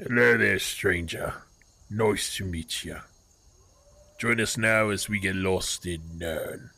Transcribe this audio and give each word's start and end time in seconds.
Hello 0.00 0.36
there, 0.36 0.60
stranger. 0.60 1.34
Nice 1.90 2.36
to 2.36 2.44
meet 2.44 2.84
you. 2.84 2.98
Join 4.20 4.40
us 4.40 4.56
now 4.56 4.90
as 4.90 5.08
we 5.08 5.18
get 5.18 5.34
lost 5.34 5.86
in 5.86 6.00
Nirn. 6.16 6.70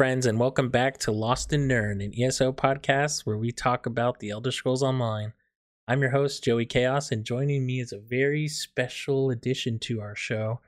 Friends, 0.00 0.24
and 0.24 0.40
welcome 0.40 0.70
back 0.70 0.96
to 1.00 1.12
Lost 1.12 1.52
in 1.52 1.68
Nirn, 1.68 2.00
an 2.00 2.14
ESO 2.18 2.52
podcast 2.52 3.26
where 3.26 3.36
we 3.36 3.52
talk 3.52 3.84
about 3.84 4.18
the 4.18 4.30
Elder 4.30 4.50
Scrolls 4.50 4.82
Online. 4.82 5.34
I'm 5.86 6.00
your 6.00 6.08
host, 6.08 6.42
Joey 6.42 6.64
Chaos, 6.64 7.12
and 7.12 7.22
joining 7.22 7.66
me 7.66 7.80
is 7.80 7.92
a 7.92 7.98
very 7.98 8.48
special 8.48 9.28
addition 9.28 9.78
to 9.80 10.00
our 10.00 10.16
show, 10.16 10.62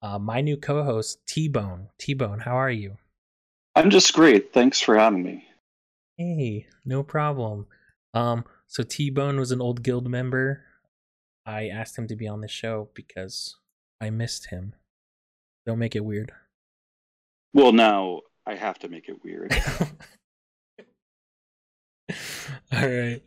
uh, 0.00 0.18
my 0.18 0.40
new 0.40 0.56
co 0.56 0.84
host, 0.84 1.18
T 1.26 1.48
Bone. 1.48 1.88
T 1.98 2.14
Bone, 2.14 2.38
how 2.40 2.56
are 2.56 2.70
you? 2.70 2.96
I'm 3.76 3.90
just 3.90 4.14
great. 4.14 4.54
Thanks 4.54 4.80
for 4.80 4.96
having 4.96 5.22
me. 5.22 5.46
Hey, 6.16 6.66
no 6.82 7.02
problem. 7.02 7.66
Um, 8.14 8.42
so 8.68 8.82
T 8.82 9.10
Bone 9.10 9.38
was 9.38 9.52
an 9.52 9.60
old 9.60 9.82
guild 9.82 10.08
member. 10.08 10.64
I 11.44 11.68
asked 11.68 11.98
him 11.98 12.08
to 12.08 12.16
be 12.16 12.26
on 12.26 12.40
the 12.40 12.48
show 12.48 12.88
because 12.94 13.54
I 14.00 14.08
missed 14.08 14.46
him. 14.46 14.74
Don't 15.66 15.78
make 15.78 15.94
it 15.94 16.06
weird. 16.06 16.32
Well, 17.52 17.72
now 17.72 18.22
I 18.46 18.54
have 18.54 18.78
to 18.80 18.88
make 18.88 19.08
it 19.08 19.22
weird. 19.22 19.54
All 22.72 22.88
right. 22.88 23.20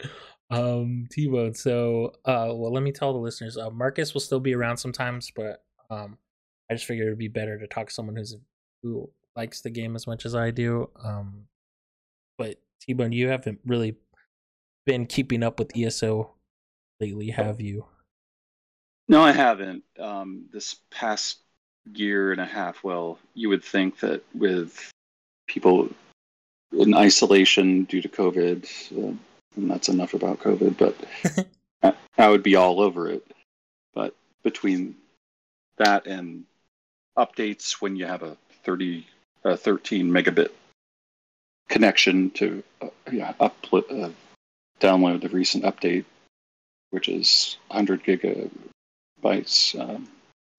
Um 0.51 1.07
T-Bone, 1.11 1.53
so 1.55 2.13
uh 2.25 2.51
well 2.53 2.71
let 2.71 2.83
me 2.83 2.91
tell 2.91 3.13
the 3.13 3.19
listeners, 3.19 3.57
uh 3.57 3.69
Marcus 3.69 4.13
will 4.13 4.21
still 4.21 4.39
be 4.39 4.53
around 4.53 4.77
sometimes, 4.77 5.31
but 5.35 5.63
um 5.89 6.17
I 6.69 6.75
just 6.75 6.85
figured 6.85 7.07
it'd 7.07 7.17
be 7.17 7.27
better 7.27 7.57
to 7.57 7.67
talk 7.67 7.87
to 7.87 7.93
someone 7.93 8.15
who's 8.15 8.35
who 8.83 9.09
likes 9.35 9.61
the 9.61 9.69
game 9.69 9.95
as 9.95 10.05
much 10.07 10.25
as 10.25 10.35
I 10.35 10.51
do. 10.51 10.89
Um 11.03 11.45
but 12.37 12.57
T-Bone, 12.81 13.11
you 13.11 13.29
haven't 13.29 13.59
really 13.65 13.95
been 14.85 15.05
keeping 15.07 15.41
up 15.43 15.57
with 15.59 15.75
ESO 15.75 16.31
lately, 16.99 17.29
have 17.31 17.59
you? 17.59 17.85
No, 19.07 19.21
I 19.21 19.31
haven't. 19.31 19.83
Um, 19.99 20.45
this 20.51 20.77
past 20.89 21.39
year 21.93 22.31
and 22.31 22.41
a 22.41 22.45
half, 22.45 22.83
well, 22.83 23.19
you 23.33 23.49
would 23.49 23.63
think 23.63 23.99
that 23.99 24.23
with 24.33 24.91
people 25.47 25.89
in 26.71 26.93
isolation 26.93 27.83
due 27.83 28.01
to 28.01 28.09
COVID, 28.09 28.65
uh, 28.97 29.15
and 29.55 29.71
that's 29.71 29.89
enough 29.89 30.13
about 30.13 30.39
COVID, 30.39 30.77
but 30.77 30.95
I, 31.83 31.93
I 32.17 32.29
would 32.29 32.43
be 32.43 32.55
all 32.55 32.81
over 32.81 33.09
it. 33.09 33.25
But 33.93 34.15
between 34.43 34.95
that 35.77 36.07
and 36.07 36.45
updates 37.17 37.73
when 37.81 37.95
you 37.95 38.05
have 38.05 38.23
a 38.23 38.37
30, 38.63 39.05
uh, 39.43 39.55
13 39.55 40.09
megabit 40.09 40.49
connection 41.69 42.29
to 42.31 42.63
uh, 42.81 42.87
yeah, 43.11 43.33
upload, 43.39 44.03
uh, 44.03 44.09
download 44.79 45.21
the 45.21 45.29
recent 45.29 45.63
update, 45.63 46.05
which 46.91 47.09
is 47.09 47.57
100 47.67 48.03
gigabytes, 48.03 49.79
um, 49.79 50.07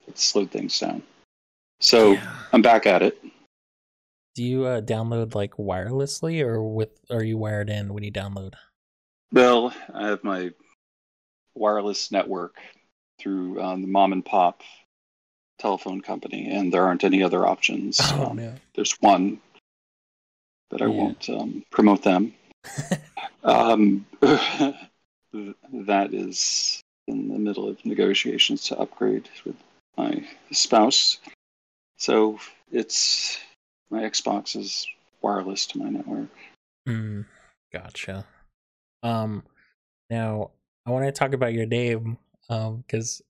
it 0.09 0.19
slowed 0.19 0.51
things 0.51 0.79
down. 0.79 1.03
So 1.81 2.13
Yeah. 2.13 2.37
I'm 2.53 2.63
back 2.63 2.87
at 2.87 3.03
it. 3.03 3.23
Do 4.37 4.45
you 4.45 4.67
uh 4.67 4.83
download 4.83 5.35
like 5.35 5.55
wirelessly 5.55 6.45
or 6.45 6.63
with 6.63 6.91
are 7.11 7.25
you 7.25 7.39
wired 7.39 7.71
in 7.71 7.95
when 7.95 8.05
you 8.05 8.13
download? 8.13 8.53
Well, 9.33 9.75
I 9.95 10.09
have 10.09 10.23
my 10.23 10.53
wireless 11.55 12.13
network 12.13 12.57
through 13.19 13.63
um, 13.63 13.81
the 13.81 13.89
mom 13.89 14.13
and 14.13 14.23
pop 14.23 14.61
telephone 15.59 16.03
company, 16.03 16.51
and 16.51 16.71
there 16.71 16.85
aren't 16.85 17.03
any 17.03 17.23
other 17.23 17.47
options. 17.47 17.99
Oh 18.13 18.27
Um, 18.27 18.37
no. 18.37 18.55
There's 18.75 18.93
one, 19.01 19.41
but 20.69 20.83
I 20.83 20.87
Yeah. 20.87 20.93
won't 20.93 21.31
um, 21.31 21.65
promote 21.71 22.03
them. 22.03 22.35
um, 23.43 24.05
that 24.21 26.13
is 26.13 26.83
in 27.09 27.29
the 27.29 27.39
middle 27.39 27.71
of 27.71 27.83
negotiations 27.87 28.65
to 28.65 28.79
upgrade 28.79 29.31
with 29.47 29.57
my 29.97 30.23
spouse. 30.53 31.21
So 31.97 32.39
it's 32.71 33.39
my 33.91 34.03
Xbox 34.03 34.57
is 34.57 34.87
wireless 35.23 35.67
to 35.67 35.79
my 35.79 35.89
network. 35.89 36.29
Mm, 36.89 37.27
gotcha. 37.73 38.27
Um, 39.03 39.43
now 40.11 40.51
I 40.87 40.91
want 40.91 41.07
to 41.07 41.13
talk 41.13 41.33
about 41.33 41.53
your 41.53 41.67
name, 41.67 42.19
um, 42.49 42.85
because 42.87 43.23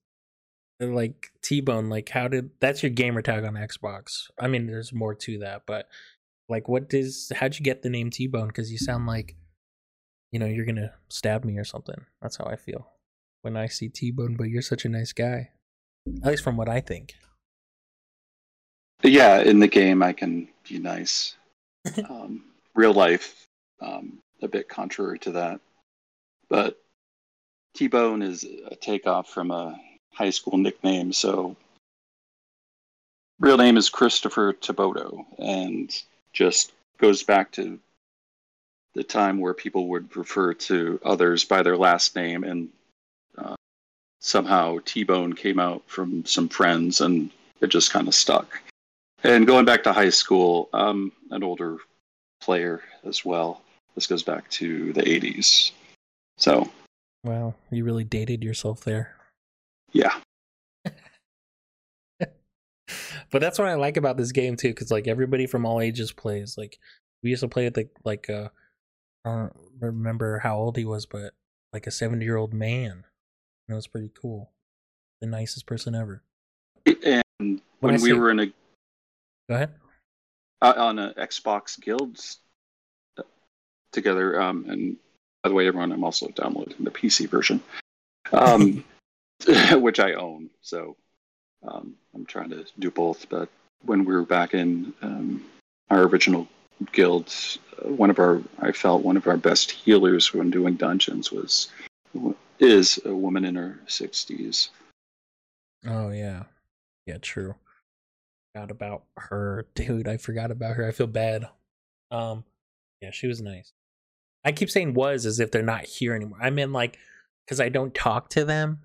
like 0.79 1.31
T 1.41 1.61
Bone, 1.61 1.89
like 1.89 2.09
how 2.09 2.27
did 2.27 2.51
that's 2.59 2.83
your 2.83 2.91
gamer 2.91 3.21
tag 3.21 3.43
on 3.43 3.53
Xbox? 3.53 4.29
I 4.39 4.47
mean, 4.47 4.67
there's 4.67 4.93
more 4.93 5.15
to 5.15 5.39
that, 5.39 5.63
but 5.65 5.87
like, 6.49 6.67
what 6.67 6.89
does 6.89 7.31
how'd 7.35 7.57
you 7.57 7.63
get 7.63 7.81
the 7.81 7.89
name 7.89 8.09
T 8.09 8.27
Bone? 8.27 8.47
Because 8.47 8.71
you 8.71 8.77
sound 8.77 9.07
like, 9.07 9.35
you 10.31 10.39
know, 10.39 10.45
you're 10.45 10.65
gonna 10.65 10.93
stab 11.09 11.43
me 11.43 11.57
or 11.57 11.63
something. 11.63 12.05
That's 12.21 12.37
how 12.37 12.45
I 12.45 12.55
feel 12.55 12.87
when 13.41 13.57
I 13.57 13.67
see 13.67 13.89
T 13.89 14.11
Bone. 14.11 14.35
But 14.37 14.49
you're 14.49 14.61
such 14.61 14.85
a 14.85 14.89
nice 14.89 15.13
guy, 15.13 15.49
at 16.23 16.29
least 16.29 16.43
from 16.43 16.57
what 16.57 16.69
I 16.69 16.79
think. 16.79 17.15
Yeah, 19.03 19.39
in 19.39 19.59
the 19.59 19.67
game 19.67 20.01
I 20.01 20.13
can 20.13 20.47
be 20.67 20.79
nice. 20.79 21.35
um, 22.09 22.43
real 22.75 22.93
life, 22.93 23.47
um, 23.81 24.19
a 24.41 24.47
bit 24.47 24.67
contrary 24.69 25.19
to 25.19 25.31
that. 25.31 25.59
But 26.49 26.79
T 27.75 27.87
Bone 27.87 28.21
is 28.21 28.43
a 28.43 28.75
takeoff 28.75 29.29
from 29.29 29.51
a 29.51 29.79
high 30.11 30.31
school 30.31 30.57
nickname. 30.57 31.13
So, 31.13 31.55
real 33.39 33.57
name 33.57 33.77
is 33.77 33.89
Christopher 33.89 34.53
Taboto, 34.53 35.25
and 35.37 35.93
just 36.33 36.71
goes 36.97 37.23
back 37.23 37.51
to 37.53 37.79
the 38.95 39.03
time 39.03 39.39
where 39.39 39.53
people 39.53 39.89
would 39.89 40.15
refer 40.15 40.53
to 40.53 40.99
others 41.05 41.45
by 41.45 41.61
their 41.61 41.77
last 41.77 42.15
name, 42.15 42.43
and 42.43 42.69
uh, 43.37 43.55
somehow 44.21 44.79
T 44.85 45.03
Bone 45.03 45.33
came 45.33 45.59
out 45.59 45.83
from 45.85 46.25
some 46.25 46.49
friends, 46.49 47.01
and 47.01 47.29
it 47.61 47.67
just 47.67 47.93
kind 47.93 48.07
of 48.07 48.15
stuck. 48.15 48.59
And 49.23 49.47
going 49.47 49.65
back 49.65 49.83
to 49.83 49.93
high 49.93 50.09
school, 50.09 50.69
I'm 50.73 51.11
an 51.31 51.43
older 51.43 51.77
player 52.41 52.81
as 53.05 53.25
well. 53.25 53.61
This 53.95 54.07
goes 54.07 54.23
back 54.23 54.49
to 54.51 54.93
the 54.93 55.01
80s. 55.01 55.71
So, 56.37 56.69
Wow, 57.23 57.55
you 57.71 57.83
really 57.83 58.03
dated 58.03 58.43
yourself 58.43 58.83
there. 58.83 59.15
yeah. 59.91 60.13
but 62.19 63.41
that's 63.41 63.59
what 63.59 63.67
I 63.67 63.73
like 63.73 63.97
about 63.97 64.17
this 64.17 64.31
game 64.31 64.55
too, 64.55 64.69
because 64.69 64.91
like 64.91 65.07
everybody 65.07 65.45
from 65.47 65.65
all 65.65 65.81
ages 65.81 66.11
plays. 66.11 66.57
Like 66.57 66.77
we 67.23 67.29
used 67.31 67.41
to 67.41 67.47
play 67.47 67.65
with 67.65 67.75
like 67.75 67.89
like 68.05 68.29
uh, 68.29 68.49
I 69.25 69.29
don't 69.29 69.53
remember 69.79 70.39
how 70.39 70.57
old 70.57 70.77
he 70.77 70.85
was, 70.85 71.05
but 71.05 71.33
like 71.73 71.87
a 71.87 71.91
seventy 71.91 72.23
year 72.25 72.37
old 72.37 72.53
man. 72.53 72.91
And 73.67 73.73
it 73.73 73.75
was 73.75 73.87
pretty 73.87 74.11
cool. 74.21 74.51
The 75.19 75.27
nicest 75.27 75.65
person 75.65 75.95
ever. 75.95 76.23
And 76.85 77.23
When 77.39 77.61
when 77.79 77.93
we 77.95 77.99
say- 78.09 78.13
were 78.13 78.29
in 78.31 78.39
a 78.39 78.53
Go 79.49 79.55
ahead. 79.55 79.73
uh, 80.61 80.73
on 80.77 80.97
Xbox 80.97 81.79
guilds 81.79 82.39
together, 83.91 84.41
um, 84.41 84.65
and 84.69 84.97
by 85.43 85.49
the 85.49 85.55
way, 85.55 85.67
everyone, 85.67 85.91
I'm 85.91 86.03
also 86.03 86.27
downloading 86.29 86.83
the 86.83 86.91
PC 86.91 87.29
version, 87.29 87.61
um, 88.33 88.83
which 89.71 89.99
I 89.99 90.13
own. 90.13 90.49
So 90.61 90.97
um, 91.67 91.95
I'm 92.13 92.25
trying 92.25 92.49
to 92.49 92.65
do 92.79 92.91
both. 92.91 93.29
But 93.29 93.49
when 93.83 94.05
we 94.05 94.13
were 94.13 94.25
back 94.25 94.53
in 94.53 94.93
um, 95.01 95.45
our 95.89 96.03
original 96.03 96.47
guild, 96.91 97.33
uh, 97.81 97.89
one 97.89 98.09
of 98.09 98.19
our 98.19 98.41
I 98.59 98.71
felt 98.71 99.03
one 99.03 99.17
of 99.17 99.27
our 99.27 99.37
best 99.37 99.71
healers 99.71 100.33
when 100.33 100.51
doing 100.51 100.75
dungeons 100.75 101.31
was 101.31 101.69
is 102.59 102.99
a 103.05 103.13
woman 103.13 103.45
in 103.45 103.55
her 103.55 103.79
60s. 103.87 104.69
Oh 105.85 106.09
yeah, 106.09 106.43
yeah, 107.05 107.19
true. 107.21 107.55
Forgot 108.57 108.71
about 108.71 109.03
her, 109.17 109.67
dude. 109.75 110.07
I 110.07 110.17
forgot 110.17 110.49
about 110.49 110.75
her. 110.77 110.87
I 110.87 110.91
feel 110.91 111.07
bad. 111.07 111.47
Um, 112.09 112.43
yeah, 113.01 113.11
she 113.11 113.27
was 113.27 113.39
nice. 113.41 113.71
I 114.43 114.51
keep 114.51 114.71
saying 114.71 114.93
was 114.95 115.25
as 115.25 115.39
if 115.39 115.51
they're 115.51 115.61
not 115.61 115.85
here 115.85 116.15
anymore. 116.15 116.39
I 116.41 116.49
mean, 116.49 116.73
like, 116.73 116.97
because 117.45 117.59
I 117.59 117.69
don't 117.69 117.93
talk 117.93 118.29
to 118.31 118.45
them. 118.45 118.79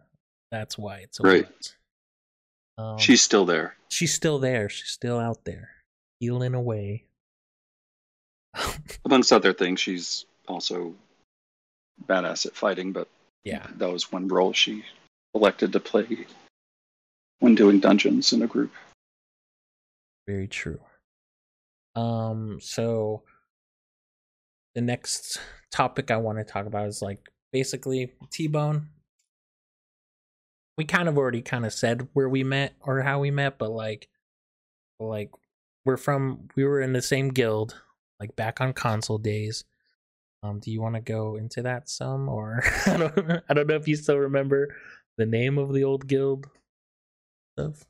That's 0.50 0.76
why 0.76 0.98
it's 0.98 1.20
a 1.20 1.22
Right. 1.22 1.74
Um, 2.76 2.98
She's 2.98 3.22
still 3.22 3.46
there. 3.46 3.76
she's 3.88 4.12
still 4.12 4.38
there. 4.38 4.68
She's 4.68 4.88
still 4.88 5.18
out 5.18 5.44
there, 5.44 5.70
healing 6.20 6.54
away. 6.54 7.04
Amongst 9.04 9.32
other 9.32 9.52
things, 9.52 9.80
she's 9.80 10.26
also 10.48 10.94
badass 12.06 12.44
at 12.46 12.54
fighting, 12.54 12.92
but 12.92 13.08
yeah, 13.44 13.66
that 13.76 13.90
was 13.90 14.12
one 14.12 14.28
role 14.28 14.52
she 14.52 14.84
elected 15.34 15.72
to 15.72 15.80
play 15.80 16.26
when 17.40 17.54
doing 17.54 17.78
dungeons 17.80 18.32
in 18.32 18.42
a 18.42 18.46
group. 18.46 18.72
Very 20.26 20.48
true. 20.48 20.80
Um, 21.94 22.58
so 22.60 23.22
the 24.74 24.80
next 24.80 25.38
topic 25.70 26.10
I 26.10 26.16
want 26.16 26.38
to 26.38 26.44
talk 26.44 26.66
about 26.66 26.88
is 26.88 27.02
like 27.02 27.30
basically 27.52 28.12
T 28.30 28.46
Bone. 28.46 28.88
We 30.78 30.84
kind 30.84 31.08
of 31.08 31.18
already 31.18 31.42
kind 31.42 31.66
of 31.66 31.72
said 31.72 32.08
where 32.14 32.28
we 32.28 32.44
met 32.44 32.74
or 32.80 33.02
how 33.02 33.20
we 33.20 33.30
met, 33.30 33.58
but 33.58 33.70
like, 33.70 34.08
like 34.98 35.30
we're 35.84 35.98
from 35.98 36.48
we 36.56 36.64
were 36.64 36.80
in 36.80 36.92
the 36.92 37.02
same 37.02 37.28
guild, 37.28 37.80
like 38.18 38.34
back 38.36 38.60
on 38.60 38.72
console 38.72 39.18
days. 39.18 39.64
Um, 40.42 40.58
do 40.58 40.72
you 40.72 40.80
want 40.80 40.96
to 40.96 41.00
go 41.00 41.36
into 41.36 41.62
that 41.62 41.88
some, 41.88 42.28
or 42.28 42.64
I 42.86 42.96
don't 42.96 43.42
I 43.48 43.54
don't 43.54 43.66
know 43.66 43.76
if 43.76 43.86
you 43.86 43.96
still 43.96 44.18
remember 44.18 44.74
the 45.18 45.26
name 45.26 45.58
of 45.58 45.74
the 45.74 45.84
old 45.84 46.06
guild 46.06 46.46
stuff. 47.58 47.84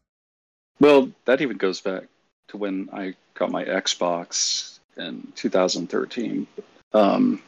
Well, 0.81 1.13
that 1.27 1.41
even 1.41 1.57
goes 1.59 1.81
back 1.81 2.05
to 2.49 2.57
when 2.57 2.89
I 2.93 3.15
got 3.35 3.51
my 3.51 3.65
Xbox 3.65 4.79
in 4.97 5.33
2013. 5.37 6.47
Um, 6.93 7.43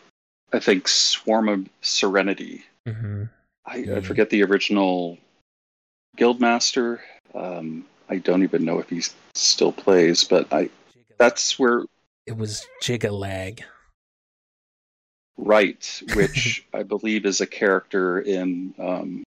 I 0.52 0.58
think 0.61 0.88
Swarm 0.88 1.49
of 1.49 1.69
Serenity. 1.82 2.64
Mm-hmm. 2.87 3.25
I, 3.67 3.76
Yeah. 3.76 3.96
I 3.96 4.00
forget 4.00 4.31
the 4.31 4.43
original 4.44 5.19
Guildmaster. 6.17 7.00
Um, 7.35 7.87
I 8.08 8.19
don't 8.19 8.43
even 8.43 8.64
know 8.64 8.79
if 8.79 8.88
he 8.91 9.02
still 9.35 9.73
plays, 9.73 10.25
but 10.25 10.52
I 10.52 10.70
that's 11.19 11.58
where 11.58 11.85
It 12.26 12.37
was 12.37 12.67
Jyggalag. 12.82 13.62
right, 15.37 16.02
which 16.14 16.67
I 16.73 16.82
believe 16.82 17.26
is 17.26 17.40
a 17.40 17.47
character 17.47 18.20
in 18.20 18.75
um, 18.79 19.25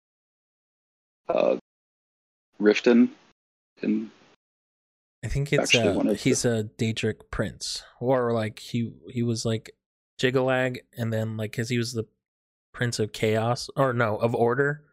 uh, 1.28 1.56
Riften. 2.60 3.10
In 3.82 4.10
I 5.24 5.28
think 5.28 5.52
it's 5.52 5.74
Actually, 5.74 6.10
uh, 6.10 6.14
he's 6.14 6.44
a 6.44 6.64
Daedric 6.78 7.30
prince, 7.30 7.82
or 8.00 8.32
like 8.32 8.58
he 8.60 8.92
he 9.10 9.22
was 9.22 9.44
like 9.44 9.70
Jyggalag, 10.20 10.78
and 10.96 11.12
then 11.12 11.36
like 11.36 11.52
because 11.52 11.68
he 11.68 11.78
was 11.78 11.92
the 11.92 12.04
prince 12.72 12.98
of 12.98 13.12
chaos, 13.12 13.68
or 13.76 13.92
no, 13.92 14.16
of 14.16 14.34
order, 14.34 14.84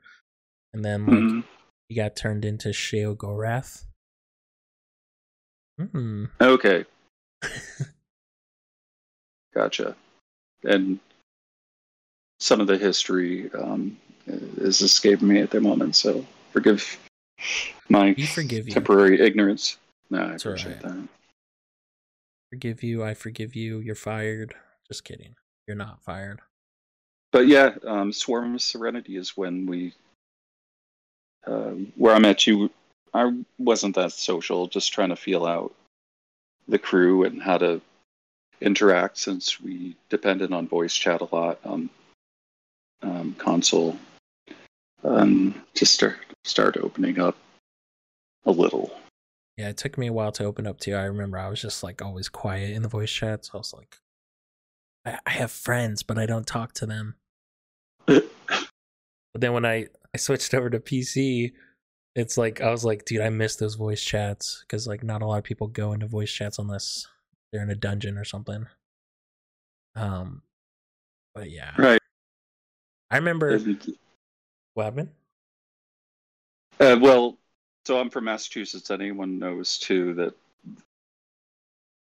and 0.73 0.83
then 0.83 1.05
like 1.05 1.23
Mhm. 1.23 1.43
he 1.89 1.95
got 1.95 2.15
turned 2.15 2.45
into 2.45 2.69
Sheogorath. 2.69 3.85
Hmm. 5.77 6.25
Okay, 6.39 6.85
gotcha. 9.53 9.95
And 10.63 10.99
some 12.39 12.61
of 12.61 12.67
the 12.67 12.77
history 12.77 13.51
um, 13.53 13.97
is 14.27 14.81
escaping 14.81 15.27
me 15.27 15.39
at 15.41 15.51
the 15.51 15.59
moment, 15.61 15.95
so 15.95 16.25
forgive 16.51 16.97
my 17.89 18.13
We 18.17 18.25
forgive 18.25 18.67
you. 18.67 18.73
temporary 18.73 19.19
ignorance. 19.19 19.77
No, 20.13 20.19
I 20.21 20.33
It's 20.33 20.45
appreciate 20.45 20.73
right. 20.73 20.81
that. 20.83 21.07
Forgive 22.51 22.83
you. 22.83 23.03
I 23.03 23.15
forgive 23.15 23.55
you. 23.55 23.79
You're 23.79 23.95
fired. 23.95 24.53
Just 24.87 25.03
kidding. 25.03 25.33
You're 25.67 25.75
not 25.75 26.03
fired. 26.03 26.39
But 27.31 27.47
yeah, 27.47 27.73
um, 27.83 28.13
Swarm 28.13 28.53
of 28.53 28.61
Serenity 28.61 29.17
is 29.17 29.35
when 29.35 29.65
we, 29.65 29.95
uh, 31.47 31.71
where 31.95 32.13
I 32.13 32.19
met 32.19 32.45
you. 32.45 32.69
I 33.15 33.35
wasn't 33.57 33.95
that 33.95 34.11
social, 34.11 34.67
just 34.67 34.93
trying 34.93 35.09
to 35.09 35.15
feel 35.15 35.47
out 35.47 35.73
the 36.67 36.77
crew 36.77 37.23
and 37.23 37.41
how 37.41 37.57
to 37.57 37.81
interact 38.61 39.17
since 39.17 39.59
we 39.59 39.95
depended 40.09 40.53
on 40.53 40.67
voice 40.67 40.93
chat 40.93 41.21
a 41.21 41.35
lot 41.35 41.59
on 41.65 41.89
um, 43.01 43.35
console. 43.39 43.97
Um, 45.03 45.55
to 45.73 45.87
start 45.87 46.17
start 46.43 46.77
opening 46.77 47.19
up 47.19 47.35
a 48.45 48.51
little. 48.51 48.93
Yeah, 49.57 49.69
it 49.69 49.77
took 49.77 49.97
me 49.97 50.07
a 50.07 50.13
while 50.13 50.31
to 50.33 50.45
open 50.45 50.65
up 50.65 50.79
to 50.79 50.91
you. 50.91 50.97
I 50.97 51.03
remember 51.03 51.37
I 51.37 51.47
was 51.47 51.61
just 51.61 51.83
like 51.83 52.01
always 52.01 52.27
quiet 52.29 52.71
in 52.71 52.81
the 52.81 52.89
voice 52.89 53.11
chat. 53.11 53.45
So 53.45 53.51
I 53.55 53.57
was 53.57 53.73
like, 53.73 53.97
I, 55.05 55.19
I 55.25 55.29
have 55.31 55.51
friends, 55.51 56.01
but 56.01 56.17
I 56.17 56.25
don't 56.25 56.47
talk 56.47 56.73
to 56.75 56.85
them. 56.85 57.15
But 58.07 59.41
then 59.41 59.53
when 59.53 59.65
I, 59.65 59.87
I 60.13 60.17
switched 60.17 60.53
over 60.53 60.69
to 60.69 60.79
PC, 60.79 61.53
it's 62.15 62.37
like, 62.37 62.61
I 62.61 62.69
was 62.69 62.85
like, 62.85 63.05
dude, 63.05 63.21
I 63.21 63.29
miss 63.29 63.55
those 63.55 63.75
voice 63.75 64.03
chats 64.03 64.61
because 64.61 64.87
like 64.87 65.03
not 65.03 65.21
a 65.21 65.25
lot 65.25 65.39
of 65.39 65.43
people 65.43 65.67
go 65.67 65.93
into 65.93 66.05
voice 66.07 66.31
chats 66.31 66.59
unless 66.59 67.07
they're 67.51 67.63
in 67.63 67.71
a 67.71 67.75
dungeon 67.75 68.17
or 68.17 68.23
something. 68.23 68.67
Um, 69.95 70.43
but 71.33 71.49
yeah, 71.49 71.71
Right. 71.77 71.99
I 73.09 73.17
remember 73.17 73.59
what 74.73 74.83
happened. 74.83 75.09
Uh, 76.79 76.97
well, 76.99 77.37
so 77.85 77.99
I'm 77.99 78.09
from 78.09 78.25
Massachusetts. 78.25 78.91
Anyone 78.91 79.39
knows 79.39 79.77
too 79.77 80.13
that 80.15 80.33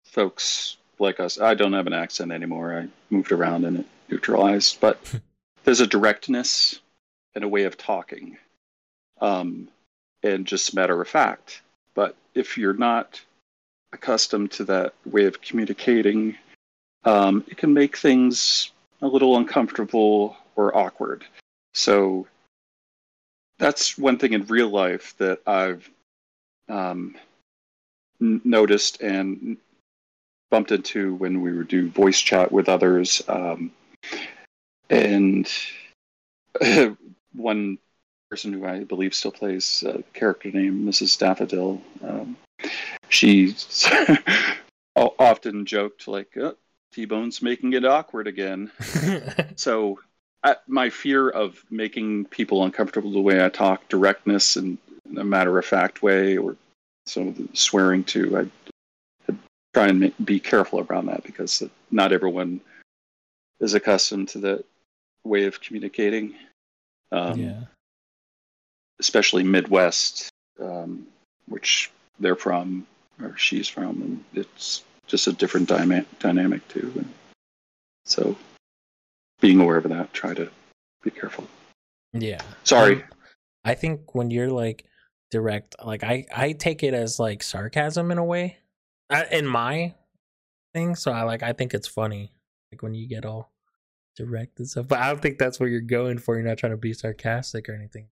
folks 0.05 0.77
like 0.99 1.21
us. 1.21 1.41
I 1.41 1.55
don't 1.55 1.73
have 1.73 1.87
an 1.87 1.93
accent 1.93 2.33
anymore. 2.33 2.79
I 2.79 2.89
moved 3.11 3.33
around 3.33 3.65
and 3.65 3.81
it 3.81 3.87
neutralized, 4.09 4.81
but 4.81 4.99
there's 5.65 5.81
a 5.81 5.87
directness 5.87 6.81
and 7.35 7.43
a 7.43 7.49
way 7.49 7.65
of 7.65 7.77
talking, 7.77 8.37
um, 9.21 9.69
and 10.23 10.47
just 10.47 10.75
matter 10.75 11.01
of 11.01 11.09
fact. 11.09 11.63
But 11.95 12.17
if 12.35 12.57
you're 12.57 12.75
not 12.75 13.21
accustomed 13.93 14.53
to 14.53 14.65
that 14.65 14.95
way 15.05 15.25
of 15.25 15.41
communicating, 15.41 16.37
um, 17.05 17.45
it 17.49 17.57
can 17.57 17.73
make 17.73 17.97
things 17.97 18.71
a 19.03 19.07
little 19.07 19.37
uncomfortable 19.37 20.37
or 20.57 20.77
awkward. 20.77 21.25
So 21.75 22.27
that's 23.59 23.97
one 23.97 24.19
thing 24.19 24.33
in 24.33 24.47
real 24.47 24.69
life 24.69 25.15
that 25.19 25.41
I've 25.47 25.89
um, 26.69 27.15
n- 28.21 28.41
noticed 28.45 29.01
and 29.01 29.57
bumped 30.51 30.73
into 30.73 31.15
when 31.15 31.41
we 31.41 31.53
would 31.53 31.69
do 31.69 31.89
voice 31.89 32.21
chat 32.21 32.53
with 32.53 32.69
others. 32.69 33.23
Um, 33.29 33.73
and 34.91 35.51
one 37.33 37.79
person 38.31 38.53
who 38.53 38.67
I 38.67 38.85
believe 38.85 39.15
still 39.15 39.33
plays 39.33 39.85
a 39.87 40.03
character 40.13 40.51
named 40.51 40.87
Mrs. 40.87 41.19
Daffodil, 41.19 41.81
um, 42.03 42.37
she 43.09 43.55
often 44.97 45.67
joked 45.67 46.09
like, 46.09 46.37
oh, 46.37 46.57
"T-Bone's 46.93 47.43
making 47.43 47.73
it 47.75 47.85
awkward 47.85 48.27
again." 48.27 48.71
So 49.57 50.01
I, 50.45 50.57
my 50.69 50.91
fear 50.91 51.29
of 51.29 51.65
making 51.71 52.27
people 52.27 52.65
uncomfortable 52.65 53.11
the 53.11 53.21
way 53.21 53.45
I 53.45 53.49
talk, 53.49 53.89
directness 53.89 54.57
and 54.57 54.79
in 55.11 55.19
a 55.19 55.25
matter 55.25 55.59
of 55.59 55.65
fact 55.65 56.03
way, 56.03 56.37
or 56.37 56.57
some 57.07 57.29
of 57.29 57.37
the 57.37 57.49
swearing 57.55 58.05
too, 58.05 58.39
I, 58.39 59.33
I 59.33 59.37
try 59.73 59.89
and 59.89 60.01
make, 60.01 60.15
be 60.25 60.39
careful 60.39 60.81
around 60.81 61.07
that 61.07 61.25
because 61.25 61.63
not 61.91 62.13
everyone 62.13 62.61
is 63.61 63.75
accustomed 63.75 64.29
to 64.29 64.39
that 64.39 64.65
way 65.25 65.45
of 65.45 65.61
communicating. 65.61 66.35
Um, 67.13 67.39
yeah. 67.39 67.61
especially 68.99 69.45
Midwest, 69.45 70.31
um, 70.61 71.07
which 71.47 71.91
they're 72.19 72.35
from 72.35 72.87
or 73.23 73.37
she's 73.37 73.69
from, 73.69 74.03
and 74.03 74.25
it's 74.35 74.83
just 75.07 75.27
a 75.29 75.33
different 75.33 75.69
dyma- 75.69 76.07
dynamic 76.19 76.67
too. 76.69 76.93
And 76.97 77.09
so, 78.05 78.37
being 79.41 79.61
aware 79.61 79.77
of 79.79 79.89
that, 79.89 80.13
try 80.13 80.35
to 80.35 80.51
be 81.03 81.11
careful. 81.11 81.47
Yeah. 82.13 82.41
Sorry. 82.65 82.97
Um, 82.97 83.03
I 83.65 83.75
think 83.75 84.15
when 84.15 84.31
you're 84.31 84.51
like 84.51 84.85
direct, 85.31 85.75
like 85.85 86.05
I 86.05 86.27
I 86.35 86.53
take 86.53 86.83
it 86.83 86.95
as 86.95 87.19
like 87.19 87.43
sarcasm 87.43 88.11
in 88.11 88.19
a 88.19 88.25
way, 88.25 88.59
I, 89.11 89.25
in 89.33 89.47
my 89.47 89.95
thing. 90.73 90.95
So 90.95 91.13
I 91.13 91.23
like 91.23 91.43
I 91.43 91.53
think 91.53 91.75
it's 91.75 91.89
funny, 91.89 92.33
like 92.73 92.83
when 92.83 92.95
you 92.95 93.09
get 93.09 93.25
all 93.25 93.53
direct 94.17 94.59
and 94.59 94.69
stuff. 94.69 94.87
But 94.89 95.01
I 95.01 95.09
don't 95.09 95.21
think 95.21 95.39
that's 95.39 95.59
what 95.59 95.71
you're 95.71 95.81
going 95.81 96.19
for. 96.19 96.37
You're 96.37 96.47
not 96.47 96.59
trying 96.59 96.73
to 96.73 96.77
be 96.79 96.93
sarcastic 96.93 97.69
or 97.69 97.75
anything. 97.75 98.09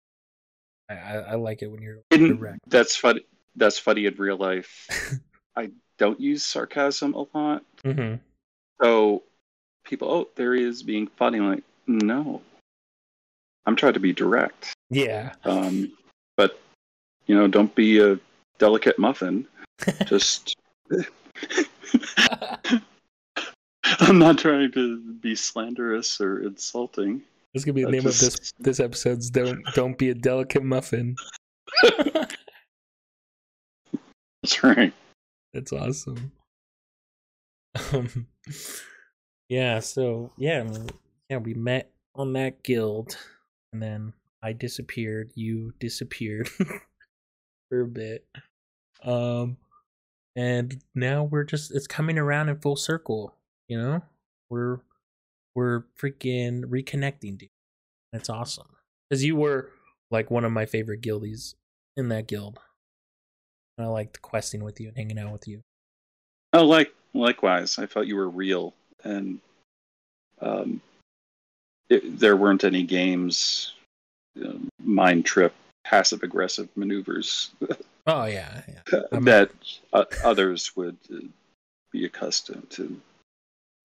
I 0.90 0.94
I, 0.94 1.14
I 1.16 1.36
like 1.36 1.62
it 1.62 1.68
when 1.68 1.82
you're 1.82 2.00
In, 2.12 2.38
direct. 2.38 2.60
that's 2.68 2.96
funny. 2.96 3.22
That's 3.56 3.78
funny 3.80 4.06
in 4.06 4.16
real 4.16 4.38
life. 4.38 4.88
I 5.56 5.72
don't 5.98 6.20
use 6.20 6.44
sarcasm 6.44 7.14
a 7.16 7.26
lot, 7.38 7.64
Mm-hmm. 7.84 8.16
so 8.82 9.24
people, 9.84 10.10
oh, 10.10 10.30
there 10.36 10.54
he 10.56 10.64
is 10.64 10.84
being 10.84 11.08
funny. 11.08 11.40
I'm 11.40 11.50
like, 11.50 11.64
no, 11.88 12.42
I'm 13.66 13.76
trying 13.76 13.94
to 13.94 14.00
be 14.00 14.14
direct. 14.14 14.74
Yeah. 14.90 15.34
Um, 15.44 15.92
but 16.38 16.60
you 17.28 17.36
know, 17.36 17.48
don't 17.48 17.74
be 17.76 18.00
a 18.00 18.20
delicate 18.58 18.98
muffin. 19.00 19.48
Just 20.06 20.56
I'm 24.02 24.18
not 24.20 24.38
trying 24.38 24.72
to 24.72 25.00
be 25.00 25.36
slanderous 25.36 26.20
or 26.20 26.42
insulting. 26.42 27.22
That's 27.54 27.66
gonna 27.66 27.74
be 27.74 27.84
the 27.84 27.90
I 27.90 27.92
name 27.92 28.06
of 28.06 28.18
this 28.20 28.52
this 28.60 28.80
episode's 28.80 29.30
don't 29.30 29.64
don't 29.74 29.98
be 29.98 30.10
a 30.10 30.14
delicate 30.14 30.64
muffin. 30.64 31.16
That's 34.42 34.64
right. 34.64 34.94
That's 35.54 35.74
awesome. 35.74 36.32
Um, 37.94 38.26
yeah, 39.50 39.80
so 39.80 40.32
yeah, 40.38 40.64
yeah, 41.30 41.38
we 41.38 41.54
met 41.54 41.92
on 42.16 42.34
that 42.34 42.64
guild, 42.64 43.18
and 43.74 43.82
then 43.82 44.14
I 44.42 44.54
disappeared. 44.54 45.32
You 45.36 45.74
disappeared 45.80 46.50
for 47.70 47.82
a 47.82 47.88
bit, 47.88 48.26
um, 49.04 49.58
and 50.36 50.82
now 50.96 51.24
we're 51.24 51.44
just 51.44 51.74
it's 51.74 51.88
coming 51.88 52.18
around 52.18 52.50
in 52.50 52.60
full 52.60 52.76
circle. 52.76 53.36
You 53.68 53.80
know, 53.80 54.02
we're 54.50 54.80
we're 55.56 55.84
freaking 56.00 56.64
reconnecting, 56.66 57.38
dude. 57.38 57.50
That's 58.14 58.30
awesome 58.30 58.68
because 59.10 59.24
you 59.24 59.36
were 59.36 59.72
like 60.12 60.32
one 60.32 60.46
of 60.46 60.52
my 60.52 60.66
favorite 60.66 61.02
guildies 61.02 61.56
in 61.98 62.10
that 62.10 62.28
guild. 62.28 62.60
And 63.78 63.88
I 63.88 63.90
liked 63.90 64.22
questing 64.22 64.64
with 64.64 64.80
you 64.80 64.90
and 64.90 64.98
hanging 64.98 65.20
out 65.20 65.32
with 65.32 65.48
you. 65.48 65.62
Oh, 66.54 66.66
like 66.66 66.94
likewise, 67.14 67.78
I 67.78 67.86
felt 67.86 68.08
you 68.08 68.16
were 68.16 68.30
real, 68.30 68.74
and 69.04 69.40
um, 70.42 70.82
it, 71.90 72.20
there 72.20 72.38
weren't 72.38 72.64
any 72.64 72.84
games, 72.84 73.74
you 74.36 74.44
know, 74.44 74.60
mind 74.84 75.26
trip, 75.26 75.54
passive 75.84 76.24
aggressive 76.24 76.70
maneuvers 76.76 77.52
Oh 78.10 78.26
yeah, 78.26 78.62
yeah. 78.68 79.02
That 79.22 79.52
uh, 79.94 80.06
others 80.24 80.76
would 80.76 80.98
uh, 81.14 81.18
be 81.92 82.06
accustomed 82.06 82.68
to 82.72 83.00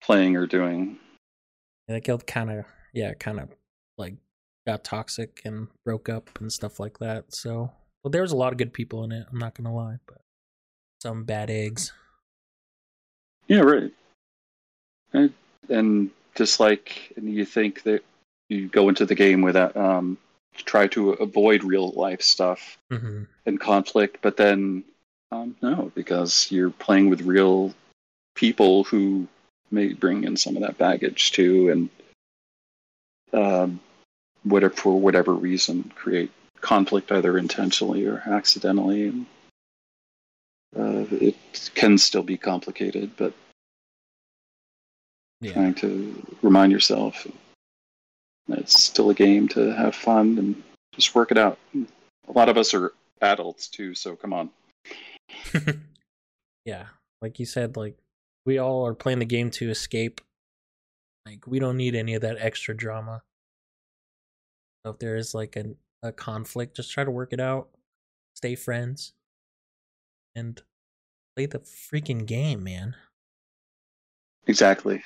playing 0.01 0.35
or 0.35 0.47
doing. 0.47 0.97
that 1.87 2.03
guild 2.03 2.25
kind 2.25 2.49
of 2.49 2.65
yeah, 2.91 3.13
kind 3.13 3.39
of 3.39 3.49
like 3.99 4.15
got 4.65 4.83
toxic 4.83 5.41
and 5.45 5.67
broke 5.83 6.09
up 6.09 6.39
and 6.39 6.51
stuff 6.51 6.79
like 6.79 6.97
that. 6.99 7.35
So, 7.35 7.71
well, 8.03 8.09
there 8.09 8.23
was 8.23 8.31
a 8.31 8.35
lot 8.35 8.51
of 8.51 8.57
good 8.57 8.73
people 8.73 9.03
in 9.03 9.11
it. 9.11 9.27
I'm 9.31 9.37
not 9.37 9.53
gonna 9.53 9.75
lie, 9.75 9.99
but 10.07 10.21
some 11.03 11.23
bad 11.23 11.51
eggs. 11.51 11.93
Yeah, 13.47 13.59
right. 13.59 13.93
And, 15.15 15.33
and 15.69 16.11
just 16.35 16.59
like 16.59 17.13
and 17.15 17.33
you 17.33 17.45
think 17.45 17.83
that 17.83 18.03
you 18.49 18.67
go 18.67 18.89
into 18.89 19.05
the 19.05 19.15
game 19.15 19.41
with 19.41 19.53
that, 19.55 19.75
um, 19.75 20.17
try 20.55 20.87
to 20.87 21.11
avoid 21.11 21.63
real 21.63 21.91
life 21.91 22.21
stuff 22.21 22.77
hmm 22.89 23.23
and 23.47 23.59
conflict, 23.59 24.17
but 24.23 24.37
then 24.37 24.83
um, 25.31 25.55
no, 25.61 25.91
because 25.93 26.47
you're 26.49 26.71
playing 26.71 27.09
with 27.09 27.21
real 27.21 27.73
people 28.35 28.83
who 28.85 29.27
may 29.71 29.93
bring 29.93 30.23
in 30.23 30.37
some 30.37 30.55
of 30.55 30.61
that 30.63 30.77
baggage 30.77 31.31
too, 31.31 31.69
and 31.69 31.89
um, 33.33 33.79
whatever 34.43 34.73
for 34.73 34.99
whatever 34.99 35.33
reason 35.33 35.91
create 35.95 36.31
conflict 36.61 37.11
either 37.11 37.37
intentionally 37.37 38.05
or 38.05 38.23
accidentally. 38.25 39.07
And, 39.09 39.25
uh, 40.77 41.05
it 41.11 41.35
can 41.73 41.97
still 41.97 42.23
be 42.23 42.37
complicated, 42.37 43.11
but 43.15 43.33
Yeah, 45.41 45.53
trying 45.53 45.73
to 45.75 46.37
remind 46.41 46.71
yourself 46.71 47.27
that 48.47 48.59
it's 48.59 48.83
still 48.83 49.09
a 49.09 49.13
game 49.13 49.47
to 49.49 49.73
have 49.73 49.95
fun 49.95 50.37
and 50.37 50.63
just 50.93 51.13
work 51.13 51.31
it 51.31 51.37
out. 51.37 51.57
A 51.75 52.31
lot 52.31 52.49
of 52.49 52.57
us 52.57 52.73
are 52.73 52.93
adults 53.21 53.67
too, 53.67 53.93
so 53.95 54.15
come 54.15 54.33
on. 54.33 54.49
yeah. 56.65 56.85
Like 57.21 57.39
you 57.39 57.45
said, 57.45 57.77
like 57.77 57.97
we 58.45 58.57
all 58.57 58.85
are 58.85 58.93
playing 58.93 59.19
the 59.19 59.25
game 59.25 59.49
to 59.51 59.69
escape. 59.69 60.21
Like 61.25 61.47
we 61.47 61.59
don't 61.59 61.77
need 61.77 61.95
any 61.95 62.13
of 62.13 62.21
that 62.21 62.37
extra 62.39 62.75
drama. 62.75 63.23
So 64.83 64.91
if 64.91 64.99
there 64.99 65.15
is 65.15 65.33
like 65.33 65.55
an, 65.55 65.75
a 66.03 66.11
conflict, 66.11 66.75
just 66.75 66.91
try 66.91 67.03
to 67.03 67.11
work 67.11 67.33
it 67.33 67.39
out. 67.39 67.69
Stay 68.35 68.55
friends, 68.55 69.13
and 70.35 70.61
play 71.35 71.45
the 71.45 71.59
freaking 71.59 72.25
game, 72.25 72.63
man. 72.63 72.95
Exactly. 74.45 75.03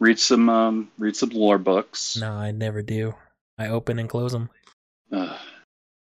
Read 0.00 0.18
some 0.18 0.48
um, 0.48 0.90
read 0.98 1.14
some 1.14 1.28
lore 1.30 1.58
books. 1.58 2.16
No, 2.16 2.32
I 2.32 2.50
never 2.50 2.82
do. 2.82 3.14
I 3.58 3.68
open 3.68 3.98
and 3.98 4.08
close 4.08 4.32
them. 4.32 4.48
Uh, 5.12 5.36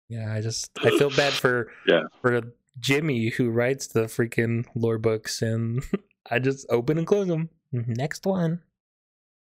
Yeah, 0.09 0.33
I 0.33 0.41
just 0.41 0.71
I 0.83 0.89
feel 0.97 1.09
bad 1.11 1.33
for 1.43 1.71
Yeah. 1.87 2.03
for 2.21 2.41
Jimmy 2.79 3.29
who 3.29 3.49
writes 3.51 3.87
the 3.87 4.01
freaking 4.05 4.65
lore 4.75 4.97
books, 4.97 5.41
and 5.41 5.83
I 6.31 6.39
just 6.39 6.65
open 6.69 6.97
and 6.97 7.05
close 7.07 7.27
them. 7.27 7.49
Next 7.71 8.25
one, 8.25 8.61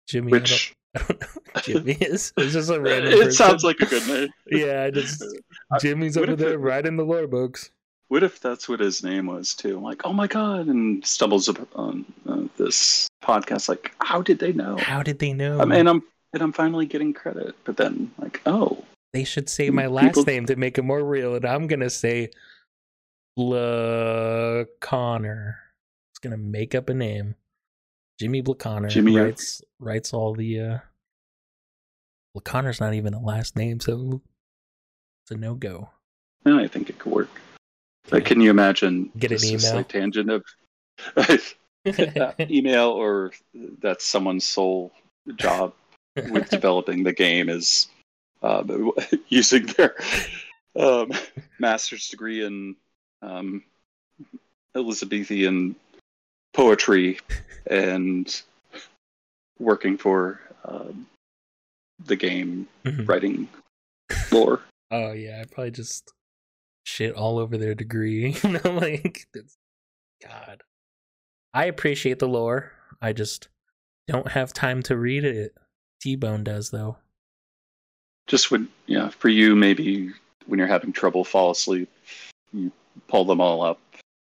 Jimmy. 0.09 0.29
I 0.33 0.39
don't- 0.39 0.43
which 0.43 0.75
I 0.97 1.01
don't, 1.07 1.25
Jimmy 1.65 1.93
is. 2.01 2.33
It's 2.37 2.53
just 2.55 2.71
a 2.71 2.81
random. 2.81 3.13
it 3.13 3.17
person. 3.17 3.33
sounds 3.33 3.63
like 3.65 3.81
a 3.81 3.87
good 3.87 4.07
name. 4.09 4.29
yeah. 4.51 4.85
I 4.85 4.91
just 4.91 5.23
Jimmy's 5.81 6.17
over 6.17 6.35
there 6.35 6.55
it- 6.55 6.59
writing 6.61 6.97
the 6.97 7.05
lore 7.05 7.27
books. 7.27 7.71
What 8.11 8.25
if 8.25 8.41
that's 8.41 8.69
what 8.69 8.81
his 8.81 9.05
name 9.05 9.27
was 9.27 9.55
too? 9.55 9.77
I'm 9.77 9.85
like, 9.85 10.03
oh 10.05 10.13
my 10.13 10.27
god, 10.27 10.67
and 10.67 11.07
stumbles 11.07 11.49
upon 11.49 12.05
uh, 12.29 12.43
this 12.57 13.07
podcast. 13.23 13.69
Like, 13.69 13.93
how 14.01 14.21
did 14.21 14.41
they 14.41 14.53
know? 14.53 14.77
How 14.79 15.01
did 15.05 15.21
they 15.21 15.33
know? 15.33 15.61
I 15.61 15.65
mean, 15.65 15.87
I'm 15.87 16.03
and 16.33 16.43
I'm 16.43 16.53
finally 16.53 16.87
getting 16.87 17.15
credit, 17.15 17.55
but 17.63 17.77
then 17.77 18.11
like, 18.19 18.41
oh, 18.47 18.83
they 19.13 19.23
should 19.23 19.49
say 19.49 19.71
my 19.71 19.87
last 19.87 20.07
people- 20.07 20.25
name 20.25 20.45
to 20.47 20.57
make 20.57 20.77
it 20.77 20.83
more 20.83 21.05
real, 21.05 21.37
and 21.37 21.45
I'm 21.45 21.69
gonna 21.69 21.89
say 21.89 22.31
Le 23.37 24.67
Connor. 24.81 25.61
It's 26.13 26.19
gonna 26.19 26.37
make 26.37 26.75
up 26.75 26.89
a 26.89 26.95
name. 26.95 27.37
Jimmy 28.19 28.43
Blaconnor 28.43 28.89
Jimmy, 28.89 29.17
writes 29.17 29.63
writes 29.79 30.13
all 30.13 30.35
the. 30.35 30.61
uh 30.61 30.79
Connor's 32.43 32.81
not 32.81 32.95
even 32.95 33.15
a 33.15 33.21
last 33.21 33.55
name, 33.55 33.79
so 33.79 34.21
it's 35.23 35.31
a 35.31 35.37
no 35.37 35.55
go. 35.55 35.91
yeah, 36.45 36.57
I 36.57 36.67
think 36.67 36.90
it 36.90 36.90
could 36.90 36.90
work. 36.90 36.90
Like, 38.11 38.25
can 38.25 38.41
you 38.41 38.51
imagine 38.51 39.11
Get 39.19 39.33
an 39.33 39.45
email? 39.45 39.59
slight 39.61 39.89
tangent 39.89 40.31
of 40.31 40.45
uh, 41.17 42.33
email, 42.51 42.89
or 42.91 43.33
that's 43.81 44.05
someone's 44.05 44.45
sole 44.45 44.93
job 45.37 45.73
with 46.29 46.49
developing 46.51 47.05
the 47.05 47.13
game 47.13 47.49
is 47.49 47.89
um, 48.43 48.93
using 49.29 49.67
their 49.67 49.95
um, 50.77 51.13
master's 51.59 52.09
degree 52.09 52.45
in 52.45 52.77
um, 53.23 53.63
Elizabethan 54.75 55.77
poetry 56.53 57.19
and 57.67 58.43
working 59.59 59.97
for 59.97 60.41
um, 60.65 61.07
the 62.07 62.17
game 62.17 62.67
Mhm. 62.85 63.07
writing 63.09 63.49
lore. 64.33 64.63
Oh 64.91 65.13
yeah, 65.13 65.41
I 65.43 65.45
probably 65.45 65.71
just 65.71 66.13
shit 66.91 67.15
all 67.15 67.39
over 67.39 67.57
their 67.57 67.75
degree. 67.75 68.37
you 68.43 68.51
know, 68.51 68.71
like 68.73 69.27
God. 70.23 70.63
I 71.55 71.65
appreciate 71.67 72.19
the 72.19 72.29
lore. 72.29 72.73
I 73.01 73.13
just 73.13 73.49
don't 74.07 74.29
have 74.29 74.53
time 74.53 74.83
to 74.85 74.97
read 74.97 75.25
it. 75.25 75.55
T 76.01 76.17
Bone 76.17 76.45
does 76.45 76.71
though. 76.71 76.97
Just 78.27 78.51
when, 78.51 78.69
yeah, 78.87 79.09
for 79.09 79.29
you, 79.29 79.57
maybe 79.57 80.11
when 80.47 80.59
you're 80.59 80.69
having 80.69 80.93
trouble 80.93 81.25
fall 81.25 81.51
asleep, 81.51 81.91
you 82.53 82.71
pull 83.09 83.25
them 83.25 83.41
all 83.41 83.63
up. 83.63 83.81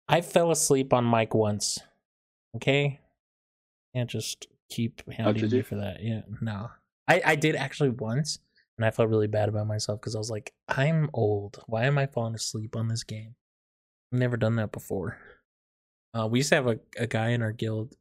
I 0.09 0.21
fell 0.21 0.51
asleep 0.51 0.93
on 0.93 1.09
mic 1.09 1.35
once. 1.35 1.79
Okay? 2.57 3.01
Can't 3.95 4.09
just 4.09 4.47
keep 4.71 5.03
hounding 5.13 5.51
me 5.51 5.59
you? 5.59 5.63
for 5.63 5.77
that. 5.77 6.03
Yeah, 6.03 6.23
no. 6.41 6.71
I, 7.07 7.23
I 7.25 7.37
did 7.37 7.55
actually 7.55 7.91
once, 7.91 8.39
and 8.79 8.85
I 8.85 8.91
felt 8.91 9.09
really 9.09 9.27
bad 9.27 9.49
about 9.49 9.67
myself 9.67 10.01
because 10.01 10.15
I 10.15 10.19
was 10.19 10.31
like, 10.31 10.53
I'm 10.69 11.11
old. 11.13 11.63
Why 11.67 11.85
am 11.85 11.99
I 11.99 12.07
falling 12.07 12.35
asleep 12.35 12.77
on 12.77 12.89
this 12.89 13.05
game? 13.05 13.35
I've 14.13 14.19
never 14.19 14.37
done 14.37 14.57
that 14.57 14.73
before. 14.73 15.19
Uh, 16.15 16.27
we 16.27 16.41
used 16.41 16.51
to 16.51 16.57
have 16.57 16.67
a, 16.67 16.79
a 16.99 17.07
guy 17.07 17.31
in 17.31 17.43
our 17.43 17.53
guild 17.53 17.95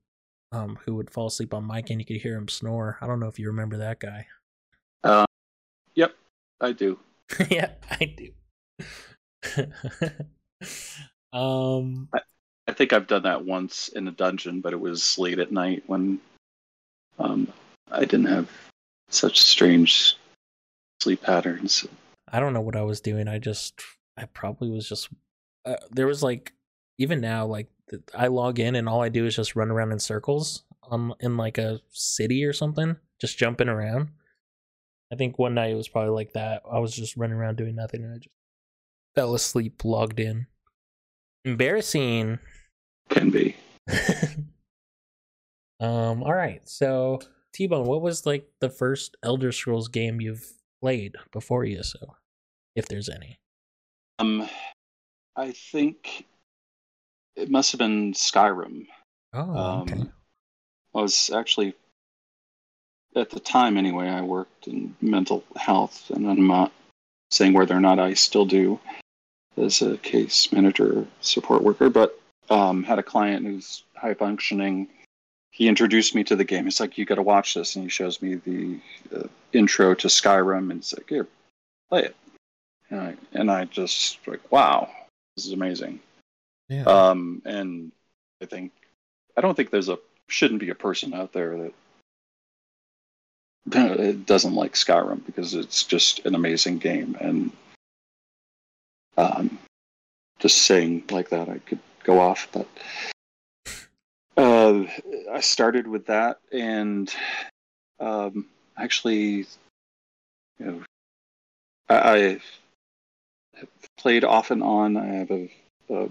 um, 0.52 0.78
who 0.86 0.96
would 0.96 1.10
fall 1.10 1.28
asleep 1.28 1.54
on 1.54 1.68
mic, 1.68 1.90
and 1.90 2.00
you 2.00 2.06
could 2.06 2.18
hear 2.18 2.36
him 2.36 2.48
snore. 2.48 2.98
I 3.02 3.08
don't 3.08 3.20
know 3.20 3.28
if 3.28 3.40
you 3.40 3.48
remember 3.48 3.78
that 3.78 4.00
guy. 4.00 4.28
Yep, 5.96 6.16
I 6.60 6.72
do. 6.74 7.00
yeah, 7.50 7.72
I 7.90 8.16
do. 8.18 8.32
um, 11.38 12.10
I 12.68 12.74
think 12.74 12.94
I've 12.94 13.08
done 13.08 13.24
that 13.24 13.46
once 13.46 13.88
in 13.90 14.08
a 14.08 14.12
dungeon, 14.12 14.62
but 14.62 14.74
it 14.74 14.80
was 14.80 15.18
late 15.18 15.40
at 15.40 15.52
night 15.52 15.84
when 15.88 16.20
um, 17.20 17.48
I 17.92 18.02
didn't 18.02 18.26
have 18.26 18.50
such 19.10 19.42
strange 19.42 20.18
sleep 21.02 21.22
patterns. 21.22 21.86
I 22.32 22.40
don't 22.40 22.54
know 22.54 22.62
what 22.62 22.76
I 22.76 22.84
was 22.84 23.02
doing. 23.02 23.28
I 23.28 23.40
just, 23.40 23.82
I 24.18 24.26
probably 24.26 24.70
was 24.70 24.88
just. 24.88 25.10
Uh, 25.66 25.76
there 25.92 26.08
was 26.08 26.24
like, 26.24 26.54
even 26.98 27.20
now, 27.20 27.46
like 27.46 27.68
I 28.16 28.28
log 28.28 28.60
in 28.60 28.76
and 28.76 28.88
all 28.88 29.02
I 29.02 29.10
do 29.10 29.26
is 29.26 29.36
just 29.36 29.56
run 29.56 29.72
around 29.72 29.92
in 29.92 30.00
circles 30.00 30.64
on 30.84 31.14
in 31.20 31.38
like 31.38 31.58
a 31.58 31.82
city 31.90 32.46
or 32.46 32.54
something, 32.54 32.96
just 33.20 33.38
jumping 33.38 33.70
around. 33.70 34.10
I 35.12 35.16
think 35.16 35.38
one 35.38 35.56
night 35.56 35.72
it 35.72 35.76
was 35.76 35.90
probably 35.90 36.12
like 36.12 36.34
that. 36.34 36.64
I 36.72 36.80
was 36.80 36.96
just 36.96 37.18
running 37.18 37.36
around 37.36 37.58
doing 37.58 37.76
nothing, 37.76 38.04
and 38.04 38.14
I 38.14 38.18
just 38.18 38.30
fell 39.16 39.36
asleep, 39.36 39.84
logged 39.84 40.20
in. 40.20 40.48
Embarrassing. 41.44 42.40
Can 43.10 43.30
be. 43.30 43.56
um. 45.80 46.24
All 46.24 46.34
right. 46.34 46.62
So 46.68 47.20
T 47.54 47.68
Bone, 47.68 47.86
what 47.86 48.02
was 48.02 48.26
like 48.26 48.48
the 48.62 48.70
first 48.70 49.18
Elder 49.24 49.52
Scrolls 49.52 49.90
game 49.90 50.22
you've 50.22 50.54
played 50.82 51.16
before 51.32 51.64
ESO, 51.64 52.16
if 52.76 52.88
there's 52.88 53.08
any? 53.10 53.40
Um, 54.20 54.50
I 55.36 55.52
think 55.52 56.26
it 57.36 57.50
must 57.50 57.72
have 57.72 57.80
been 57.80 58.14
Skyrim. 58.14 58.88
Oh, 59.34 59.56
Um, 59.58 59.82
okay. 59.84 60.04
I 60.94 61.02
was 61.02 61.30
actually, 61.30 61.74
at 63.16 63.30
the 63.30 63.40
time 63.40 63.78
anyway, 63.78 64.10
I 64.10 64.22
worked 64.22 64.68
in 64.68 64.96
mental 65.02 65.44
health, 65.56 66.10
and 66.10 66.30
I'm 66.30 66.48
not 66.48 66.72
saying 67.30 67.54
whether 67.54 67.76
or 67.76 67.80
not 67.80 68.00
I 68.00 68.14
still 68.14 68.46
do 68.46 68.80
as 69.58 69.82
a 69.82 69.98
case 69.98 70.52
manager 70.52 71.06
support 71.22 71.64
worker, 71.64 71.90
but 71.90 72.20
um, 72.50 72.84
had 72.84 73.00
a 73.00 73.04
client 73.04 73.46
who's 73.46 73.84
high 73.96 74.14
functioning 74.14 74.90
he 75.52 75.68
introduced 75.68 76.16
me 76.16 76.24
to 76.24 76.36
the 76.36 76.46
game. 76.46 76.64
He's 76.64 76.80
like, 76.80 76.98
"You 76.98 77.06
got 77.06 77.16
to 77.16 77.22
watch 77.22 77.54
this," 77.54 77.76
and 77.76 77.84
he 77.84 77.90
shows 77.90 78.22
me 78.22 78.36
the 78.36 78.80
uh, 79.16 79.28
intro 79.54 79.94
to 79.94 80.08
Skyrim, 80.08 80.72
and 80.72 80.80
it's 80.80 80.94
like, 80.94 81.10
"Here, 81.10 81.28
play 81.90 82.06
it." 82.06 82.16
And 82.90 83.00
I, 83.00 83.16
and 83.34 83.52
I 83.52 83.66
just 83.66 84.26
like, 84.26 84.52
"Wow, 84.52 84.90
this 85.36 85.46
is 85.46 85.52
amazing." 85.52 86.00
Yeah. 86.70 86.84
Um, 86.84 87.42
and 87.46 87.92
I 88.42 88.46
think 88.46 88.72
I 89.38 89.42
don't 89.42 89.56
think 89.56 89.70
there's 89.70 89.90
a 89.90 90.00
shouldn't 90.28 90.62
be 90.62 90.70
a 90.70 90.76
person 90.76 91.14
out 91.14 91.34
there 91.34 91.70
that 93.68 94.26
doesn't 94.26 94.56
like 94.56 94.74
Skyrim 94.74 95.26
because 95.26 95.54
it's 95.54 95.84
just 95.84 96.26
an 96.26 96.34
amazing 96.34 96.78
game, 96.78 97.18
and 97.20 97.52
um, 99.18 99.60
just 100.40 100.60
saying 100.60 101.04
like 101.12 101.30
that, 101.30 101.50
I 101.50 101.60
could 101.60 101.80
go 102.04 102.20
off, 102.20 102.48
but 102.54 102.68
uh, 104.38 104.84
I 105.32 105.40
started 105.42 105.88
with 105.88 106.06
that, 106.08 106.40
and 106.52 107.14
um, 108.00 108.48
actually, 108.78 109.46
you 110.60 110.66
know, 110.66 110.84
I, 111.90 112.40
I 113.58 113.68
played 113.98 114.24
off 114.24 114.52
and 114.52 114.64
on. 114.64 114.98
I 114.98 115.06
have 115.06 115.32
a, 115.32 115.52
a 115.90 116.10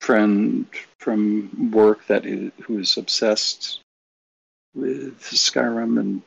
friend 0.00 0.66
from 1.00 1.70
work 1.70 2.06
that 2.06 2.26
is, 2.26 2.52
who 2.62 2.78
is 2.78 2.96
obsessed 2.96 3.80
with 4.74 5.20
Skyrim 5.20 5.98
and 5.98 6.22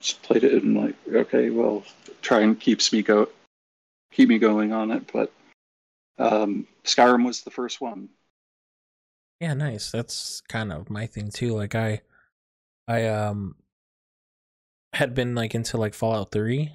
just 0.00 0.22
played 0.22 0.44
it 0.44 0.62
and 0.62 0.76
like, 0.76 0.94
okay, 1.12 1.50
well, 1.50 1.84
try 2.22 2.40
and 2.40 2.58
keeps 2.58 2.92
me 2.92 3.02
go 3.02 3.28
keep 4.12 4.28
me 4.28 4.38
going 4.38 4.72
on 4.72 4.90
it, 4.90 5.10
but 5.12 5.32
um, 6.18 6.66
Skyrim 6.84 7.24
was 7.24 7.42
the 7.42 7.50
first 7.50 7.80
one. 7.80 8.08
Yeah, 9.40 9.54
nice. 9.54 9.90
That's 9.90 10.40
kind 10.42 10.72
of 10.72 10.88
my 10.90 11.06
thing 11.06 11.30
too. 11.30 11.54
Like 11.54 11.74
I 11.74 12.02
I 12.88 13.06
um 13.06 13.56
had 14.94 15.14
been 15.14 15.34
like 15.34 15.54
into 15.54 15.76
like 15.76 15.94
Fallout 15.94 16.32
3 16.32 16.72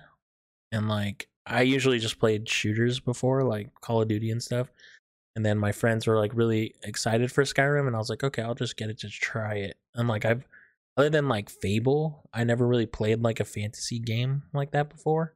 and 0.71 0.87
like 0.89 1.27
I 1.45 1.61
usually 1.63 1.99
just 1.99 2.19
played 2.19 2.47
shooters 2.47 2.99
before, 2.99 3.43
like 3.43 3.69
Call 3.81 4.01
of 4.01 4.07
Duty 4.07 4.31
and 4.31 4.43
stuff. 4.43 4.71
And 5.35 5.45
then 5.45 5.57
my 5.57 5.71
friends 5.71 6.07
were 6.07 6.17
like 6.17 6.31
really 6.35 6.75
excited 6.83 7.31
for 7.31 7.43
Skyrim 7.43 7.87
and 7.87 7.95
I 7.95 7.99
was 7.99 8.09
like, 8.09 8.23
"Okay, 8.23 8.41
I'll 8.43 8.55
just 8.55 8.77
get 8.77 8.89
it 8.89 8.99
to 8.99 9.09
try 9.09 9.55
it." 9.55 9.77
And 9.95 10.07
like 10.07 10.25
I've 10.25 10.47
other 10.97 11.09
than 11.09 11.29
like 11.29 11.49
Fable, 11.49 12.29
I 12.33 12.43
never 12.43 12.67
really 12.67 12.85
played 12.85 13.21
like 13.23 13.39
a 13.39 13.45
fantasy 13.45 13.99
game 13.99 14.43
like 14.53 14.71
that 14.71 14.89
before. 14.89 15.35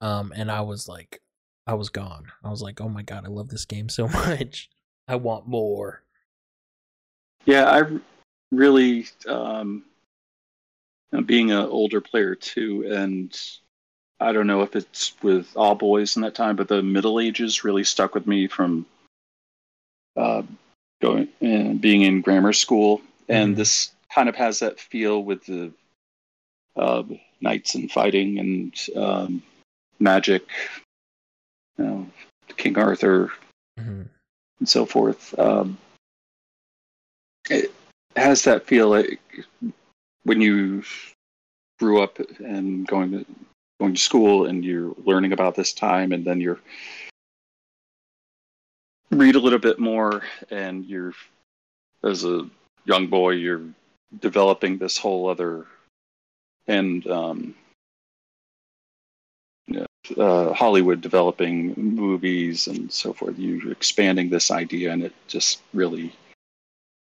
Um 0.00 0.32
and 0.36 0.50
I 0.50 0.60
was 0.62 0.88
like 0.88 1.22
I 1.66 1.74
was 1.74 1.90
gone. 1.90 2.26
I 2.44 2.50
was 2.50 2.62
like, 2.62 2.80
"Oh 2.80 2.88
my 2.88 3.02
god, 3.02 3.24
I 3.24 3.28
love 3.28 3.48
this 3.48 3.64
game 3.64 3.88
so 3.88 4.08
much. 4.26 4.70
I 5.08 5.16
want 5.16 5.46
more." 5.48 6.01
Yeah, 7.44 7.70
I 7.70 7.98
really, 8.52 9.06
um, 9.26 9.84
being 11.26 11.50
an 11.50 11.58
older 11.66 12.00
player 12.00 12.34
too, 12.34 12.86
and 12.92 13.38
I 14.20 14.32
don't 14.32 14.46
know 14.46 14.62
if 14.62 14.76
it's 14.76 15.14
with 15.22 15.56
all 15.56 15.74
boys 15.74 16.16
in 16.16 16.22
that 16.22 16.34
time, 16.34 16.56
but 16.56 16.68
the 16.68 16.82
Middle 16.82 17.20
Ages 17.20 17.64
really 17.64 17.84
stuck 17.84 18.14
with 18.14 18.26
me 18.26 18.46
from 18.46 18.86
uh, 20.16 20.42
going 21.00 21.28
and 21.40 21.80
being 21.80 22.02
in 22.02 22.20
grammar 22.20 22.52
school, 22.52 23.02
and 23.28 23.54
Mhm. 23.54 23.56
this 23.56 23.92
kind 24.14 24.28
of 24.28 24.36
has 24.36 24.60
that 24.60 24.78
feel 24.78 25.22
with 25.22 25.44
the 25.46 25.72
uh, 26.76 27.02
knights 27.40 27.74
and 27.74 27.90
fighting 27.90 28.38
and 28.38 28.88
um, 28.96 29.42
magic, 29.98 30.48
you 31.78 31.84
know, 31.84 32.10
King 32.56 32.78
Arthur, 32.78 33.32
Mhm. 33.78 34.08
and 34.60 34.68
so 34.68 34.86
forth. 34.86 35.38
Um, 35.38 35.76
it 37.50 37.72
has 38.16 38.42
that 38.44 38.66
feel 38.66 38.88
like 38.88 39.20
when 40.24 40.40
you 40.40 40.82
grew 41.78 42.02
up 42.02 42.18
and 42.38 42.86
going 42.86 43.10
to 43.10 43.26
going 43.80 43.94
to 43.94 44.00
school 44.00 44.46
and 44.46 44.64
you're 44.64 44.94
learning 45.04 45.32
about 45.32 45.54
this 45.54 45.72
time, 45.72 46.12
and 46.12 46.24
then 46.24 46.40
you're 46.40 46.60
read 49.10 49.34
a 49.34 49.40
little 49.40 49.58
bit 49.58 49.78
more, 49.78 50.22
and 50.50 50.84
you're 50.86 51.12
as 52.04 52.24
a 52.24 52.48
young 52.84 53.06
boy, 53.06 53.30
you're 53.30 53.62
developing 54.20 54.78
this 54.78 54.96
whole 54.98 55.28
other 55.28 55.66
and 56.66 57.06
um, 57.08 57.54
uh, 60.16 60.52
Hollywood 60.52 61.00
developing 61.00 61.74
movies 61.76 62.66
and 62.66 62.92
so 62.92 63.12
forth. 63.12 63.38
You're 63.38 63.72
expanding 63.72 64.30
this 64.30 64.50
idea, 64.50 64.92
and 64.92 65.02
it 65.02 65.12
just 65.26 65.62
really 65.72 66.12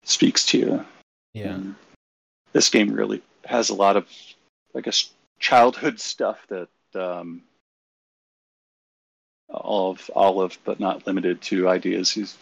speaks 0.04 0.46
to 0.46 0.58
you. 0.58 0.84
Yeah. 1.34 1.54
And 1.54 1.74
this 2.52 2.68
game 2.68 2.92
really 2.92 3.22
has 3.44 3.70
a 3.70 3.74
lot 3.74 3.96
of, 3.96 4.06
I 4.74 4.80
guess, 4.80 5.10
childhood 5.38 6.00
stuff 6.00 6.46
that 6.48 6.68
um, 6.94 7.42
all 9.48 9.92
of 9.92 10.10
Olive, 10.14 10.58
but 10.64 10.80
not 10.80 11.06
limited 11.06 11.40
to 11.42 11.68
ideas 11.68 12.10
he's 12.10 12.36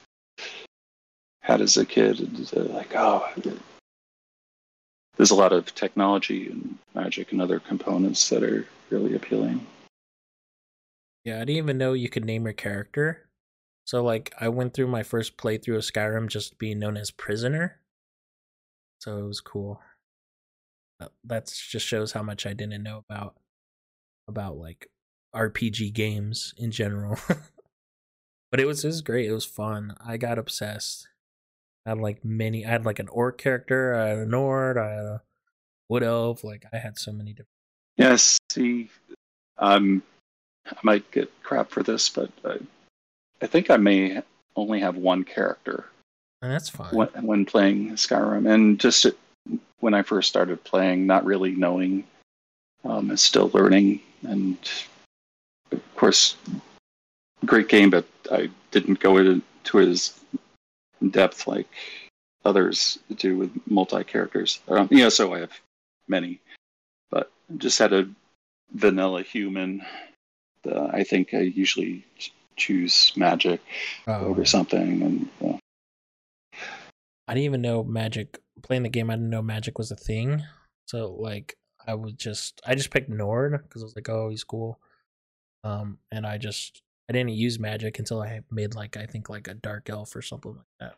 had 1.40 1.60
as 1.60 1.76
a 1.76 1.86
kid. 1.86 2.20
And 2.20 2.52
uh, 2.56 2.74
like, 2.74 2.94
oh, 2.94 3.28
there's 5.16 5.30
a 5.30 5.36
lot 5.36 5.52
of 5.52 5.74
technology 5.74 6.48
and 6.48 6.78
magic 6.94 7.32
and 7.32 7.42
other 7.42 7.60
components 7.60 8.28
that 8.30 8.42
are 8.42 8.66
really 8.90 9.14
appealing. 9.14 9.66
Yeah, 11.24 11.36
I 11.36 11.40
didn't 11.40 11.56
even 11.56 11.78
know 11.78 11.92
you 11.92 12.08
could 12.08 12.24
name 12.24 12.44
your 12.44 12.54
character. 12.54 13.26
So 13.84 14.02
like 14.02 14.32
I 14.40 14.48
went 14.48 14.74
through 14.74 14.88
my 14.88 15.02
first 15.02 15.36
playthrough 15.36 15.76
of 15.76 15.82
Skyrim 15.82 16.28
just 16.28 16.58
being 16.58 16.78
known 16.78 16.96
as 16.96 17.10
prisoner. 17.10 17.80
So 19.00 19.18
it 19.18 19.26
was 19.26 19.40
cool. 19.40 19.80
That 21.24 21.46
just 21.46 21.86
shows 21.86 22.12
how 22.12 22.22
much 22.22 22.46
I 22.46 22.52
didn't 22.52 22.82
know 22.82 23.02
about 23.08 23.36
about 24.28 24.58
like 24.58 24.88
RPG 25.34 25.92
games 25.92 26.54
in 26.58 26.70
general. 26.70 27.18
but 28.50 28.60
it 28.60 28.66
was 28.66 28.84
it 28.84 28.88
was 28.88 29.02
great. 29.02 29.28
It 29.28 29.32
was 29.32 29.46
fun. 29.46 29.96
I 30.04 30.16
got 30.18 30.38
obsessed. 30.38 31.08
I 31.86 31.90
had 31.90 31.98
like 31.98 32.24
many 32.24 32.66
I 32.66 32.70
had 32.70 32.84
like 32.84 32.98
an 32.98 33.08
orc 33.08 33.38
character, 33.38 33.94
I 33.94 34.08
had 34.08 34.18
a 34.18 34.26
Nord, 34.26 34.76
I 34.76 34.90
had 34.90 35.04
a 35.04 35.22
wood 35.88 36.02
elf, 36.02 36.44
like 36.44 36.64
I 36.72 36.76
had 36.76 36.98
so 36.98 37.12
many 37.12 37.32
different 37.32 37.48
Yes, 38.00 38.38
see, 38.50 38.88
um, 39.58 40.02
I 40.66 40.76
might 40.82 41.10
get 41.10 41.30
crap 41.42 41.70
for 41.70 41.82
this, 41.82 42.08
but 42.08 42.30
I, 42.46 42.56
I 43.42 43.46
think 43.46 43.70
I 43.70 43.76
may 43.76 44.22
only 44.56 44.80
have 44.80 44.96
one 44.96 45.24
character 45.24 45.86
and 46.42 46.52
that's 46.52 46.68
fine. 46.68 46.94
when, 46.94 47.08
when 47.20 47.44
playing 47.44 47.92
Skyrim, 47.92 48.50
and 48.50 48.78
just 48.78 49.06
when 49.80 49.94
I 49.94 50.02
first 50.02 50.28
started 50.28 50.62
playing, 50.64 51.06
not 51.06 51.24
really 51.24 51.52
knowing, 51.52 52.04
um, 52.84 53.10
and 53.10 53.20
still 53.20 53.50
learning, 53.52 54.00
and 54.22 54.56
of 55.72 55.96
course, 55.96 56.36
great 57.44 57.68
game, 57.68 57.90
but 57.90 58.06
I 58.30 58.50
didn't 58.70 59.00
go 59.00 59.18
into 59.18 59.42
it 59.78 59.88
as 59.88 60.18
in 61.00 61.10
depth 61.10 61.46
like 61.46 61.68
others 62.44 62.98
do 63.16 63.36
with 63.36 63.50
multi 63.66 64.02
characters. 64.04 64.60
Um, 64.68 64.88
yeah, 64.90 65.08
so 65.08 65.34
I 65.34 65.40
have 65.40 65.52
many, 66.08 66.40
but 67.10 67.30
just 67.58 67.78
had 67.78 67.92
a 67.92 68.08
vanilla 68.72 69.22
human. 69.22 69.82
Uh, 70.66 70.86
I 70.92 71.04
think 71.04 71.34
I 71.34 71.40
usually 71.40 72.04
choose 72.60 73.12
magic 73.16 73.60
Oh, 74.06 74.26
over 74.26 74.42
yeah. 74.42 74.46
something, 74.46 75.02
and 75.02 75.28
uh, 75.44 75.58
I 77.26 77.34
didn't 77.34 77.44
even 77.44 77.62
know 77.62 77.82
magic 77.84 78.38
playing 78.62 78.82
the 78.82 78.88
game. 78.88 79.10
I 79.10 79.14
didn't 79.14 79.30
know 79.30 79.42
magic 79.42 79.78
was 79.78 79.90
a 79.90 79.96
thing. 79.96 80.42
So 80.88 81.12
like 81.18 81.56
I 81.86 81.94
would 81.94 82.18
just 82.18 82.60
I 82.66 82.74
just 82.74 82.90
picked 82.90 83.08
Nord 83.08 83.60
because 83.62 83.82
I 83.82 83.86
was 83.86 83.96
like, 83.96 84.08
oh, 84.08 84.28
he's 84.28 84.44
cool. 84.44 84.78
Um, 85.64 85.98
and 86.10 86.26
I 86.26 86.38
just 86.38 86.82
I 87.08 87.12
didn't 87.12 87.30
use 87.30 87.58
magic 87.58 87.98
until 87.98 88.20
I 88.22 88.40
made 88.50 88.74
like 88.74 88.96
I 88.96 89.06
think 89.06 89.28
like 89.28 89.48
a 89.48 89.54
dark 89.54 89.88
elf 89.90 90.14
or 90.16 90.22
something 90.22 90.52
like 90.52 90.64
that. 90.80 90.94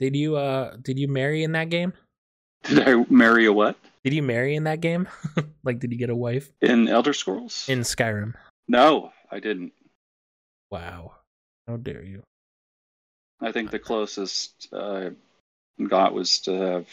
Did 0.00 0.16
you 0.16 0.36
uh 0.36 0.76
did 0.82 0.98
you 0.98 1.08
marry 1.08 1.44
in 1.44 1.52
that 1.52 1.68
game? 1.68 1.92
did 2.64 2.88
I 2.88 3.04
marry 3.08 3.46
a 3.46 3.52
what 3.52 3.76
Did 4.04 4.14
you 4.14 4.22
marry 4.22 4.54
in 4.56 4.64
that 4.64 4.80
game? 4.80 5.08
like 5.64 5.78
did 5.78 5.92
you 5.92 5.98
get 5.98 6.10
a 6.10 6.16
wife 6.16 6.50
in 6.60 6.88
Elder 6.88 7.12
Scrolls? 7.12 7.68
in 7.68 7.80
Skyrim? 7.80 8.34
no, 8.68 9.12
I 9.30 9.38
didn't. 9.40 9.72
Wow, 10.72 11.12
how 11.68 11.76
dare 11.76 12.02
you? 12.02 12.22
I 13.42 13.52
think 13.52 13.70
the 13.70 13.78
closest 13.78 14.68
uh, 14.72 15.10
I 15.78 15.84
got 15.84 16.14
was 16.14 16.38
to 16.40 16.52
have 16.52 16.88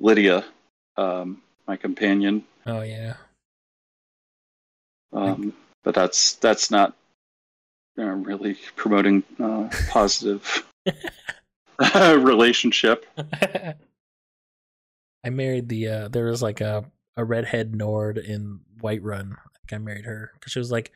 Lydia, 0.00 0.44
um, 0.98 1.40
my 1.66 1.78
companion. 1.78 2.44
Oh 2.66 2.82
yeah, 2.82 3.14
Um, 5.14 5.54
but 5.82 5.94
that's 5.94 6.34
that's 6.34 6.70
not 6.70 6.94
uh, 7.98 8.02
really 8.02 8.58
promoting 8.76 9.22
uh, 9.40 9.70
positive 9.88 10.66
relationship. 11.96 13.06
I 15.24 15.30
married 15.30 15.70
the 15.70 15.88
uh 15.88 16.08
there 16.08 16.26
was 16.26 16.42
like 16.42 16.60
a 16.60 16.84
a 17.16 17.24
redhead 17.24 17.74
Nord 17.74 18.18
in 18.18 18.60
Whiterun. 18.82 19.32
I 19.32 19.48
think 19.54 19.72
I 19.72 19.78
married 19.78 20.04
her 20.04 20.32
because 20.34 20.52
she 20.52 20.58
was 20.58 20.70
like, 20.70 20.92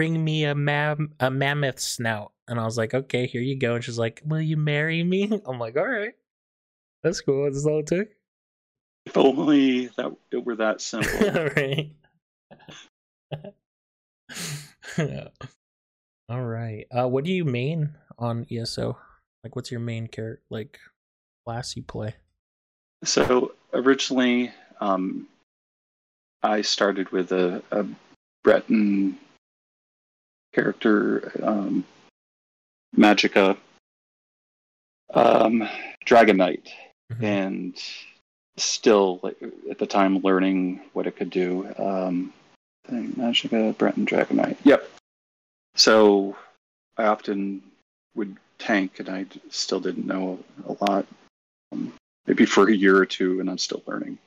"Bring 0.00 0.24
me 0.24 0.44
a 0.46 0.54
mam 0.54 1.12
a 1.20 1.30
mammoth 1.30 1.78
snout," 1.78 2.32
and 2.48 2.58
I 2.58 2.64
was 2.64 2.78
like, 2.78 2.94
"Okay, 2.94 3.26
here 3.26 3.42
you 3.42 3.58
go." 3.58 3.74
And 3.74 3.84
she's 3.84 3.98
like, 3.98 4.22
"Will 4.24 4.40
you 4.40 4.56
marry 4.56 5.04
me?" 5.04 5.30
I'm 5.46 5.58
like, 5.58 5.76
"All 5.76 5.86
right." 5.86 6.14
That's 7.02 7.20
cool. 7.20 7.44
That's 7.44 7.66
all 7.66 7.80
it 7.80 7.86
took. 7.86 8.08
If 9.04 9.18
only 9.18 9.88
that 9.98 10.10
it 10.32 10.42
were 10.42 10.56
that 10.56 10.80
simple. 10.80 11.52
right. 11.54 11.92
All 16.30 16.44
right. 16.44 16.86
Uh, 16.90 17.06
what 17.06 17.24
do 17.24 17.30
you 17.30 17.44
main 17.44 17.94
on 18.18 18.46
ESO? 18.50 18.96
Like, 19.44 19.54
what's 19.54 19.70
your 19.70 19.80
main 19.80 20.06
character, 20.06 20.42
like, 20.48 20.78
class 21.44 21.76
you 21.76 21.82
play? 21.82 22.14
So 23.04 23.52
originally, 23.74 24.50
um, 24.80 25.28
I 26.42 26.62
started 26.62 27.10
with 27.10 27.32
a, 27.32 27.62
a 27.70 27.84
Breton 28.42 29.18
character, 30.52 31.32
um, 31.42 31.84
Magicka, 32.96 33.56
um, 35.14 35.68
Dragon 36.04 36.36
Knight, 36.36 36.72
Mhm. 37.12 37.22
and 37.22 37.82
still 38.56 39.20
like, 39.22 39.40
at 39.70 39.78
the 39.78 39.86
time 39.86 40.18
learning 40.18 40.80
what 40.92 41.06
it 41.06 41.16
could 41.16 41.30
do. 41.30 41.72
Um, 41.78 42.32
Magicka, 42.88 43.76
Breton, 43.78 44.04
Dragon 44.04 44.36
Knight. 44.36 44.58
Yep. 44.64 44.90
So 45.76 46.36
I 46.96 47.04
often 47.06 47.62
would 48.14 48.36
tank, 48.58 48.98
and 48.98 49.08
I 49.08 49.26
still 49.48 49.80
didn't 49.80 50.06
know 50.06 50.42
a 50.66 50.76
lot. 50.84 51.06
Um, 51.72 51.92
maybe 52.26 52.44
for 52.44 52.68
a 52.68 52.74
year 52.74 52.96
or 52.96 53.06
two, 53.06 53.38
and 53.40 53.48
I'm 53.48 53.58
still 53.58 53.82
learning. 53.86 54.18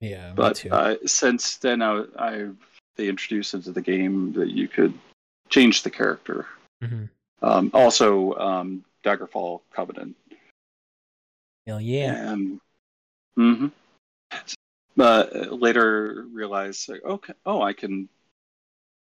Yeah, 0.00 0.32
But 0.34 0.64
uh, 0.66 0.96
since 1.06 1.56
then, 1.56 1.82
I, 1.82 2.04
I 2.18 2.50
they 2.96 3.08
introduced 3.08 3.54
into 3.54 3.72
the 3.72 3.80
game 3.80 4.32
that 4.34 4.48
you 4.50 4.68
could 4.68 4.92
change 5.48 5.82
the 5.82 5.90
character. 5.90 6.46
Mhm. 6.82 7.08
Um, 7.42 7.70
also, 7.72 8.34
um, 8.34 8.84
Daggerfall 9.04 9.60
Covenant. 9.72 10.16
Hell 11.66 11.80
yeah. 11.80 12.32
Um, 12.32 12.60
hmm 13.36 13.66
But 14.96 15.34
uh, 15.34 15.54
later 15.54 16.24
realized, 16.32 16.88
like, 16.88 17.04
okay, 17.04 17.34
oh, 17.46 17.62
I 17.62 17.72
can 17.72 18.08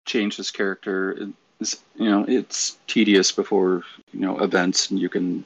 change 0.05 0.37
this 0.37 0.51
character. 0.51 1.33
It's, 1.59 1.83
you 1.95 2.09
know, 2.09 2.25
it's 2.27 2.77
tedious 2.87 3.31
before 3.31 3.83
you 4.13 4.19
know 4.19 4.39
events, 4.39 4.91
and 4.91 4.99
you 4.99 5.09
can 5.09 5.43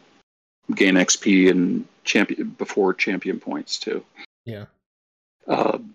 gain 0.73 0.95
XP 0.95 1.49
and 1.49 1.87
champion 2.03 2.49
before 2.49 2.93
champion 2.93 3.39
points 3.39 3.79
too. 3.79 4.03
Yeah. 4.45 4.65
Um, 5.47 5.94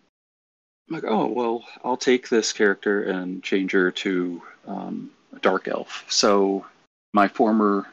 I'm 0.90 0.94
like, 0.96 1.04
oh 1.06 1.26
well, 1.26 1.64
I'll 1.84 1.96
take 1.96 2.28
this 2.28 2.52
character 2.52 3.04
and 3.04 3.42
change 3.44 3.72
her 3.72 3.92
to 3.92 4.42
um, 4.66 5.10
a 5.32 5.38
dark 5.38 5.68
elf. 5.68 6.04
So 6.08 6.66
my 7.12 7.28
former 7.28 7.86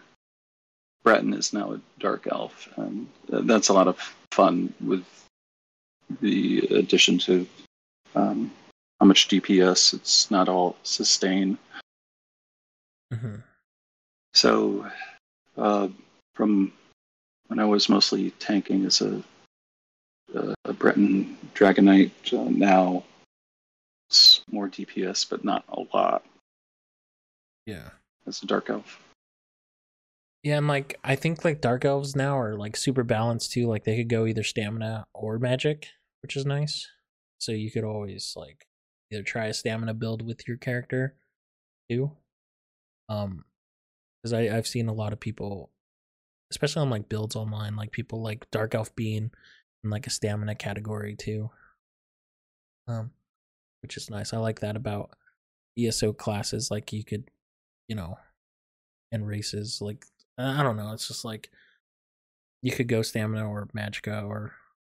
Breton 1.03 1.33
is 1.33 1.53
now 1.53 1.73
a 1.73 1.81
dark 1.99 2.27
elf, 2.29 2.67
and 2.75 3.07
that's 3.29 3.69
a 3.69 3.73
lot 3.73 3.87
of 3.87 3.99
fun 4.31 4.73
with 4.81 5.05
the 6.21 6.59
addition 6.71 7.19
to 7.19 7.47
um, 8.15 8.51
how 8.99 9.05
much 9.05 9.27
DPS. 9.27 9.93
It's 9.93 10.31
not 10.31 10.49
all 10.49 10.75
sustain. 10.81 11.57
hmm 13.13 13.35
So 14.33 14.87
uh, 15.55 15.89
from 16.33 16.73
when 17.47 17.59
I 17.59 17.65
was 17.65 17.89
mostly 17.89 18.31
tanking 18.31 18.85
as 18.85 19.01
a 19.01 19.23
a, 20.33 20.55
a 20.65 20.73
Breton 20.73 21.36
Dragon 21.57 21.85
Knight, 21.85 22.11
uh, 22.33 22.43
now 22.51 23.03
it's 24.09 24.41
more 24.51 24.69
DPS, 24.69 25.27
but 25.27 25.43
not 25.43 25.65
a 25.69 25.81
lot 25.91 26.23
Yeah. 27.65 27.89
as 28.27 28.43
a 28.43 28.45
Dark 28.45 28.69
Elf. 28.69 29.01
Yeah, 30.43 30.59
and 30.59 30.67
like 30.67 30.99
I 31.03 31.15
think 31.15 31.43
like 31.43 31.59
dark 31.61 31.83
elves 31.83 32.15
now 32.15 32.37
are 32.39 32.55
like 32.55 32.77
super 32.77 33.03
balanced 33.03 33.51
too. 33.53 33.65
Like 33.67 33.83
they 33.85 33.97
could 33.97 34.07
go 34.07 34.27
either 34.27 34.43
stamina 34.43 35.07
or 35.13 35.39
magic, 35.39 35.87
which 36.21 36.37
is 36.37 36.45
nice. 36.45 36.87
So 37.39 37.51
you 37.51 37.71
could 37.71 37.83
always 37.83 38.33
like 38.37 38.67
either 39.11 39.23
try 39.23 39.47
a 39.47 39.53
stamina 39.53 39.95
build 39.95 40.21
with 40.21 40.47
your 40.47 40.57
character 40.57 41.15
too. 41.89 42.11
Um, 43.09 43.45
because 44.21 44.31
I 44.31 44.55
I've 44.55 44.67
seen 44.67 44.87
a 44.89 44.93
lot 44.93 45.11
of 45.11 45.19
people, 45.19 45.71
especially 46.51 46.83
on 46.83 46.91
like 46.91 47.09
builds 47.09 47.35
online, 47.35 47.75
like 47.75 47.91
people 47.91 48.21
like 48.21 48.49
dark 48.51 48.75
elf 48.75 48.95
being 48.95 49.31
in 49.83 49.89
like 49.89 50.07
a 50.07 50.11
stamina 50.11 50.55
category 50.55 51.15
too. 51.15 51.49
Um, 52.87 53.11
which 53.81 53.97
is 53.97 54.09
nice. 54.09 54.33
I 54.33 54.37
like 54.37 54.61
that 54.61 54.75
about 54.75 55.11
ESO 55.77 56.13
classes. 56.13 56.71
Like 56.71 56.93
you 56.93 57.03
could, 57.03 57.29
you 57.87 57.95
know, 57.95 58.17
and 59.11 59.27
races 59.27 59.79
like 59.81 60.05
I 60.37 60.63
don't 60.63 60.77
know. 60.77 60.91
It's 60.93 61.07
just 61.07 61.25
like 61.25 61.49
you 62.61 62.71
could 62.71 62.87
go 62.87 63.01
stamina 63.01 63.47
or 63.47 63.67
magicka 63.75 64.25
or 64.27 64.53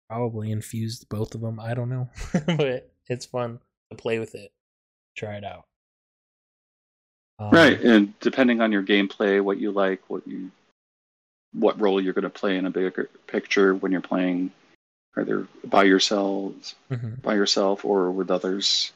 probably 0.09 0.51
infused 0.51 1.07
both 1.09 1.35
of 1.35 1.41
them. 1.41 1.59
I 1.59 1.73
don't 1.73 1.89
know, 1.89 2.09
but 2.57 2.91
it's 3.07 3.25
fun 3.25 3.59
to 3.89 3.97
play 3.97 4.19
with 4.19 4.35
it. 4.35 4.51
Try 5.15 5.35
it 5.35 5.43
out. 5.43 5.65
Um, 7.39 7.49
right, 7.51 7.79
and 7.81 8.17
depending 8.19 8.61
on 8.61 8.71
your 8.71 8.83
gameplay, 8.83 9.41
what 9.41 9.57
you 9.57 9.71
like, 9.71 10.01
what 10.09 10.27
you, 10.27 10.51
what 11.53 11.79
role 11.81 11.99
you're 11.99 12.13
going 12.13 12.23
to 12.23 12.29
play 12.29 12.55
in 12.57 12.65
a 12.65 12.69
bigger 12.69 13.09
picture 13.25 13.73
when 13.73 13.91
you're 13.91 14.01
playing, 14.01 14.51
either 15.17 15.47
by 15.65 15.83
yourselves, 15.83 16.75
mhm. 16.89 17.21
by 17.21 17.35
yourself, 17.35 17.83
or 17.85 18.11
with 18.11 18.31
others 18.31 18.91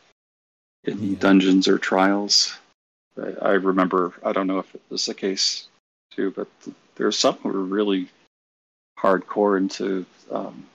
in 0.84 1.12
Yeah. 1.14 1.20
dungeons 1.20 1.68
or 1.68 1.78
trials. 1.78 2.58
I, 3.22 3.34
I 3.42 3.52
remember. 3.52 4.14
I 4.24 4.32
don't 4.34 4.48
know 4.48 4.60
if 4.60 4.74
it 4.76 4.82
was 4.90 5.06
the 5.06 5.14
case 5.14 5.68
too, 6.12 6.32
but 6.32 6.48
th- 6.64 6.76
there's 6.96 7.18
some 7.18 7.36
who 7.36 7.50
were 7.50 7.64
really 7.64 8.10
hardcore 8.98 9.58
into 9.58 10.06
um, 10.32 10.66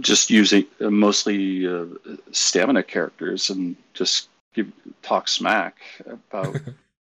just 0.00 0.30
using 0.30 0.66
uh, 0.80 0.90
mostly 0.90 1.66
uh, 1.66 1.86
stamina 2.32 2.82
characters 2.82 3.50
and 3.50 3.76
just 3.94 4.28
give 4.54 4.70
talk 5.02 5.28
smack 5.28 5.76
about 6.06 6.56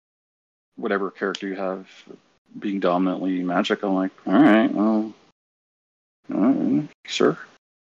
whatever 0.76 1.10
character 1.10 1.46
you 1.48 1.54
have 1.54 1.86
being 2.58 2.80
dominantly 2.80 3.42
magic. 3.42 3.82
I'm 3.82 3.94
like, 3.94 4.10
all 4.26 4.32
right, 4.34 4.72
well, 4.72 5.12
right, 6.28 6.88
sure. 7.06 7.38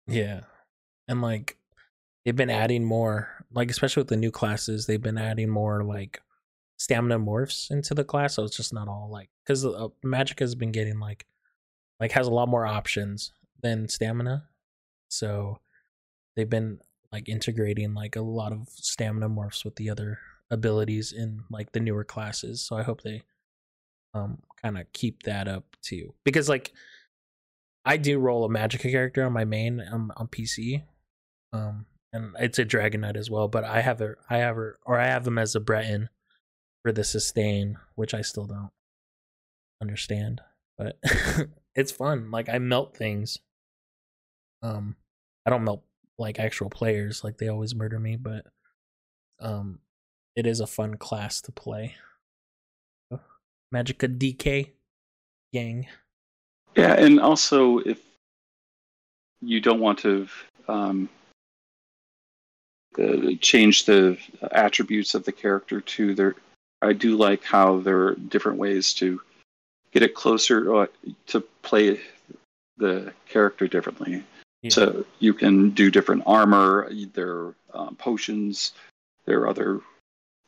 Yeah. 0.06 0.40
And 1.08 1.22
like 1.22 1.56
they've 2.24 2.36
been 2.36 2.50
adding 2.50 2.84
more, 2.84 3.44
like 3.52 3.70
especially 3.70 4.00
with 4.00 4.08
the 4.08 4.16
new 4.16 4.30
classes, 4.30 4.86
they've 4.86 5.00
been 5.00 5.18
adding 5.18 5.48
more 5.48 5.82
like 5.82 6.20
stamina 6.78 7.18
morphs 7.18 7.70
into 7.70 7.94
the 7.94 8.04
class. 8.04 8.34
So 8.34 8.44
it's 8.44 8.56
just 8.56 8.72
not 8.72 8.88
all 8.88 9.08
like 9.10 9.28
because 9.44 9.64
uh, 9.64 9.88
magic 10.02 10.40
has 10.40 10.54
been 10.54 10.72
getting 10.72 10.98
like 10.98 11.26
like 11.98 12.12
has 12.12 12.26
a 12.26 12.32
lot 12.32 12.48
more 12.48 12.66
options 12.66 13.32
than 13.62 13.88
stamina. 13.88 14.44
So 15.08 15.58
they've 16.36 16.48
been 16.48 16.80
like 17.12 17.28
integrating 17.28 17.94
like 17.94 18.16
a 18.16 18.22
lot 18.22 18.52
of 18.52 18.68
stamina 18.68 19.28
morphs 19.28 19.64
with 19.64 19.76
the 19.76 19.90
other 19.90 20.18
abilities 20.50 21.12
in 21.12 21.44
like 21.50 21.72
the 21.72 21.80
newer 21.80 22.04
classes. 22.04 22.62
So 22.62 22.76
I 22.76 22.82
hope 22.82 23.02
they 23.02 23.22
um 24.14 24.38
kind 24.62 24.78
of 24.78 24.92
keep 24.92 25.22
that 25.24 25.48
up 25.48 25.76
too. 25.82 26.14
Because 26.24 26.48
like 26.48 26.72
I 27.84 27.96
do 27.96 28.18
roll 28.18 28.44
a 28.44 28.48
Magicka 28.48 28.90
character 28.90 29.24
on 29.24 29.32
my 29.32 29.44
main 29.44 29.82
um, 29.90 30.12
on 30.16 30.28
PC, 30.28 30.82
um, 31.52 31.86
and 32.12 32.34
it's 32.38 32.58
a 32.58 32.64
Dragon 32.64 33.02
Knight 33.02 33.16
as 33.16 33.30
well. 33.30 33.48
But 33.48 33.64
I 33.64 33.80
have 33.80 34.00
a, 34.00 34.14
I 34.28 34.38
have 34.38 34.58
a, 34.58 34.72
or 34.84 34.98
I 34.98 35.06
have 35.06 35.24
them 35.24 35.38
as 35.38 35.54
a 35.54 35.60
Breton 35.60 36.08
for 36.82 36.92
the 36.92 37.04
sustain, 37.04 37.78
which 37.94 38.14
I 38.14 38.22
still 38.22 38.46
don't 38.46 38.70
understand. 39.80 40.40
But 40.76 40.98
it's 41.74 41.92
fun. 41.92 42.30
Like 42.30 42.48
I 42.48 42.58
melt 42.58 42.96
things. 42.96 43.38
Um, 44.62 44.96
I 45.46 45.50
don't 45.50 45.64
melt 45.64 45.82
like 46.18 46.38
actual 46.38 46.70
players. 46.70 47.24
Like 47.24 47.38
they 47.38 47.48
always 47.48 47.74
murder 47.74 47.98
me, 47.98 48.16
but 48.16 48.46
um, 49.40 49.80
it 50.36 50.46
is 50.46 50.60
a 50.60 50.66
fun 50.66 50.96
class 50.96 51.40
to 51.42 51.52
play. 51.52 51.96
Magicka 53.74 54.18
DK 54.18 54.72
gang. 55.52 55.86
Yeah, 56.76 56.94
and 56.94 57.20
also 57.20 57.78
if 57.78 57.98
you 59.40 59.60
don't 59.60 59.80
want 59.80 59.98
to 60.00 60.28
um, 60.68 61.08
uh, 62.98 63.32
change 63.40 63.84
the 63.84 64.18
attributes 64.52 65.14
of 65.14 65.24
the 65.24 65.32
character 65.32 65.80
to 65.80 66.14
their, 66.14 66.34
I 66.82 66.92
do 66.92 67.16
like 67.16 67.42
how 67.42 67.80
there 67.80 67.98
are 68.08 68.14
different 68.14 68.58
ways 68.58 68.94
to 68.94 69.20
get 69.92 70.02
it 70.02 70.14
closer 70.14 70.74
uh, 70.74 70.86
to 71.28 71.40
play 71.62 72.00
the 72.76 73.12
character 73.28 73.66
differently. 73.66 74.22
Yeah. 74.62 74.70
So 74.70 75.06
you 75.18 75.34
can 75.34 75.70
do 75.70 75.90
different 75.90 76.22
armor. 76.26 76.90
There 77.14 77.36
are 77.36 77.54
um, 77.74 77.96
potions. 77.96 78.72
There 79.24 79.40
are 79.40 79.48
other 79.48 79.80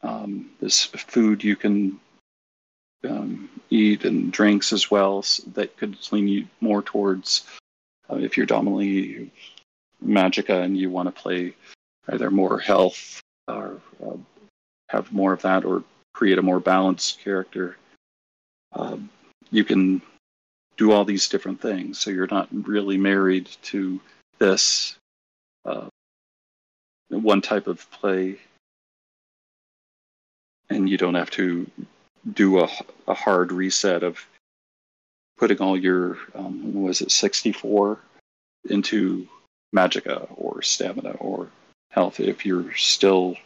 um, 0.02 0.50
this 0.60 0.84
food 0.84 1.42
you 1.42 1.56
can 1.56 1.98
um, 3.08 3.48
eat 3.70 4.04
and 4.04 4.32
drinks 4.32 4.72
as 4.72 4.90
well 4.90 5.18
s- 5.18 5.40
that 5.54 5.76
could 5.76 5.96
lean 6.12 6.28
you 6.28 6.46
more 6.60 6.82
towards 6.82 7.46
uh, 8.10 8.16
if 8.16 8.36
you're 8.36 8.46
dominantly 8.46 9.30
magicka 10.04 10.62
and 10.62 10.76
you 10.76 10.90
want 10.90 11.14
to 11.14 11.22
play 11.22 11.54
either 12.08 12.30
more 12.30 12.58
health 12.58 13.20
or 13.48 13.80
uh, 14.04 14.16
have 14.88 15.12
more 15.12 15.32
of 15.32 15.42
that 15.42 15.64
or 15.64 15.84
create 16.12 16.38
a 16.38 16.42
more 16.42 16.60
balanced 16.60 17.20
character. 17.20 17.76
Um, 18.72 19.10
you 19.50 19.64
can 19.64 20.02
do 20.76 20.92
all 20.92 21.04
these 21.04 21.28
different 21.28 21.60
things. 21.60 21.98
So 21.98 22.10
you're 22.10 22.28
not 22.30 22.48
really 22.52 22.98
married 22.98 23.48
to 23.62 24.00
this 24.38 24.96
uh, 25.64 25.86
one 27.08 27.40
type 27.40 27.66
of 27.66 27.88
play, 27.90 28.38
and 30.70 30.88
you 30.88 30.96
don't 30.96 31.14
have 31.14 31.30
to 31.32 31.70
do 32.34 32.60
a, 32.60 32.68
a 33.08 33.14
hard 33.14 33.52
reset 33.52 34.02
of 34.02 34.18
putting 35.38 35.58
all 35.58 35.76
your 35.76 36.18
um, 36.34 36.74
was 36.82 37.00
it 37.00 37.10
64 37.10 37.98
into 38.70 39.26
magicka 39.74 40.26
or 40.36 40.62
stamina 40.62 41.12
or 41.18 41.48
health. 41.90 42.20
If 42.20 42.46
you're 42.46 42.72
still 42.74 43.36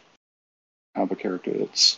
have 0.95 1.11
a 1.11 1.15
character 1.15 1.51
that's 1.57 1.97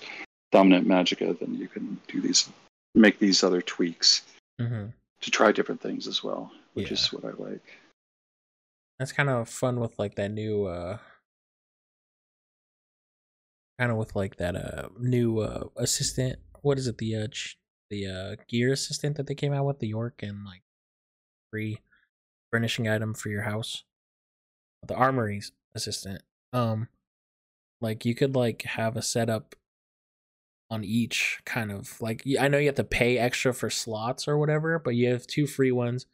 dominant 0.52 0.88
magicka, 0.88 1.38
then 1.40 1.56
you 1.56 1.68
can 1.68 2.00
do 2.08 2.22
these, 2.22 2.50
make 2.96 3.20
these 3.20 3.44
other 3.44 3.62
tweaks 3.62 4.22
hmm 4.60 4.88
to 5.22 5.32
try 5.32 5.52
different 5.52 5.82
things 5.82 6.08
as 6.08 6.24
well, 6.24 6.50
which 6.76 6.88
Yeah. 6.88 6.94
is 6.94 7.12
what 7.12 7.26
I 7.26 7.32
like. 7.32 7.62
That's 9.00 9.12
kind 9.12 9.30
of 9.30 9.50
fun 9.50 9.80
with 9.82 10.00
like 10.00 10.16
that 10.16 10.32
new 10.32 10.66
uh 10.66 10.98
kind 13.78 13.92
of 13.92 13.98
with 13.98 14.16
like 14.16 14.38
that 14.38 14.56
uh 14.56 14.90
new 14.98 15.40
uh 15.40 15.66
assistant 15.76 16.40
what 16.62 16.78
is 16.78 16.88
it 16.88 16.98
the 16.98 17.16
uh 17.16 17.28
the 17.90 18.06
uh 18.06 18.36
gear 18.48 18.72
assistant 18.72 19.18
that 19.18 19.28
they 19.28 19.36
came 19.36 19.54
out 19.54 19.66
with 19.66 19.80
the 19.80 19.88
york 19.88 20.22
and 20.22 20.46
like 20.46 20.62
free 21.52 21.80
furnishing 22.52 22.88
item 22.88 23.14
for 23.14 23.30
your 23.30 23.44
house 23.44 23.84
the 24.88 24.96
armory 24.96 25.42
assistant 25.76 26.22
um 26.54 26.88
like 27.82 28.06
you 28.06 28.16
could 28.16 28.36
like 28.36 28.64
have 28.64 28.96
a 28.96 29.02
setup 29.02 29.56
on 30.72 30.84
each 30.84 31.40
kind 31.46 31.72
of 31.72 32.00
like 32.00 32.24
I 32.40 32.48
know 32.48 32.60
you 32.60 32.68
have 32.68 32.76
to 32.76 32.84
pay 32.84 33.18
extra 33.18 33.54
for 33.54 33.70
slots 33.70 34.28
or 34.28 34.38
whatever 34.38 34.78
but 34.78 34.96
you 34.96 35.10
have 35.10 35.26
two 35.26 35.48
free 35.48 35.72
ones 35.72 36.06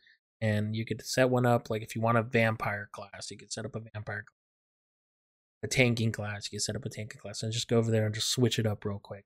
and 0.41 0.75
you 0.75 0.85
could 0.85 1.05
set 1.05 1.29
one 1.29 1.45
up 1.45 1.69
like 1.69 1.81
if 1.81 1.95
you 1.95 2.01
want 2.01 2.17
a 2.17 2.23
vampire 2.23 2.89
class 2.91 3.29
you 3.31 3.37
could 3.37 3.51
set 3.51 3.65
up 3.65 3.75
a 3.75 3.81
vampire 3.93 4.23
class. 4.23 5.63
a 5.63 5.67
tanking 5.67 6.11
class 6.11 6.49
you 6.49 6.57
could 6.57 6.63
set 6.63 6.75
up 6.75 6.85
a 6.85 6.89
tanking 6.89 7.19
class 7.19 7.43
and 7.43 7.51
just 7.51 7.67
go 7.67 7.77
over 7.77 7.91
there 7.91 8.05
and 8.05 8.15
just 8.15 8.29
switch 8.29 8.57
it 8.57 8.65
up 8.65 8.85
real 8.85 8.99
quick 8.99 9.25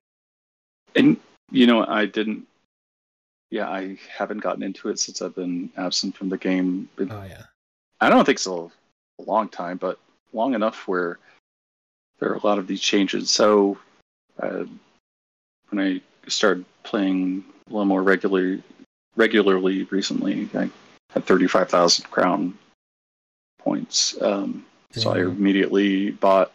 And 0.96 1.16
you 1.50 1.66
know, 1.66 1.84
I 1.86 2.06
didn't. 2.06 2.46
Yeah, 3.50 3.68
I 3.68 3.98
haven't 4.16 4.38
gotten 4.38 4.62
into 4.62 4.88
it 4.90 4.98
since 5.00 5.20
I've 5.22 5.34
been 5.34 5.70
absent 5.76 6.16
from 6.16 6.28
the 6.28 6.38
game. 6.38 6.88
It- 6.98 7.10
oh 7.10 7.24
yeah 7.28 7.42
I 8.00 8.08
don't 8.08 8.24
think 8.24 8.38
so 8.38 8.70
a 9.18 9.22
long 9.22 9.48
time, 9.48 9.76
but 9.76 9.98
long 10.32 10.54
enough 10.54 10.88
where 10.88 11.18
there 12.18 12.30
are 12.30 12.36
a 12.36 12.46
lot 12.46 12.58
of 12.58 12.66
these 12.66 12.80
changes. 12.80 13.30
So 13.30 13.78
uh, 14.40 14.64
when 15.68 15.78
I 16.24 16.28
started 16.30 16.64
playing 16.82 17.44
a 17.66 17.70
little 17.70 17.84
more 17.84 18.02
regularly, 18.02 18.62
regularly 19.16 19.84
recently, 19.84 20.48
I 20.54 20.70
had 21.10 21.26
thirty-five 21.26 21.68
thousand 21.68 22.04
crown 22.10 22.56
points. 23.58 24.16
Um, 24.22 24.64
so 24.92 25.10
I 25.10 25.18
immediately 25.32 26.10
bought 26.10 26.52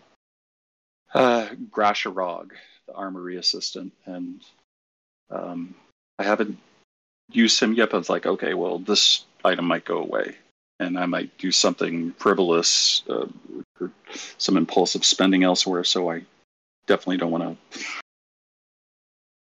uh, 1.13 1.47
Ghrasharog, 1.69 2.51
the 2.87 2.93
armory 2.93 3.37
assistant, 3.37 3.93
and 4.05 4.41
um, 5.29 5.75
I 6.19 6.23
haven't 6.23 6.57
used 7.31 7.59
him 7.59 7.73
yet. 7.73 7.91
But 7.91 7.97
it's 7.99 8.09
like, 8.09 8.25
okay, 8.25 8.53
well, 8.53 8.79
this 8.79 9.25
item 9.43 9.65
might 9.65 9.85
go 9.85 9.97
away, 9.97 10.35
and 10.79 10.97
I 10.97 11.05
might 11.05 11.37
do 11.37 11.51
something 11.51 12.11
frivolous 12.13 13.03
uh, 13.09 13.27
or 13.79 13.91
some 14.37 14.57
impulsive 14.57 15.05
spending 15.05 15.43
elsewhere. 15.43 15.83
So 15.83 16.09
I 16.09 16.23
definitely 16.87 17.17
don't 17.17 17.31
want 17.31 17.57
to 17.73 17.79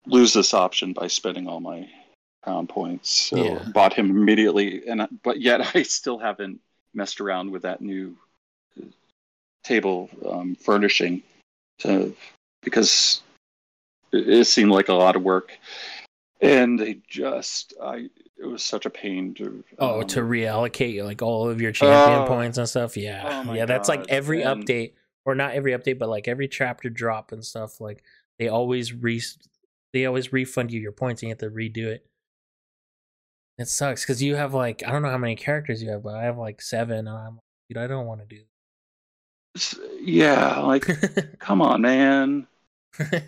lose 0.08 0.34
this 0.34 0.54
option 0.54 0.94
by 0.94 1.08
spending 1.08 1.48
all 1.48 1.60
my 1.60 1.88
pound 2.44 2.70
points. 2.70 3.12
So 3.30 3.38
Yeah. 3.38 3.64
bought 3.72 3.94
him 3.94 4.10
immediately, 4.10 4.88
and 4.88 5.08
but 5.24 5.40
yet 5.42 5.62
I 5.76 5.84
still 5.84 6.18
haven't 6.18 6.60
messed 6.94 7.22
around 7.22 7.52
with 7.52 7.62
that 7.64 7.82
new 7.82 8.18
uh, 8.80 8.86
table 9.64 10.10
um, 10.28 10.56
furnishing 10.56 11.22
to 11.80 12.16
because 12.62 13.22
it, 14.12 14.28
it 14.30 14.46
seemed 14.46 14.72
like 14.72 14.90
a 14.90 14.94
lot 14.94 15.16
of 15.16 15.24
work, 15.24 15.52
and 16.42 16.80
they 16.80 17.00
just 17.08 17.74
I 17.82 18.10
it 18.38 18.46
was 18.46 18.64
such 18.64 18.86
a 18.86 18.90
pain 18.90 19.34
to 19.36 19.64
oh 19.80 20.02
um, 20.02 20.08
to 20.08 20.22
reallocate 20.22 21.04
like 21.04 21.22
all 21.22 21.50
of 21.50 21.60
your 21.62 21.72
champion 21.74 22.22
Oh. 22.22 22.26
points 22.28 22.58
and 22.58 22.68
stuff? 22.70 22.96
Yeah. 22.98 23.44
Oh 23.48 23.54
yeah 23.54 23.66
that's 23.66 23.90
like 23.90 24.06
every 24.10 24.42
And- 24.44 24.66
update 24.66 24.94
or 25.26 25.36
not 25.36 25.52
every 25.54 25.74
update 25.74 26.00
but 26.00 26.08
like 26.10 26.28
every 26.28 26.48
chapter 26.48 26.90
drop 26.90 27.32
and 27.34 27.44
stuff 27.46 27.82
like 27.82 28.02
they 28.40 28.48
always 28.48 28.94
re 28.94 29.22
they 29.94 30.06
always 30.06 30.32
refund 30.32 30.72
you 30.72 30.80
your 30.80 30.92
points 30.94 31.22
and 31.22 31.28
you 31.28 31.32
have 31.34 31.40
to 31.40 31.50
redo 31.50 31.86
it. 31.88 32.06
It 33.58 33.68
sucks 33.68 34.04
because 34.06 34.24
you 34.24 34.36
have 34.36 34.54
like 34.54 34.82
i 34.88 34.92
don't 34.94 35.02
know 35.02 35.10
how 35.10 35.18
many 35.18 35.36
characters 35.36 35.84
you 35.84 35.90
have 35.90 36.04
but 36.04 36.16
i 36.16 36.24
have 36.24 36.38
like 36.38 36.62
seven 36.62 37.00
and 37.00 37.10
i'm 37.10 37.34
like 37.36 37.44
dude 37.68 37.78
i 37.78 37.88
don't 37.88 38.06
want 38.06 38.22
to 38.22 38.26
do 38.38 38.42
yeah 40.02 40.60
like 40.60 40.88
come 41.40 41.62
on 41.62 41.82
man 41.82 42.48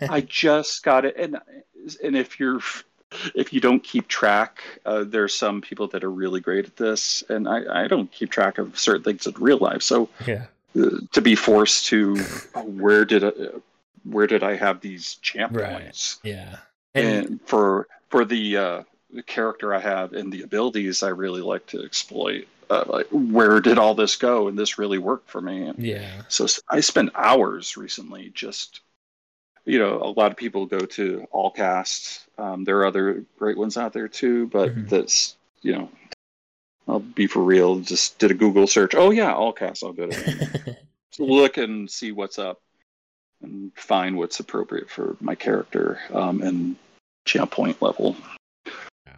I 0.08 0.20
just 0.28 0.82
got 0.82 1.04
it, 1.04 1.16
and 1.16 1.38
and 2.02 2.16
if 2.16 2.38
you're 2.40 2.60
if 3.34 3.52
you 3.52 3.60
don't 3.60 3.82
keep 3.82 4.08
track, 4.08 4.62
uh, 4.86 5.04
there's 5.06 5.34
some 5.34 5.60
people 5.60 5.88
that 5.88 6.04
are 6.04 6.10
really 6.10 6.40
great 6.40 6.64
at 6.66 6.76
this, 6.76 7.22
and 7.28 7.46
I, 7.48 7.84
I 7.84 7.88
don't 7.88 8.10
keep 8.10 8.30
track 8.30 8.58
of 8.58 8.78
certain 8.78 9.02
things 9.02 9.26
in 9.26 9.34
real 9.38 9.58
life. 9.58 9.82
So 9.82 10.08
yeah 10.26 10.46
uh, 10.78 11.00
to 11.12 11.20
be 11.20 11.34
forced 11.34 11.86
to 11.86 12.16
oh, 12.54 12.64
where 12.64 13.04
did 13.04 13.24
I, 13.24 13.32
where 14.04 14.26
did 14.26 14.42
I 14.42 14.56
have 14.56 14.80
these 14.80 15.16
champ 15.16 15.52
Right. 15.54 15.72
points? 15.72 16.18
yeah 16.22 16.56
and, 16.94 17.26
And 17.26 17.40
for 17.46 17.88
for 18.10 18.24
the 18.24 18.56
uh, 18.56 18.82
the 19.12 19.22
character 19.22 19.74
I 19.74 19.80
have 19.80 20.12
and 20.14 20.32
the 20.32 20.42
abilities 20.42 21.02
I 21.02 21.08
really 21.08 21.42
like 21.42 21.66
to 21.68 21.84
exploit. 21.84 22.46
Uh, 22.70 22.84
like 22.86 23.06
where 23.10 23.60
did 23.60 23.78
all 23.78 23.94
this 23.94 24.16
go? 24.16 24.48
And 24.48 24.58
this 24.58 24.78
really 24.78 24.98
worked 24.98 25.28
for 25.28 25.40
me. 25.40 25.72
Yeah 25.76 26.22
so 26.28 26.46
I 26.70 26.80
spent 26.80 27.10
hours 27.14 27.76
recently 27.76 28.30
just, 28.34 28.80
you 29.64 29.78
know, 29.78 29.98
a 30.02 30.10
lot 30.18 30.30
of 30.30 30.36
people 30.36 30.66
go 30.66 30.80
to 30.80 31.26
Alcast. 31.32 32.26
Um, 32.38 32.64
there 32.64 32.78
are 32.78 32.86
other 32.86 33.24
great 33.38 33.56
ones 33.56 33.76
out 33.76 33.92
there 33.92 34.08
too, 34.08 34.48
but 34.48 34.74
Mhm. 34.74 34.88
that's, 34.88 35.36
you 35.62 35.72
know, 35.72 35.90
I'll 36.88 37.00
be 37.00 37.26
for 37.26 37.42
real. 37.42 37.78
Just 37.80 38.18
did 38.18 38.30
a 38.30 38.34
Google 38.34 38.66
search. 38.66 38.94
Oh 38.94 39.10
yeah, 39.10 39.32
Alcast. 39.32 39.84
I'll 39.84 39.92
go 39.92 40.10
to. 40.10 40.76
Look 41.18 41.58
and 41.58 41.90
see 41.90 42.10
what's 42.10 42.38
up 42.38 42.60
and 43.42 43.70
find 43.76 44.16
what's 44.16 44.40
appropriate 44.40 44.88
for 44.88 45.16
my 45.20 45.34
character 45.34 46.00
um, 46.12 46.40
and 46.42 46.76
champ 47.26 47.50
point 47.50 47.80
level. 47.82 48.16
Yeah. 49.06 49.16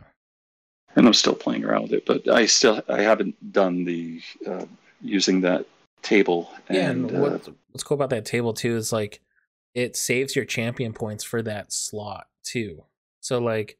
And 0.96 1.06
I'm 1.06 1.14
still 1.14 1.34
playing 1.34 1.64
around 1.64 1.82
with 1.82 1.92
it, 1.92 2.04
but 2.06 2.28
I 2.28 2.46
still 2.46 2.82
I 2.88 3.00
haven't 3.02 3.52
done 3.52 3.84
the 3.84 4.20
uh, 4.46 4.66
using 5.00 5.40
that 5.42 5.66
table. 6.02 6.50
Yeah, 6.68 6.90
And, 6.90 7.10
and 7.10 7.24
uh, 7.24 7.38
what's 7.70 7.84
cool 7.84 7.94
about 7.94 8.10
that 8.10 8.24
table 8.24 8.52
too 8.52 8.76
is 8.76 8.92
like 8.92 9.20
it 9.74 9.96
saves 9.96 10.36
your 10.36 10.44
champion 10.44 10.92
points 10.92 11.24
for 11.24 11.42
that 11.42 11.72
slot 11.72 12.28
too. 12.42 12.84
So 13.20 13.38
like, 13.38 13.78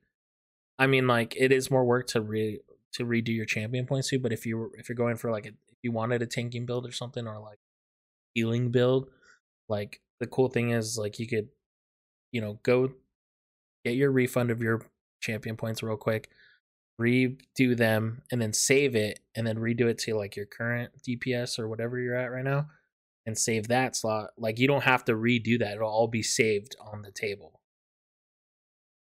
I 0.79 0.87
mean, 0.87 1.07
like 1.07 1.35
it 1.37 1.53
is 1.53 1.71
more 1.71 1.85
work 1.85 2.09
to 2.09 2.21
re 2.21 2.61
to 2.93 3.05
redo 3.05 3.29
your 3.35 3.47
champion 3.47 3.87
points 3.87 4.09
too. 4.09 4.19
But 4.19 4.33
if 4.33 4.47
you 4.47 4.73
if 4.77 4.89
you're 4.89 4.97
going 4.97 5.17
for 5.17 5.31
like 5.31 5.47
a, 5.47 5.51
if 5.51 5.79
you 5.83 5.93
wanted 5.93 6.23
a 6.23 6.27
tanking 6.27 6.67
build 6.67 6.87
or 6.87 6.93
something 6.93 7.27
or 7.27 7.39
like 7.39 7.59
healing 8.35 8.71
build, 8.71 9.09
like 9.69 10.01
the 10.21 10.27
cool 10.27 10.49
thing 10.49 10.71
is 10.71 10.99
like 10.99 11.19
you 11.19 11.27
could, 11.27 11.49
you 12.33 12.41
know, 12.41 12.59
go 12.63 12.93
get 13.85 13.95
your 13.95 14.11
refund 14.11 14.51
of 14.51 14.61
your 14.61 14.83
champion 15.21 15.57
points 15.57 15.83
real 15.83 15.97
quick, 15.97 16.31
redo 17.01 17.77
them, 17.77 18.23
and 18.33 18.41
then 18.41 18.53
save 18.53 18.97
it, 18.97 19.21
and 19.35 19.47
then 19.47 19.59
redo 19.59 19.83
it 19.83 19.99
to 19.99 20.17
like 20.17 20.37
your 20.37 20.47
current 20.47 20.91
DPS 21.07 21.59
or 21.59 21.69
whatever 21.69 21.99
you're 21.99 22.17
at 22.17 22.33
right 22.33 22.45
now, 22.45 22.67
and 23.27 23.37
save 23.39 23.69
that 23.69 23.97
slot. 23.97 24.31
Like 24.37 24.59
you 24.59 24.67
don't 24.69 24.85
have 24.85 25.05
to 25.07 25.13
redo 25.15 25.59
that; 25.59 25.77
it'll 25.77 25.89
all 25.91 26.09
be 26.09 26.23
saved 26.23 26.77
on 26.81 27.03
the 27.03 27.11
table. 27.11 27.61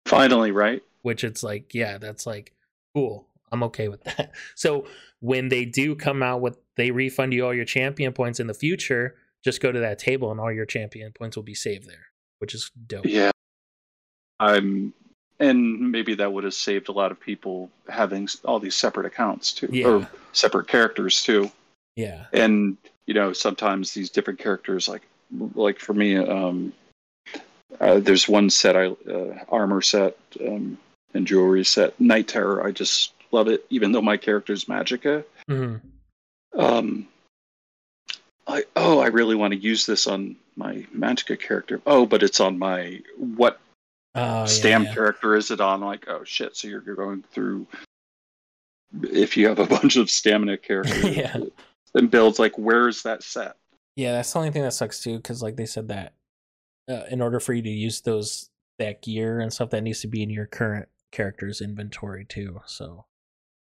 finally, 0.06 0.52
right? 0.52 0.82
Which 1.02 1.24
it's 1.24 1.44
like, 1.44 1.74
yeah, 1.74 1.98
that's 1.98 2.26
like 2.26 2.54
cool. 2.94 3.28
I'm 3.52 3.64
okay 3.64 3.88
with 3.88 4.04
that. 4.06 4.32
So 4.56 4.86
when 5.20 5.50
they 5.50 5.66
do 5.66 5.96
come 5.96 6.24
out 6.24 6.42
with 6.42 6.58
they 6.78 6.92
refund 6.92 7.34
you 7.34 7.46
all 7.46 7.54
your 7.54 7.66
champion 7.66 8.14
points 8.14 8.40
in 8.40 8.48
the 8.48 8.54
future, 8.54 9.16
just 9.44 9.62
go 9.62 9.72
to 9.72 9.80
that 9.80 10.00
table 10.00 10.32
and 10.32 10.40
all 10.40 10.52
your 10.52 10.66
champion 10.66 11.12
points 11.12 11.36
will 11.36 11.44
be 11.44 11.56
saved 11.56 11.88
there, 11.88 12.08
which 12.40 12.54
is 12.56 12.72
dope. 12.88 13.06
Yeah. 13.06 13.32
I'm, 14.40 14.94
and 15.40 15.92
maybe 15.92 16.16
that 16.16 16.32
would 16.34 16.44
have 16.44 16.54
saved 16.54 16.90
a 16.90 16.92
lot 16.92 17.12
of 17.12 17.20
people 17.20 17.70
having 17.90 18.28
all 18.46 18.60
these 18.60 18.76
separate 18.76 19.06
accounts 19.06 19.54
too, 19.54 19.68
Yeah. 19.72 19.88
or 19.88 20.10
separate 20.34 20.68
characters 20.68 21.22
too. 21.22 21.52
Yeah. 21.96 22.26
And 22.34 22.78
you 23.12 23.16
know, 23.16 23.34
sometimes 23.34 23.94
these 23.94 24.10
different 24.10 24.40
characters, 24.40 24.88
like, 24.88 25.02
like 25.54 25.80
for 25.80 25.94
me, 25.94 26.16
um, 26.16 26.72
uh, 27.82 28.00
there's 28.00 28.30
one 28.30 28.50
set 28.50 28.78
I 28.78 28.86
uh, 28.88 29.44
armor 29.50 29.82
set 29.82 30.16
um, 30.40 30.78
and 31.14 31.28
jewelry 31.28 31.66
set, 31.66 32.00
Night 32.00 32.30
Terror. 32.30 32.66
I 32.66 32.72
just 32.72 33.12
love 33.34 33.50
it, 33.50 33.66
even 33.70 33.92
though 33.92 34.02
my 34.02 34.16
character's 34.16 34.64
Magicka. 34.64 35.26
mm-hmm. 35.50 35.76
Um, 36.58 37.06
I 38.48 38.64
oh, 38.78 39.00
I 39.00 39.08
really 39.08 39.36
want 39.36 39.52
to 39.52 39.60
use 39.60 39.86
this 39.86 40.08
on 40.08 40.38
my 40.56 40.86
Magicka 40.96 41.38
character. 41.38 41.82
Oh, 41.86 42.06
but 42.06 42.24
it's 42.24 42.40
on 42.40 42.58
my 42.58 43.02
what 43.18 43.60
Oh, 44.16 44.46
stamp 44.46 44.86
yeah. 44.86 44.94
character 44.94 45.36
is 45.36 45.52
it 45.52 45.60
on? 45.60 45.82
Like, 45.82 46.08
oh 46.08 46.24
shit! 46.24 46.56
So 46.56 46.70
you're, 46.70 46.84
you're 46.86 46.96
going 46.96 47.26
through 47.34 47.68
if 49.04 49.36
you 49.36 49.50
have 49.50 49.60
a 49.60 49.66
bunch 49.82 49.98
of 49.98 50.10
stamina 50.10 50.58
characters 50.58 51.04
Yeah. 51.18 51.40
And 51.96 52.10
builds, 52.12 52.40
like 52.40 52.58
where's 52.58 53.04
that 53.04 53.24
set? 53.24 53.56
Yeah, 53.96 54.14
that's 54.14 54.32
the 54.32 54.40
only 54.40 54.52
thing 54.52 54.64
that 54.64 54.74
sucks 54.74 55.02
too, 55.02 55.18
because 55.18 55.44
like 55.44 55.58
they 55.58 55.66
said 55.66 55.90
that 55.90 56.14
uh, 56.90 57.04
in 57.10 57.22
order 57.22 57.40
for 57.40 57.54
you 57.54 57.62
to 57.62 57.70
use 57.70 58.02
those 58.02 58.50
that 58.80 59.02
gear 59.02 59.40
and 59.40 59.52
stuff, 59.52 59.70
that 59.72 59.82
needs 59.82 60.02
to 60.02 60.08
be 60.08 60.24
in 60.24 60.30
your 60.30 60.48
current 60.48 60.88
character's 61.12 61.62
inventory 61.62 62.26
too. 62.26 62.62
So 62.66 63.06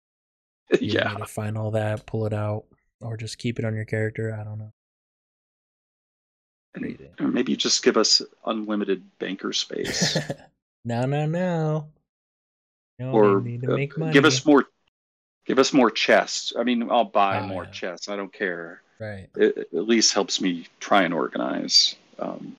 you 0.71 0.93
yeah, 0.93 1.09
need 1.09 1.19
to 1.19 1.25
find 1.25 1.57
all 1.57 1.71
that, 1.71 2.05
pull 2.05 2.25
it 2.25 2.33
out, 2.33 2.65
or 3.01 3.17
just 3.17 3.37
keep 3.37 3.59
it 3.59 3.65
on 3.65 3.75
your 3.75 3.85
character. 3.85 4.35
I 4.39 4.43
don't 4.43 4.59
know. 4.59 4.71
Or 7.21 7.27
maybe 7.29 7.55
just 7.55 7.83
give 7.83 7.95
us 7.95 8.21
unlimited 8.45 9.01
banker 9.17 9.53
space, 9.53 10.17
no, 10.85 11.05
no, 11.05 11.25
no. 11.25 11.87
No, 12.99 13.11
or 13.11 13.41
need 13.41 13.61
to 13.61 13.73
uh, 13.73 14.11
give 14.11 14.25
us 14.25 14.45
more. 14.45 14.65
Give 15.45 15.59
us 15.59 15.73
more 15.73 15.91
chests. 15.91 16.53
I 16.57 16.63
mean, 16.63 16.89
I'll 16.89 17.03
buy 17.05 17.39
Oh, 17.39 17.47
more 17.47 17.65
yeah. 17.65 17.69
chests. 17.71 18.09
I 18.09 18.15
don't 18.15 18.33
care. 18.33 18.81
right. 18.99 19.29
It, 19.35 19.57
it 19.57 19.67
at 19.75 19.87
least 19.87 20.13
helps 20.13 20.41
me 20.41 20.67
try 20.79 21.03
and 21.03 21.13
organize 21.13 21.95
um, 22.19 22.55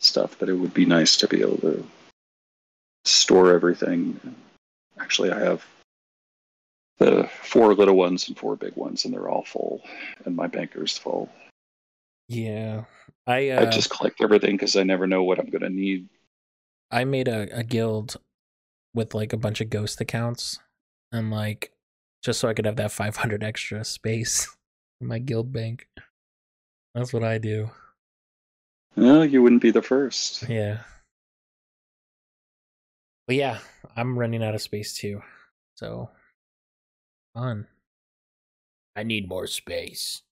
stuff. 0.00 0.36
But 0.38 0.48
it 0.48 0.54
would 0.54 0.74
be 0.74 0.86
nice 0.86 1.16
to 1.18 1.28
be 1.28 1.40
able 1.40 1.58
to 1.58 1.86
store 3.04 3.52
everything. 3.52 4.18
Actually, 4.98 5.30
I 5.32 5.38
have 5.40 5.64
the 6.98 7.28
four 7.42 7.74
little 7.74 7.96
ones 7.96 8.28
and 8.28 8.38
four 8.38 8.56
big 8.56 8.74
ones, 8.76 9.04
and 9.04 9.12
they're 9.12 9.28
all 9.28 9.44
full, 9.44 9.82
and 10.24 10.34
my 10.34 10.46
banker's 10.46 10.96
full. 10.96 11.28
Yeah, 12.28 12.84
I 13.26 13.50
I 13.52 13.56
uh, 13.56 13.70
just 13.70 13.90
collect 13.90 14.20
everything 14.22 14.52
because 14.56 14.76
I 14.76 14.82
never 14.82 15.06
know 15.06 15.22
what 15.24 15.38
I'm 15.38 15.50
going 15.50 15.62
to 15.62 15.68
need. 15.68 16.08
I 16.90 17.04
made 17.04 17.28
a, 17.28 17.48
a 17.58 17.62
guild 17.62 18.16
with 18.94 19.12
like 19.14 19.32
a 19.32 19.36
bunch 19.36 19.60
of 19.60 19.68
ghost 19.70 20.00
accounts 20.00 20.58
and 21.12 21.30
like 21.30 21.72
just 22.24 22.40
so 22.40 22.48
I 22.48 22.54
could 22.54 22.64
have 22.64 22.76
that 22.76 22.90
500 22.90 23.44
extra 23.44 23.84
space 23.84 24.48
in 25.00 25.06
my 25.06 25.18
guild 25.18 25.52
bank. 25.52 25.86
That's 26.94 27.12
what 27.12 27.22
I 27.22 27.38
do. 27.38 27.70
No, 28.96 29.22
you 29.22 29.42
wouldn't 29.42 29.62
be 29.62 29.70
the 29.70 29.82
first. 29.82 30.48
Yeah. 30.48 30.78
But 33.26 33.36
yeah, 33.36 33.58
I'm 33.96 34.18
running 34.18 34.42
out 34.42 34.54
of 34.54 34.62
space 34.62 34.94
too. 34.94 35.22
So 35.76 36.08
fun. 37.34 37.66
I 38.96 39.02
need 39.02 39.28
more 39.28 39.46
space. 39.46 40.22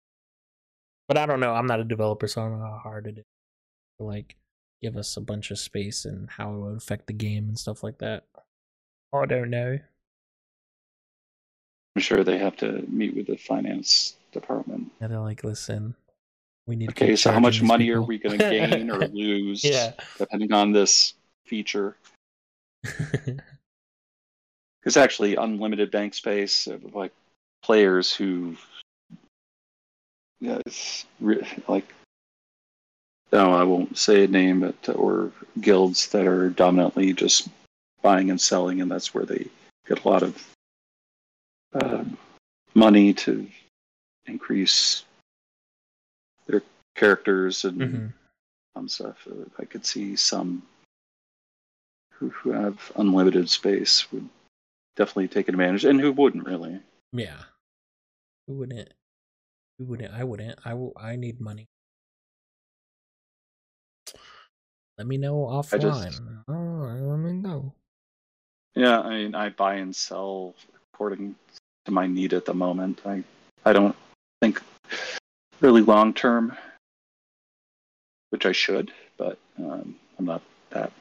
But 1.09 1.19
I 1.19 1.27
don't 1.27 1.41
know. 1.41 1.53
I'm 1.53 1.67
not 1.67 1.81
a 1.81 1.85
developer, 1.85 2.29
so 2.29 2.41
I 2.41 2.49
don't 2.49 2.61
know 2.61 2.65
how 2.65 2.81
hard 2.83 3.07
it 3.07 3.19
is 3.19 3.25
to 3.99 4.05
like 4.05 4.37
give 4.81 4.97
us 4.97 5.17
a 5.17 5.21
bunch 5.21 5.51
of 5.51 5.59
space 5.59 6.05
and 6.05 6.31
how 6.31 6.55
it 6.55 6.59
would 6.59 6.77
affect 6.77 7.07
the 7.07 7.13
game 7.13 7.49
and 7.49 7.59
stuff 7.59 7.83
like 7.83 7.99
that. 7.99 8.25
I 9.13 9.27
don't 9.27 9.51
know. 9.51 9.79
I'm 11.95 12.03
sure 12.03 12.25
they 12.25 12.39
have 12.39 12.57
to 12.59 12.85
meet 12.89 13.15
with 13.15 13.27
the 13.27 13.37
finance 13.37 14.17
department. 14.33 14.91
And 15.01 15.13
they're 15.13 15.21
like, 15.21 15.45
listen, 15.45 15.95
we 16.67 16.77
need 16.77 16.87
to 16.87 17.05
Okay, 17.05 17.17
so 17.17 17.31
how 17.33 17.41
much 17.41 17.63
money 17.63 17.91
are 17.91 18.03
we 18.03 18.19
going 18.19 18.39
to 18.39 18.51
gain 18.51 18.91
or 18.91 19.07
lose 19.09 19.63
yeah. 19.63 19.93
depending 20.19 20.53
on 20.53 20.73
this 20.73 21.15
feature? 21.47 21.97
Because 24.83 24.97
actually, 24.97 25.37
unlimited 25.37 25.93
bank 25.93 26.13
space, 26.13 26.67
uh, 26.67 26.79
like 26.93 27.13
players 27.63 28.13
who, 28.13 28.57
yeah, 30.41 30.59
it's 30.67 31.07
re- 31.21 31.47
like, 31.69 31.87
no, 33.33 33.53
I 33.53 33.63
won't 33.63 33.97
say 33.97 34.25
a 34.25 34.27
name, 34.27 34.61
but 34.61 34.97
or 34.97 35.31
guilds 35.61 36.09
that 36.09 36.27
are 36.27 36.51
dominantly 36.51 37.13
just 37.13 37.49
buying 38.03 38.31
and 38.31 38.41
selling, 38.41 38.81
and 38.81 38.91
that's 38.91 39.15
where 39.15 39.25
they 39.25 39.47
get 39.87 40.05
a 40.05 40.09
lot 40.09 40.25
of 40.25 40.45
uh, 41.75 42.05
money 42.75 43.13
to 43.15 43.47
increase 44.27 45.05
their 46.47 46.63
characters 46.95 47.65
and 47.65 47.81
Mhm. 47.81 48.13
um, 48.77 48.89
stuff. 48.89 49.27
I 49.59 49.65
could 49.65 49.85
see 49.87 50.17
some 50.17 50.63
who, 52.15 52.31
who 52.31 52.51
have 52.53 52.93
unlimited 52.97 53.49
space 53.49 54.11
would 54.13 54.29
definitely 54.97 55.29
take 55.29 55.49
advantage, 55.49 55.85
and 55.85 56.01
who 56.01 56.13
wouldn't 56.13 56.47
really. 56.47 56.81
Yeah. 57.13 57.45
Who 58.47 58.55
wouldn't? 58.55 58.93
Who 59.79 59.85
wouldn't? 59.87 60.13
I 60.13 60.25
wouldn't. 60.25 60.59
I 60.65 60.75
will. 60.75 60.93
I 60.97 61.17
need 61.17 61.41
money. 61.41 61.67
Let 64.99 65.07
me 65.07 65.17
know 65.17 65.49
I 65.49 65.63
just- 65.63 65.73
offline. 66.21 66.45
Oh, 66.49 67.09
let 67.09 67.17
me 67.19 67.33
know. 67.33 67.75
Yeah, 68.75 69.01
I 69.01 69.11
mean, 69.11 69.35
I 69.35 69.49
buy 69.51 69.75
and 69.77 69.95
sell 69.95 70.55
according 70.93 71.35
to 71.85 71.91
my 71.91 72.07
need 72.07 72.33
at 72.33 72.45
the 72.45 72.55
moment. 72.55 73.01
I 73.05 73.23
I 73.65 73.73
don't 73.73 73.97
think 74.41 74.61
really 75.61 75.83
long 75.83 76.13
term, 76.13 76.57
which 78.31 78.47
I 78.47 78.53
should, 78.53 78.93
but 79.17 79.39
um, 79.59 79.97
I'm 80.19 80.25
not 80.25 80.43
that 80.71 80.93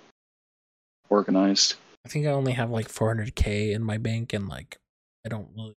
organized. 1.09 1.75
I 2.05 2.09
think 2.09 2.25
I 2.25 2.31
only 2.31 2.53
have 2.53 2.71
like 2.71 2.87
400k 2.87 3.73
in 3.73 3.83
my 3.83 3.97
bank, 3.97 4.33
and 4.33 4.47
like 4.47 4.77
I 5.25 5.29
don't 5.29 5.49
really 5.55 5.75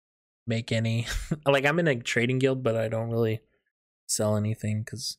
make 0.48 0.72
any. 0.72 1.08
like 1.46 1.66
I'm 1.66 1.80
in 1.80 1.88
a 1.88 1.96
trading 1.96 2.40
guild, 2.40 2.64
but 2.64 2.76
I 2.76 2.88
don't 2.88 3.10
really 3.10 3.42
sell 4.08 4.38
anything 4.38 4.82
because 4.84 5.18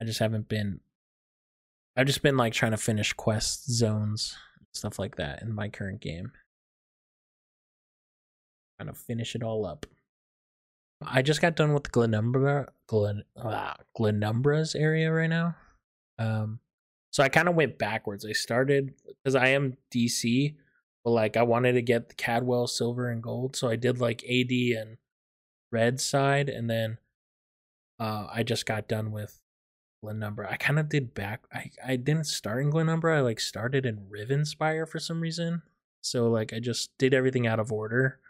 I 0.00 0.04
just 0.04 0.20
haven't 0.20 0.48
been. 0.48 0.80
I've 1.96 2.06
just 2.06 2.22
been 2.22 2.36
like 2.36 2.52
trying 2.52 2.70
to 2.70 2.76
finish 2.76 3.12
quest 3.12 3.70
zones, 3.70 4.36
stuff 4.72 4.98
like 4.98 5.16
that 5.16 5.42
in 5.42 5.52
my 5.52 5.68
current 5.68 6.00
game. 6.00 6.32
Trying 8.78 8.92
to 8.92 8.98
finish 8.98 9.34
it 9.34 9.42
all 9.42 9.66
up. 9.66 9.86
I 11.04 11.22
just 11.22 11.40
got 11.40 11.56
done 11.56 11.74
with 11.74 11.92
Glenumbra, 11.92 12.68
Glen, 12.86 13.22
ah, 13.36 13.76
Glenumbra's 13.96 14.74
area 14.74 15.12
right 15.12 15.30
now. 15.30 15.54
Um, 16.18 16.60
so 17.12 17.22
I 17.22 17.28
kind 17.28 17.48
of 17.48 17.54
went 17.54 17.78
backwards. 17.78 18.24
I 18.24 18.32
started 18.32 18.94
because 19.06 19.34
I 19.34 19.48
am 19.48 19.76
DC, 19.94 20.54
but 21.04 21.10
like 21.10 21.36
I 21.36 21.42
wanted 21.42 21.72
to 21.72 21.82
get 21.82 22.08
the 22.08 22.14
Cadwell 22.14 22.66
silver 22.66 23.08
and 23.08 23.22
gold, 23.22 23.56
so 23.56 23.68
I 23.68 23.76
did 23.76 24.00
like 24.00 24.24
AD 24.24 24.50
and 24.50 24.96
red 25.70 26.00
side, 26.00 26.48
and 26.48 26.68
then 26.68 26.98
uh, 28.00 28.26
I 28.32 28.42
just 28.42 28.66
got 28.66 28.88
done 28.88 29.12
with 29.12 29.40
Glenumbra. 30.04 30.50
I 30.50 30.56
kind 30.56 30.78
of 30.78 30.88
did 30.88 31.14
back. 31.14 31.44
I 31.52 31.70
I 31.84 31.96
didn't 31.96 32.26
start 32.26 32.62
in 32.62 32.72
Glenumbra. 32.72 33.16
I 33.16 33.20
like 33.20 33.40
started 33.40 33.86
in 33.86 34.06
Rivenspire 34.12 34.88
for 34.88 34.98
some 34.98 35.20
reason. 35.20 35.62
So 36.02 36.28
like 36.28 36.52
I 36.52 36.60
just 36.60 36.90
did 36.98 37.14
everything 37.14 37.46
out 37.46 37.60
of 37.60 37.72
order. 37.72 38.20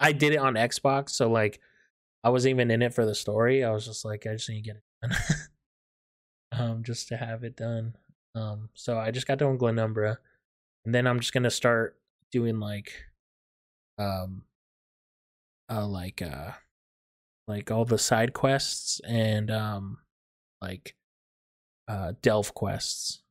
I 0.00 0.12
did 0.12 0.32
it 0.32 0.38
on 0.38 0.54
Xbox, 0.54 1.10
so 1.10 1.30
like 1.30 1.60
I 2.22 2.30
wasn't 2.30 2.50
even 2.50 2.70
in 2.70 2.82
it 2.82 2.94
for 2.94 3.04
the 3.04 3.14
story. 3.14 3.64
I 3.64 3.70
was 3.70 3.86
just 3.86 4.04
like 4.04 4.26
I 4.26 4.32
just 4.32 4.48
need 4.48 4.62
to 4.62 4.72
get 4.72 4.76
it 4.76 4.82
done. 5.02 5.18
um, 6.52 6.82
just 6.82 7.08
to 7.08 7.16
have 7.16 7.44
it 7.44 7.56
done. 7.56 7.96
Um, 8.34 8.70
so 8.74 8.98
I 8.98 9.10
just 9.10 9.26
got 9.26 9.38
done 9.38 9.52
with 9.52 9.60
Glenumbra, 9.60 10.16
and 10.84 10.94
then 10.94 11.06
I'm 11.06 11.20
just 11.20 11.32
gonna 11.32 11.50
start 11.50 11.96
doing 12.32 12.58
like, 12.58 12.92
um, 13.98 14.42
uh, 15.70 15.86
like 15.86 16.22
uh, 16.22 16.52
like 17.46 17.70
all 17.70 17.84
the 17.84 17.98
side 17.98 18.32
quests 18.32 19.00
and 19.06 19.50
um, 19.50 19.98
like 20.60 20.96
uh, 21.88 22.14
delve 22.22 22.54
quests, 22.54 23.22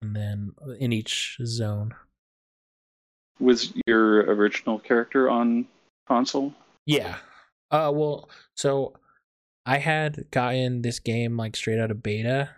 and 0.00 0.14
then 0.16 0.52
in 0.78 0.92
each 0.92 1.38
zone. 1.44 1.94
Was 3.40 3.72
your 3.86 4.22
original 4.22 4.78
character 4.78 5.30
on 5.30 5.66
console? 6.08 6.52
Yeah. 6.86 7.16
Uh 7.70 7.92
well, 7.94 8.28
so 8.56 8.94
I 9.66 9.78
had 9.78 10.30
gotten 10.30 10.82
this 10.82 10.98
game 10.98 11.36
like 11.36 11.54
straight 11.54 11.78
out 11.78 11.90
of 11.90 12.02
beta. 12.02 12.50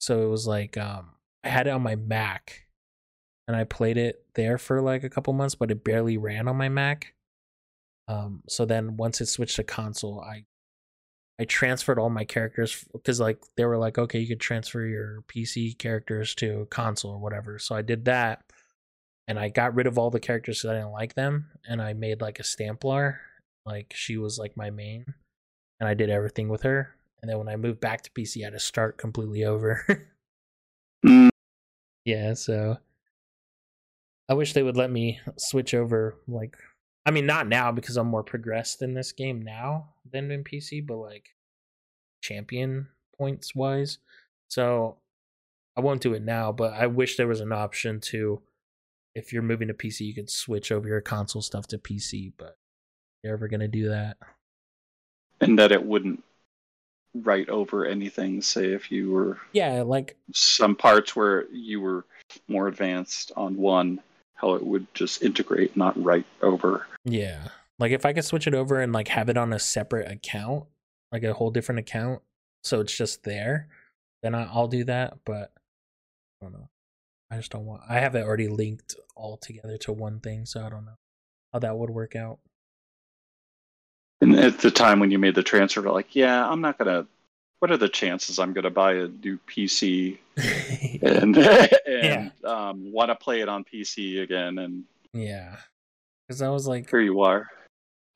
So 0.00 0.22
it 0.22 0.28
was 0.28 0.46
like 0.46 0.76
um 0.76 1.10
I 1.44 1.48
had 1.48 1.68
it 1.68 1.70
on 1.70 1.82
my 1.82 1.96
Mac 1.96 2.66
and 3.46 3.56
I 3.56 3.64
played 3.64 3.96
it 3.96 4.24
there 4.34 4.58
for 4.58 4.82
like 4.82 5.04
a 5.04 5.10
couple 5.10 5.32
months, 5.32 5.54
but 5.54 5.70
it 5.70 5.84
barely 5.84 6.18
ran 6.18 6.48
on 6.48 6.56
my 6.56 6.68
Mac. 6.68 7.14
Um 8.08 8.42
so 8.48 8.64
then 8.64 8.96
once 8.96 9.20
it 9.20 9.26
switched 9.26 9.56
to 9.56 9.64
console, 9.64 10.20
I 10.20 10.44
I 11.40 11.44
transferred 11.44 12.00
all 12.00 12.10
my 12.10 12.24
characters 12.24 12.84
because 12.92 13.20
like 13.20 13.38
they 13.56 13.64
were 13.64 13.78
like, 13.78 13.96
okay, 13.96 14.18
you 14.18 14.26
could 14.26 14.40
transfer 14.40 14.84
your 14.84 15.22
PC 15.28 15.78
characters 15.78 16.34
to 16.36 16.66
console 16.70 17.12
or 17.12 17.18
whatever. 17.18 17.60
So 17.60 17.76
I 17.76 17.82
did 17.82 18.06
that 18.06 18.42
and 19.28 19.38
I 19.38 19.50
got 19.50 19.74
rid 19.74 19.86
of 19.86 19.98
all 19.98 20.10
the 20.10 20.18
characters 20.18 20.58
because 20.58 20.70
I 20.70 20.78
didn't 20.78 20.92
like 20.92 21.14
them, 21.14 21.50
and 21.68 21.80
I 21.80 21.92
made 21.92 22.22
like 22.22 22.40
a 22.40 22.42
Stamplar, 22.42 23.18
like 23.66 23.92
she 23.94 24.16
was 24.16 24.38
like 24.38 24.56
my 24.56 24.70
main, 24.70 25.14
and 25.78 25.88
I 25.88 25.94
did 25.94 26.08
everything 26.08 26.48
with 26.48 26.62
her. 26.62 26.96
And 27.20 27.30
then 27.30 27.38
when 27.38 27.48
I 27.48 27.56
moved 27.56 27.80
back 27.80 28.02
to 28.02 28.10
PC, 28.10 28.40
I 28.40 28.44
had 28.44 28.54
to 28.54 28.58
start 28.58 28.96
completely 28.96 29.44
over. 29.44 30.08
Mm, 31.04 31.28
yeah, 32.04 32.34
so 32.34 32.78
I 34.28 34.34
wish 34.34 34.52
they 34.54 34.62
would 34.62 34.76
let 34.76 34.90
me 34.90 35.20
switch 35.36 35.74
over. 35.74 36.16
Like, 36.26 36.56
I 37.04 37.10
mean, 37.10 37.26
not 37.26 37.48
now 37.48 37.70
because 37.70 37.96
I'm 37.96 38.06
more 38.06 38.22
progressed 38.22 38.82
in 38.82 38.94
this 38.94 39.12
game 39.12 39.42
now 39.42 39.90
than 40.10 40.30
in 40.30 40.42
PC, 40.42 40.86
but 40.86 40.96
like 40.96 41.30
champion 42.22 42.88
points 43.16 43.54
wise. 43.54 43.98
So 44.48 44.96
I 45.76 45.80
won't 45.80 46.00
do 46.00 46.14
it 46.14 46.22
now, 46.22 46.50
but 46.50 46.72
I 46.72 46.86
wish 46.86 47.16
there 47.16 47.28
was 47.28 47.40
an 47.40 47.52
option 47.52 48.00
to 48.00 48.40
if 49.14 49.32
you're 49.32 49.42
moving 49.42 49.68
to 49.68 49.74
PC, 49.74 50.00
you 50.00 50.14
can 50.14 50.28
switch 50.28 50.70
over 50.70 50.88
your 50.88 51.00
console 51.00 51.42
stuff 51.42 51.66
to 51.68 51.78
PC, 51.78 52.32
but 52.36 52.56
you're 53.22 53.32
ever 53.34 53.48
gonna 53.48 53.68
do 53.68 53.88
that? 53.88 54.16
And 55.40 55.58
that 55.58 55.72
it 55.72 55.84
wouldn't 55.84 56.22
write 57.14 57.48
over 57.48 57.84
anything. 57.84 58.42
Say 58.42 58.72
if 58.72 58.90
you 58.92 59.10
were 59.10 59.38
Yeah, 59.52 59.82
like 59.82 60.16
some 60.32 60.76
parts 60.76 61.16
where 61.16 61.46
you 61.50 61.80
were 61.80 62.04
more 62.48 62.68
advanced 62.68 63.32
on 63.36 63.56
one, 63.56 64.00
how 64.34 64.54
it 64.54 64.62
would 64.64 64.86
just 64.94 65.22
integrate, 65.22 65.76
not 65.76 66.00
write 66.02 66.26
over. 66.42 66.86
yeah, 67.04 67.48
like 67.78 67.92
if 67.92 68.04
I 68.04 68.12
could 68.12 68.24
switch 68.24 68.46
it 68.46 68.54
over 68.54 68.80
and 68.80 68.92
like 68.92 69.08
have 69.08 69.28
it 69.28 69.36
on 69.36 69.52
a 69.52 69.58
separate 69.58 70.10
account, 70.10 70.64
like 71.12 71.22
a 71.24 71.32
whole 71.34 71.50
different 71.50 71.78
account, 71.80 72.22
so 72.62 72.80
it's 72.80 72.96
just 72.96 73.24
there, 73.24 73.68
then 74.22 74.34
I'll 74.34 74.68
do 74.68 74.84
that. 74.84 75.18
But 75.24 75.52
I 76.40 76.44
don't 76.44 76.52
know. 76.52 76.68
I 77.30 77.36
just 77.36 77.52
don't 77.52 77.66
want. 77.66 77.82
I 77.88 78.00
have 78.00 78.14
it 78.14 78.24
already 78.24 78.48
linked 78.48 78.96
all 79.14 79.36
together 79.36 79.76
to 79.78 79.92
one 79.92 80.20
thing, 80.20 80.46
so 80.46 80.64
I 80.64 80.70
don't 80.70 80.84
know 80.84 80.96
how 81.52 81.58
that 81.58 81.76
would 81.76 81.90
work 81.90 82.16
out. 82.16 82.38
And 84.20 84.34
at 84.36 84.58
the 84.58 84.70
time 84.70 84.98
when 84.98 85.10
you 85.10 85.18
made 85.18 85.34
the 85.34 85.42
transfer, 85.42 85.82
like, 85.82 86.16
yeah, 86.16 86.48
I'm 86.48 86.60
not 86.60 86.78
gonna. 86.78 87.06
What 87.60 87.70
are 87.70 87.76
the 87.76 87.88
chances 87.88 88.38
I'm 88.38 88.52
gonna 88.52 88.70
buy 88.70 88.94
a 88.94 89.08
new 89.08 89.38
PC 89.48 90.18
and 91.02 91.36
and 91.36 92.32
um, 92.44 92.92
want 92.92 93.10
to 93.10 93.16
play 93.16 93.40
it 93.40 93.48
on 93.48 93.64
PC 93.64 94.22
again? 94.22 94.58
And 94.58 94.84
yeah, 95.12 95.56
because 96.26 96.42
I 96.42 96.48
was 96.48 96.66
like, 96.66 96.88
here 96.90 97.00
you 97.00 97.20
are. 97.20 97.48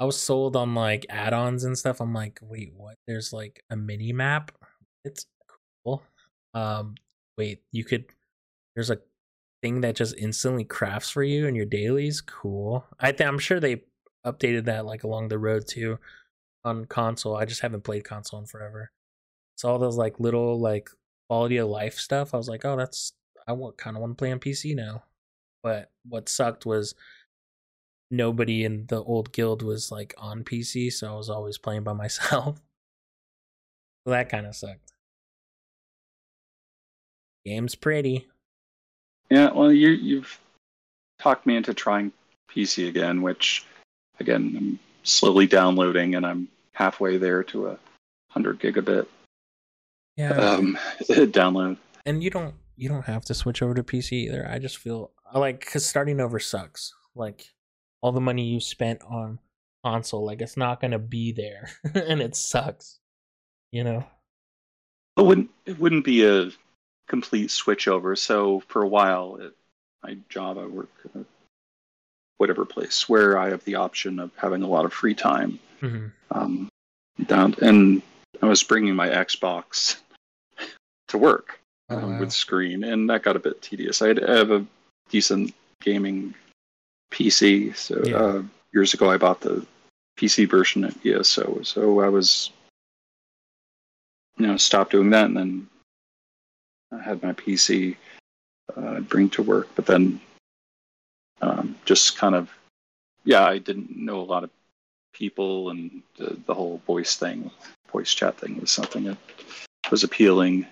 I 0.01 0.05
was 0.05 0.19
sold 0.19 0.57
on 0.57 0.75
like 0.75 1.07
add-ons 1.09 1.65
and 1.65 1.79
stuff. 1.79 2.01
I'm 2.01 2.13
like, 2.13 2.41
wait, 2.43 2.73
what? 2.77 2.97
There's 3.07 3.33
like 3.33 3.63
a 3.71 3.77
mini 3.77 4.13
map. 4.13 4.51
It's 5.05 5.27
cool. 5.85 6.03
Um, 6.55 6.97
wait, 7.39 7.63
you 7.71 7.85
could. 7.85 8.07
There's 8.75 8.91
a 8.91 8.99
thing 9.63 9.81
that 9.83 9.97
just 9.97 10.17
instantly 10.19 10.65
crafts 10.65 11.11
for 11.11 11.23
you 11.23 11.47
in 11.47 11.55
your 11.55 11.67
dailies. 11.67 12.21
Cool. 12.21 12.85
I 12.99 13.13
think 13.13 13.29
I'm 13.29 13.39
sure 13.39 13.61
they 13.61 13.83
updated 14.27 14.65
that 14.65 14.87
like 14.87 15.05
along 15.05 15.29
the 15.29 15.39
road 15.39 15.67
too 15.67 15.99
on 16.65 16.85
console. 16.85 17.37
I 17.37 17.45
just 17.45 17.61
haven't 17.61 17.85
played 17.85 18.05
console 18.05 18.41
in 18.41 18.47
forever. 18.47 18.91
So 19.57 19.69
all 19.69 19.79
those 19.79 19.97
like 19.97 20.19
little 20.21 20.61
like 20.61 20.91
quality 21.29 21.59
of 21.59 21.69
life 21.69 21.95
stuff. 21.95 22.35
I 22.35 22.37
was 22.37 22.49
like, 22.49 22.65
oh, 22.65 22.77
that's 22.77 23.13
I 23.47 23.53
want 23.53 23.79
kind 23.79 23.97
of 23.97 24.01
want 24.01 24.13
to 24.13 24.23
play 24.23 24.33
on 24.33 24.39
PC 24.39 24.75
now. 24.75 25.05
But 25.63 25.91
what 26.09 26.29
sucked 26.29 26.67
was 26.67 26.95
nobody 28.11 28.65
in 28.65 28.87
the 28.87 29.03
old 29.03 29.33
guild 29.33 29.63
was 29.63 29.91
like 29.91 30.15
on 30.19 30.45
PC, 30.45 30.93
so 30.93 31.13
I 31.13 31.17
was 31.17 31.31
always 31.31 31.59
playing 31.59 31.85
by 31.85 31.93
myself. 31.95 32.61
so 34.05 34.11
that 34.11 34.29
kind 34.29 34.47
of 34.47 34.55
sucked. 34.57 34.93
Game's 37.45 37.75
pretty. 37.75 38.29
Yeah, 39.33 39.51
well, 39.51 39.73
you 39.73 39.89
you've 39.89 40.39
talked 41.19 41.47
me 41.47 41.57
into 41.57 41.73
trying 41.73 42.13
PC 42.55 42.87
again, 42.87 43.23
which 43.23 43.65
again 44.21 44.55
I'm 44.59 44.79
slowly 45.05 45.47
downloading, 45.47 46.17
and 46.17 46.27
I'm 46.27 46.49
halfway 46.73 47.17
there 47.17 47.43
to 47.45 47.69
a 47.69 47.79
hundred 48.29 48.61
gigabit 48.61 49.07
Yeah. 50.19 50.33
um, 50.33 50.77
download. 51.09 51.79
and 52.05 52.23
you 52.23 52.29
don't 52.29 52.55
you 52.77 52.91
don't 52.91 53.07
have 53.07 53.25
to 53.25 53.35
switch 53.35 53.63
over 53.63 53.73
to 53.73 53.83
PC 53.83 54.13
either. 54.13 54.47
I 54.47 54.59
just 54.59 54.77
feel 54.77 55.13
I 55.33 55.39
like 55.39 55.65
cuz 55.65 55.87
starting 55.87 56.21
over 56.21 56.39
sucks. 56.39 56.93
Like 57.15 57.47
all 58.03 58.13
the 58.13 58.21
money 58.21 58.45
you 58.45 58.61
spent 58.61 59.01
on 59.09 59.39
console 59.83 60.27
like 60.27 60.43
it's 60.43 60.59
not 60.59 60.79
going 60.81 60.91
to 60.91 60.99
be 60.99 61.33
there 61.33 61.71
and 61.95 62.21
it 62.21 62.37
sucks. 62.37 62.99
You 63.71 63.85
know. 63.85 64.05
It 65.17 65.23
wouldn't 65.23 65.49
it 65.65 65.79
wouldn't 65.79 66.05
be 66.05 66.23
a 66.27 66.51
complete 67.09 67.51
switch 67.51 67.89
over. 67.89 68.17
So 68.17 68.61
for 68.69 68.83
a 68.83 68.89
while 68.89 69.39
at 69.43 69.53
my 70.03 70.17
job, 70.29 70.59
I 70.59 70.67
work 70.67 70.91
at 71.15 71.25
whatever 72.39 72.65
place 72.65 73.09
where 73.09 73.39
I 73.39 73.51
have 73.51 73.65
the 73.65 73.77
option 73.77 74.19
of 74.19 74.31
having 74.37 74.63
a 74.63 74.69
lot 74.69 74.85
of 74.85 74.93
free 74.93 75.15
time. 75.15 75.59
Mm-hmm. 75.81 76.07
Um, 76.31 76.69
down 77.27 77.55
and 77.61 78.03
I 78.41 78.47
was 78.47 78.63
bringing 78.63 78.95
my 78.97 79.09
Xbox 79.09 79.97
to 81.09 81.19
work 81.19 81.61
Oh, 81.91 81.99
um, 81.99 82.13
wow. 82.15 82.21
with 82.21 82.33
screen, 82.33 82.85
and 82.85 83.11
that 83.11 83.23
got 83.23 83.37
a 83.37 83.41
bit 83.41 83.61
tedious. 83.61 84.01
I, 84.01 84.09
had, 84.09 84.25
I 84.25 84.37
have 84.37 84.51
a 84.51 84.65
decent 85.11 85.53
gaming 85.83 86.35
PC, 87.13 87.77
so 87.77 88.01
Yeah. 88.05 88.17
uh, 88.17 88.43
years 88.73 88.95
ago 88.95 89.11
I 89.11 89.19
bought 89.19 89.41
the 89.41 89.67
PC 90.17 90.49
version 90.49 90.85
at 90.85 91.05
ESO. 91.05 91.61
So 91.63 92.01
I 92.01 92.09
was, 92.09 92.51
you 94.39 94.47
know, 94.47 94.57
stopped 94.57 94.93
doing 94.93 95.11
that, 95.11 95.27
and 95.27 95.37
then 95.37 95.69
I 96.93 97.01
had 97.03 97.23
my 97.23 97.33
PC 97.33 97.97
uh, 98.77 99.01
bring 99.01 99.31
to 99.31 99.43
work, 99.43 99.69
but 99.75 99.87
then 99.87 100.21
um, 101.41 101.77
just 101.85 102.17
kind 102.17 102.35
of, 102.35 102.51
yeah, 103.25 103.45
I 103.45 103.59
didn't 103.59 103.97
know 103.97 104.21
a 104.21 104.23
lot 104.23 104.45
of 104.45 104.51
people, 105.15 105.71
and 105.71 106.03
the, 106.17 106.37
the 106.47 106.55
whole 106.55 106.81
voice 106.87 107.17
thing, 107.17 107.51
voice 107.91 108.13
chat 108.15 108.39
thing 108.39 108.61
was 108.61 108.71
something 108.71 109.05
that 109.05 109.19
was 109.91 110.05
appealing 110.05 110.67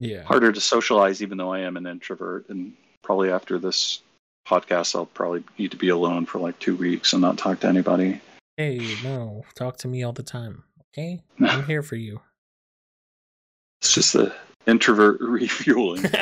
Yeah. 0.00 0.24
harder 0.24 0.52
to 0.52 0.60
socialize 0.60 1.22
even 1.22 1.38
though 1.38 1.52
I 1.52 1.60
am 1.60 1.76
an 1.76 1.86
introvert 1.86 2.48
and 2.48 2.72
probably 3.02 3.30
after 3.30 3.58
this 3.58 4.00
podcast 4.48 4.96
I'll 4.96 5.06
probably 5.06 5.44
need 5.58 5.70
to 5.70 5.76
be 5.76 5.90
alone 5.90 6.26
for 6.26 6.38
like 6.40 6.58
2 6.58 6.74
weeks 6.74 7.12
and 7.12 7.22
not 7.22 7.38
talk 7.38 7.60
to 7.60 7.68
anybody. 7.68 8.20
Hey, 8.56 8.80
no, 9.04 9.44
talk 9.54 9.76
to 9.78 9.88
me 9.88 10.02
all 10.02 10.12
the 10.12 10.24
time. 10.24 10.64
Okay? 10.88 11.22
I'm 11.40 11.64
here 11.64 11.82
for 11.82 11.96
you. 11.96 12.20
It's 13.80 13.94
just 13.94 14.14
the 14.14 14.34
introvert 14.66 15.20
refueling. 15.20 16.04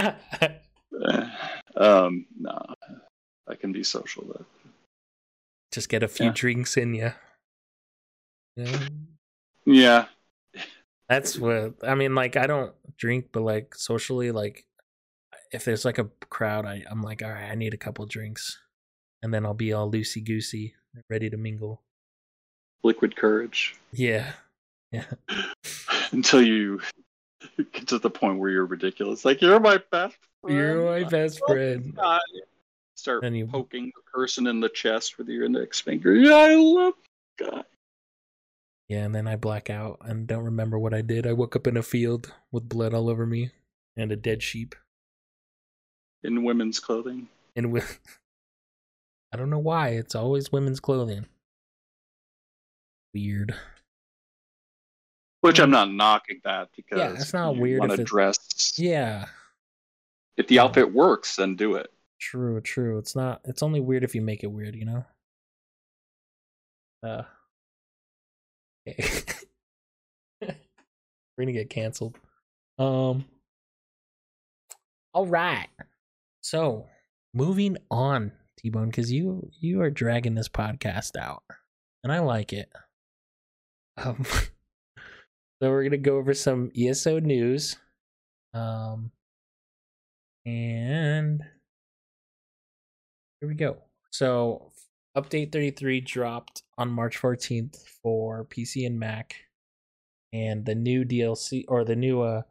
Uh, 1.02 1.30
um 1.76 2.26
no. 2.38 2.60
I 3.48 3.54
can 3.54 3.72
be 3.72 3.82
social 3.82 4.24
though. 4.26 4.44
Just 5.72 5.88
get 5.88 6.02
a 6.02 6.08
few 6.08 6.26
Yeah. 6.26 6.32
drinks 6.34 6.76
in 6.76 6.92
you. 6.94 7.12
Yeah. 8.56 8.88
Yeah. 9.64 10.04
That's 11.08 11.38
what 11.38 11.74
I 11.82 11.94
mean. 11.94 12.14
Like, 12.14 12.36
I 12.36 12.46
don't 12.46 12.74
drink, 12.98 13.28
but 13.32 13.42
like 13.42 13.74
socially, 13.74 14.30
like 14.30 14.66
if 15.52 15.64
there's 15.64 15.84
like 15.86 15.98
a 15.98 16.08
crowd, 16.28 16.66
I, 16.66 16.84
I'm 16.90 17.02
like, 17.02 17.22
all 17.22 17.30
right, 17.30 17.50
I 17.50 17.54
need 17.54 17.72
a 17.72 17.78
couple 17.78 18.04
drinks, 18.06 18.58
and 19.22 19.32
then 19.32 19.46
I'll 19.46 19.54
be 19.54 19.72
all 19.72 19.90
loosey 19.90 20.22
goosey, 20.24 20.74
ready 21.08 21.30
to 21.30 21.36
mingle. 21.36 21.82
Liquid 22.82 23.16
courage 23.16 23.76
Yeah, 23.92 24.32
yeah, 24.92 25.06
until 26.12 26.42
you 26.42 26.80
to 27.86 27.98
the 27.98 28.10
point 28.10 28.38
where 28.38 28.50
you're 28.50 28.66
ridiculous. 28.66 29.24
Like 29.24 29.40
you're 29.40 29.60
my 29.60 29.80
best 29.90 30.16
friend. 30.42 30.56
you're 30.56 30.84
my 30.84 31.08
best 31.08 31.40
friend. 31.46 31.94
God. 31.94 32.20
Start 32.96 33.24
And 33.24 33.36
you- 33.36 33.46
poking 33.46 33.86
the 33.94 34.02
person 34.12 34.46
in 34.46 34.60
the 34.60 34.68
chest 34.68 35.16
with 35.18 35.28
your 35.28 35.44
index 35.44 35.80
finger. 35.80 36.14
Yeah, 36.14 36.34
I 36.34 36.54
love 36.56 36.94
God. 37.38 37.64
Yeah, 38.88 39.04
and 39.04 39.14
then 39.14 39.26
I 39.28 39.36
black 39.36 39.70
out 39.70 39.98
and 40.02 40.26
don't 40.26 40.44
remember 40.44 40.78
what 40.78 40.92
I 40.92 41.00
did. 41.00 41.26
I 41.26 41.32
woke 41.32 41.54
up 41.54 41.66
in 41.68 41.76
a 41.76 41.82
field 41.82 42.32
with 42.50 42.68
blood 42.68 42.92
all 42.92 43.08
over 43.08 43.24
me 43.24 43.52
and 43.96 44.10
a 44.10 44.16
dead 44.16 44.42
sheep, 44.42 44.74
in 46.24 46.42
women's 46.44 46.80
clothing. 46.80 47.28
and 47.56 47.70
with 47.72 47.98
I 49.32 49.36
don't 49.36 49.48
know 49.50 49.58
why 49.60 49.90
it's 49.90 50.14
always 50.16 50.50
women's 50.50 50.80
clothing. 50.80 51.26
Weird. 53.14 53.54
Which 55.42 55.58
I'm 55.58 55.70
not 55.70 55.90
knocking 55.90 56.40
that 56.44 56.68
because 56.76 56.98
Yeah, 56.98 57.12
it's 57.12 57.32
not 57.32 57.56
weird 57.56 57.80
Want 57.80 57.92
if 57.92 57.98
to 57.98 58.04
dress? 58.04 58.74
Yeah, 58.78 59.26
If 60.36 60.48
the 60.48 60.58
outfit 60.58 60.92
works, 60.92 61.36
then 61.36 61.56
do 61.56 61.74
it. 61.76 61.90
True, 62.20 62.60
true. 62.60 62.98
It's 62.98 63.16
not 63.16 63.40
it's 63.44 63.62
only 63.62 63.80
weird 63.80 64.04
if 64.04 64.14
you 64.14 64.20
make 64.22 64.44
it 64.44 64.48
weird, 64.48 64.74
you 64.74 64.84
know? 64.84 65.04
Uh 67.02 67.22
okay. 68.86 69.22
We're 70.42 71.44
gonna 71.44 71.52
get 71.52 71.70
canceled. 71.70 72.18
Um 72.78 73.24
all 75.14 75.26
right. 75.26 75.68
So 76.42 76.86
moving 77.34 77.78
on, 77.90 78.32
T 78.58 78.68
Bone, 78.68 78.86
because 78.90 79.10
you 79.10 79.50
you 79.58 79.80
are 79.80 79.90
dragging 79.90 80.34
this 80.34 80.48
podcast 80.50 81.16
out. 81.16 81.42
And 82.04 82.12
I 82.12 82.18
like 82.18 82.52
it. 82.52 82.70
Um 83.96 84.24
so 85.60 85.70
we're 85.70 85.84
gonna 85.84 85.98
go 85.98 86.16
over 86.16 86.34
some 86.34 86.70
ESO 86.76 87.20
news. 87.20 87.76
Um 88.54 89.12
and 90.46 91.42
here 93.40 93.48
we 93.48 93.54
go. 93.54 93.78
So, 94.10 94.72
update 95.16 95.52
33 95.52 96.00
dropped 96.00 96.62
on 96.78 96.90
March 96.90 97.18
14th 97.18 97.86
for 98.02 98.44
PC 98.44 98.86
and 98.86 98.98
Mac, 98.98 99.36
and 100.32 100.64
the 100.64 100.74
new 100.74 101.04
DLC 101.04 101.64
or 101.68 101.84
the 101.84 101.96
new 101.96 102.22
uh, 102.22 102.42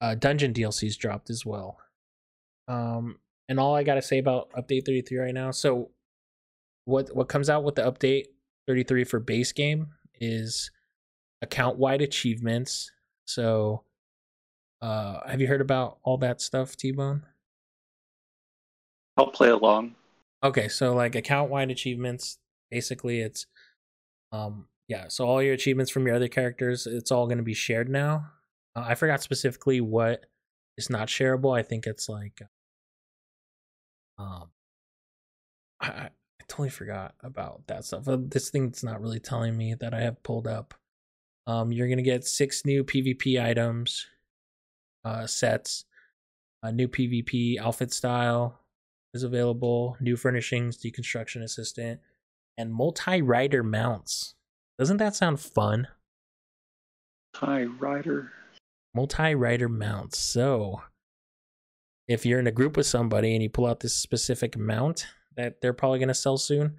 uh 0.00 0.14
dungeon 0.14 0.52
DLCs 0.52 0.96
dropped 0.96 1.30
as 1.30 1.44
well. 1.44 1.78
Um, 2.68 3.18
and 3.48 3.60
all 3.60 3.74
I 3.74 3.82
gotta 3.82 4.02
say 4.02 4.18
about 4.18 4.50
update 4.52 4.86
33 4.86 5.18
right 5.18 5.34
now. 5.34 5.50
So, 5.50 5.90
what 6.84 7.14
what 7.14 7.28
comes 7.28 7.50
out 7.50 7.64
with 7.64 7.74
the 7.74 7.82
update 7.82 8.26
33 8.66 9.04
for 9.04 9.20
base 9.20 9.52
game 9.52 9.88
is 10.20 10.70
account 11.44 11.78
wide 11.78 12.02
achievements. 12.02 12.90
So, 13.26 13.84
uh, 14.82 15.28
have 15.28 15.40
you 15.40 15.46
heard 15.46 15.60
about 15.60 15.98
all 16.02 16.18
that 16.18 16.40
stuff, 16.40 16.76
T 16.76 16.90
Bone? 16.90 17.22
I'll 19.16 19.28
play 19.28 19.50
along. 19.50 19.94
Okay, 20.42 20.68
so 20.68 20.92
like 20.94 21.14
account 21.14 21.50
wide 21.50 21.70
achievements, 21.70 22.38
basically 22.70 23.20
it's 23.20 23.46
um 24.32 24.66
yeah, 24.88 25.08
so 25.08 25.26
all 25.26 25.42
your 25.42 25.54
achievements 25.54 25.90
from 25.90 26.06
your 26.06 26.16
other 26.16 26.28
characters, 26.28 26.86
it's 26.86 27.10
all 27.10 27.26
going 27.26 27.38
to 27.38 27.44
be 27.44 27.54
shared 27.54 27.88
now. 27.88 28.26
Uh, 28.76 28.84
I 28.86 28.94
forgot 28.96 29.22
specifically 29.22 29.80
what 29.80 30.26
is 30.76 30.90
not 30.90 31.08
shareable. 31.08 31.56
I 31.56 31.62
think 31.62 31.86
it's 31.86 32.08
like 32.08 32.42
um 34.18 34.48
I, 35.80 35.86
I 35.88 36.10
totally 36.48 36.70
forgot 36.70 37.14
about 37.22 37.66
that 37.68 37.84
stuff. 37.84 38.08
Uh, 38.08 38.18
This 38.20 38.50
thing's 38.50 38.82
not 38.84 39.00
really 39.00 39.20
telling 39.20 39.56
me 39.56 39.74
that 39.74 39.94
I 39.94 40.00
have 40.00 40.22
pulled 40.22 40.46
up. 40.46 40.74
Um 41.46 41.72
you're 41.72 41.88
going 41.88 41.98
to 41.98 42.02
get 42.02 42.24
six 42.24 42.64
new 42.64 42.84
PvP 42.84 43.42
items 43.42 44.06
uh 45.04 45.26
sets, 45.26 45.84
a 46.62 46.72
new 46.72 46.88
PvP 46.88 47.58
outfit 47.58 47.92
style, 47.92 48.60
is 49.14 49.22
available, 49.22 49.96
new 50.00 50.16
furnishings, 50.16 50.76
deconstruction 50.76 51.42
assistant, 51.42 52.00
and 52.58 52.74
multi-rider 52.74 53.62
mounts. 53.62 54.34
Doesn't 54.78 54.96
that 54.98 55.14
sound 55.14 55.40
fun? 55.40 55.88
Hi, 57.36 57.64
Rider. 57.64 58.32
Multi-rider 58.94 59.68
mounts. 59.68 60.18
So, 60.18 60.82
if 62.06 62.26
you're 62.26 62.40
in 62.40 62.46
a 62.46 62.52
group 62.52 62.76
with 62.76 62.86
somebody 62.86 63.34
and 63.34 63.42
you 63.42 63.48
pull 63.48 63.66
out 63.66 63.80
this 63.80 63.94
specific 63.94 64.58
mount 64.58 65.06
that 65.36 65.60
they're 65.60 65.72
probably 65.72 65.98
going 65.98 66.08
to 66.08 66.14
sell 66.14 66.36
soon, 66.36 66.76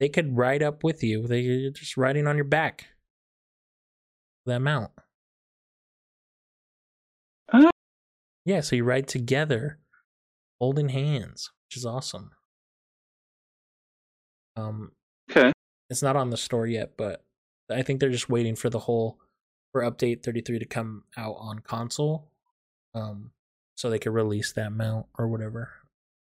they 0.00 0.08
could 0.08 0.36
ride 0.36 0.62
up 0.62 0.84
with 0.84 1.02
you. 1.02 1.26
They're 1.26 1.70
just 1.70 1.96
riding 1.96 2.26
on 2.26 2.36
your 2.36 2.44
back. 2.44 2.86
That 4.46 4.60
mount. 4.60 4.90
Oh. 7.52 7.70
Yeah, 8.44 8.60
so 8.60 8.76
you 8.76 8.84
ride 8.84 9.08
together, 9.08 9.78
holding 10.60 10.90
hands, 10.90 11.50
which 11.66 11.76
is 11.76 11.86
awesome. 11.86 12.32
Um, 14.56 14.92
Okay. 15.30 15.52
it's 15.90 16.02
not 16.02 16.16
on 16.16 16.30
the 16.30 16.36
store 16.36 16.66
yet, 16.66 16.96
but 16.96 17.24
I 17.70 17.82
think 17.82 18.00
they're 18.00 18.10
just 18.10 18.28
waiting 18.28 18.54
for 18.54 18.68
the 18.70 18.78
whole 18.80 19.18
for 19.72 19.80
update 19.82 20.22
33 20.22 20.58
to 20.60 20.64
come 20.66 21.04
out 21.16 21.36
on 21.38 21.58
console. 21.60 22.28
Um, 22.94 23.32
so 23.76 23.90
they 23.90 23.98
could 23.98 24.12
release 24.12 24.52
that 24.52 24.70
mount 24.72 25.06
or 25.18 25.26
whatever 25.26 25.70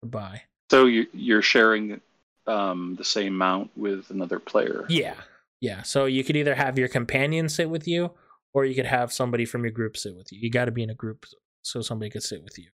to 0.02 0.08
buy. 0.08 0.42
So 0.70 0.86
you, 0.86 1.06
you're 1.12 1.42
sharing 1.42 2.00
um, 2.46 2.96
the 2.96 3.04
same 3.04 3.36
mount 3.36 3.70
with 3.76 4.10
another 4.10 4.40
player. 4.40 4.84
Yeah. 4.88 5.14
Yeah. 5.60 5.82
So 5.82 6.04
you 6.06 6.24
could 6.24 6.36
either 6.36 6.54
have 6.54 6.78
your 6.78 6.88
companion 6.88 7.48
sit 7.48 7.68
with 7.68 7.88
you 7.88 8.12
or 8.54 8.64
you 8.64 8.74
could 8.74 8.86
have 8.86 9.12
somebody 9.12 9.44
from 9.44 9.64
your 9.64 9.72
group 9.72 9.96
sit 9.96 10.16
with 10.16 10.32
you. 10.32 10.38
You 10.40 10.50
got 10.50 10.66
to 10.66 10.70
be 10.70 10.82
in 10.82 10.90
a 10.90 10.94
group 10.94 11.26
so 11.62 11.80
somebody 11.80 12.10
could 12.10 12.22
sit 12.22 12.42
with 12.42 12.58
you. 12.58 12.68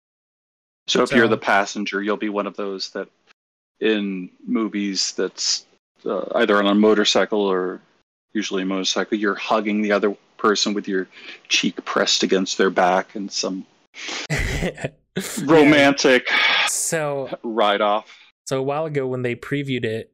So 0.87 1.03
if 1.03 1.13
you're 1.13 1.29
the 1.29 1.37
passenger, 1.37 2.03
you'll 2.03 2.17
be 2.17 2.31
one 2.31 2.47
of 2.47 2.57
those 2.57 2.91
that 2.91 3.09
in 3.81 4.31
movies 4.47 5.13
that's 5.13 5.67
uh, 6.05 6.25
either 6.37 6.57
on 6.57 6.67
a 6.67 6.75
motorcycle 6.75 7.41
or 7.41 7.81
usually 8.33 8.63
a 8.63 8.67
motorcycle, 8.67 9.17
you're 9.17 9.35
hugging 9.35 9.83
the 9.83 9.93
other 9.93 10.17
person 10.37 10.75
with 10.75 10.89
your 10.89 11.07
cheek 11.49 11.85
pressed 11.85 12.23
against 12.23 12.59
their 12.59 12.71
back 12.71 13.15
and 13.15 13.31
some 13.31 13.67
romantic 15.45 16.29
So 16.69 17.39
ride 17.43 17.81
off. 17.81 18.17
So 18.47 18.59
a 18.59 18.63
while 18.63 18.87
ago 18.87 19.07
when 19.07 19.23
they 19.23 19.37
previewed 19.37 19.85
it, 19.85 20.13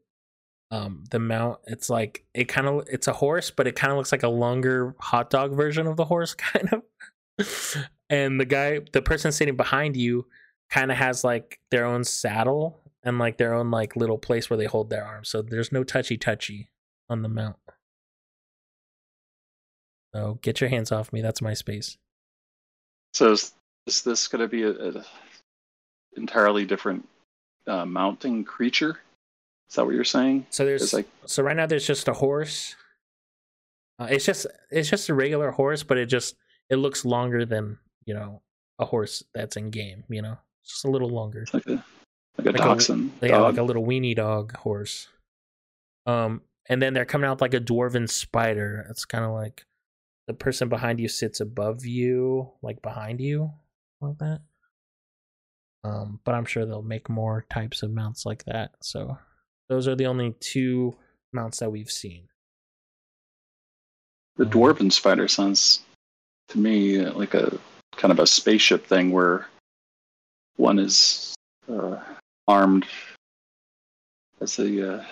um, 0.70 1.04
the 1.10 1.18
mount 1.18 1.60
it's 1.66 1.88
like 1.88 2.24
it 2.34 2.46
kind 2.46 2.66
of 2.66 2.86
it's 2.90 3.06
a 3.06 3.12
horse, 3.12 3.50
but 3.50 3.66
it 3.66 3.76
kind 3.76 3.92
of 3.92 3.98
looks 3.98 4.12
like 4.12 4.22
a 4.22 4.28
longer 4.28 4.94
hot 5.00 5.30
dog 5.30 5.54
version 5.54 5.86
of 5.86 5.96
the 5.96 6.04
horse, 6.04 6.34
kind 6.34 6.68
of. 6.72 6.82
and 8.10 8.40
the 8.40 8.44
guy, 8.44 8.80
the 8.92 9.02
person 9.02 9.32
sitting 9.32 9.56
behind 9.56 9.96
you, 9.96 10.26
kind 10.70 10.90
of 10.90 10.96
has 10.96 11.22
like 11.22 11.60
their 11.70 11.84
own 11.84 12.04
saddle 12.04 12.80
and 13.02 13.18
like 13.18 13.38
their 13.38 13.54
own 13.54 13.70
like 13.70 13.96
little 13.96 14.18
place 14.18 14.50
where 14.50 14.56
they 14.56 14.64
hold 14.64 14.90
their 14.90 15.04
arms. 15.04 15.28
So 15.28 15.42
there's 15.42 15.70
no 15.70 15.84
touchy 15.84 16.16
touchy 16.16 16.70
on 17.08 17.22
the 17.22 17.28
mount. 17.28 17.56
So 20.14 20.38
get 20.42 20.60
your 20.60 20.70
hands 20.70 20.90
off 20.90 21.12
me. 21.12 21.20
That's 21.20 21.42
my 21.42 21.54
space. 21.54 21.98
So 23.14 23.32
is, 23.32 23.52
is 23.86 24.02
this 24.02 24.28
going 24.28 24.42
to 24.42 24.48
be 24.48 24.62
a, 24.62 24.70
a 24.70 25.04
entirely 26.16 26.64
different 26.64 27.06
uh, 27.66 27.84
mounting 27.84 28.44
creature? 28.44 28.98
Is 29.68 29.74
that 29.76 29.84
what 29.84 29.94
you're 29.94 30.04
saying? 30.04 30.46
So 30.50 30.64
there's 30.64 30.92
like 30.92 31.08
so 31.26 31.42
right 31.42 31.56
now 31.56 31.66
there's 31.66 31.86
just 31.86 32.08
a 32.08 32.12
horse. 32.12 32.74
Uh, 33.98 34.08
it's 34.10 34.24
just 34.24 34.46
it's 34.70 34.88
just 34.90 35.08
a 35.08 35.14
regular 35.14 35.50
horse, 35.50 35.82
but 35.82 35.98
it 35.98 36.06
just 36.06 36.36
it 36.70 36.76
looks 36.76 37.04
longer 37.04 37.44
than 37.44 37.78
you 38.04 38.14
know 38.14 38.42
a 38.78 38.84
horse 38.84 39.22
that's 39.34 39.56
in 39.56 39.70
game. 39.70 40.04
You 40.08 40.22
know, 40.22 40.38
it's 40.62 40.72
just 40.72 40.84
a 40.84 40.90
little 40.90 41.08
longer. 41.10 41.42
it's 41.42 41.54
like 41.54 41.66
a 41.66 41.70
like 41.72 41.82
a 42.38 42.42
Like 42.42 42.54
a- 42.56 42.58
dachshund. 42.58 43.12
Yeah, 43.22 43.28
dog. 43.30 43.42
like 43.42 43.58
a 43.58 43.62
little 43.62 43.84
weenie 43.84 44.14
dog 44.14 44.54
horse. 44.56 45.08
Um, 46.06 46.42
and 46.68 46.80
then 46.80 46.94
they're 46.94 47.04
coming 47.04 47.28
out 47.28 47.40
like 47.40 47.54
a 47.54 47.60
dwarven 47.60 48.08
spider. 48.08 48.86
It's 48.90 49.04
kind 49.04 49.24
of 49.24 49.32
like 49.32 49.64
the 50.28 50.34
person 50.34 50.68
behind 50.68 51.00
you 51.00 51.08
sits 51.08 51.40
above 51.40 51.84
you, 51.84 52.50
like 52.62 52.82
behind 52.82 53.20
you, 53.20 53.50
like 54.00 54.18
that. 54.18 54.40
Um, 55.84 56.20
but 56.24 56.34
I'm 56.34 56.44
sure 56.44 56.66
they'll 56.66 56.82
make 56.82 57.08
more 57.08 57.46
types 57.50 57.82
of 57.82 57.90
mounts 57.92 58.26
like 58.26 58.44
that. 58.44 58.72
So 58.82 59.18
those 59.68 59.88
are 59.88 59.96
the 59.96 60.06
only 60.06 60.34
two 60.40 60.94
mounts 61.32 61.58
that 61.58 61.70
we've 61.70 61.90
seen. 61.90 62.28
The 64.36 64.44
dwarven 64.44 64.92
spider 64.92 65.28
sounds 65.28 65.80
to 66.48 66.58
me 66.58 67.04
uh, 67.04 67.12
like 67.12 67.34
a 67.34 67.58
kind 67.96 68.12
of 68.12 68.18
a 68.18 68.26
spaceship 68.26 68.86
thing 68.86 69.10
where 69.10 69.46
one 70.56 70.78
is 70.78 71.34
uh, 71.70 71.98
armed 72.46 72.86
as 74.40 74.58
a 74.58 74.96
uh, 74.96 75.04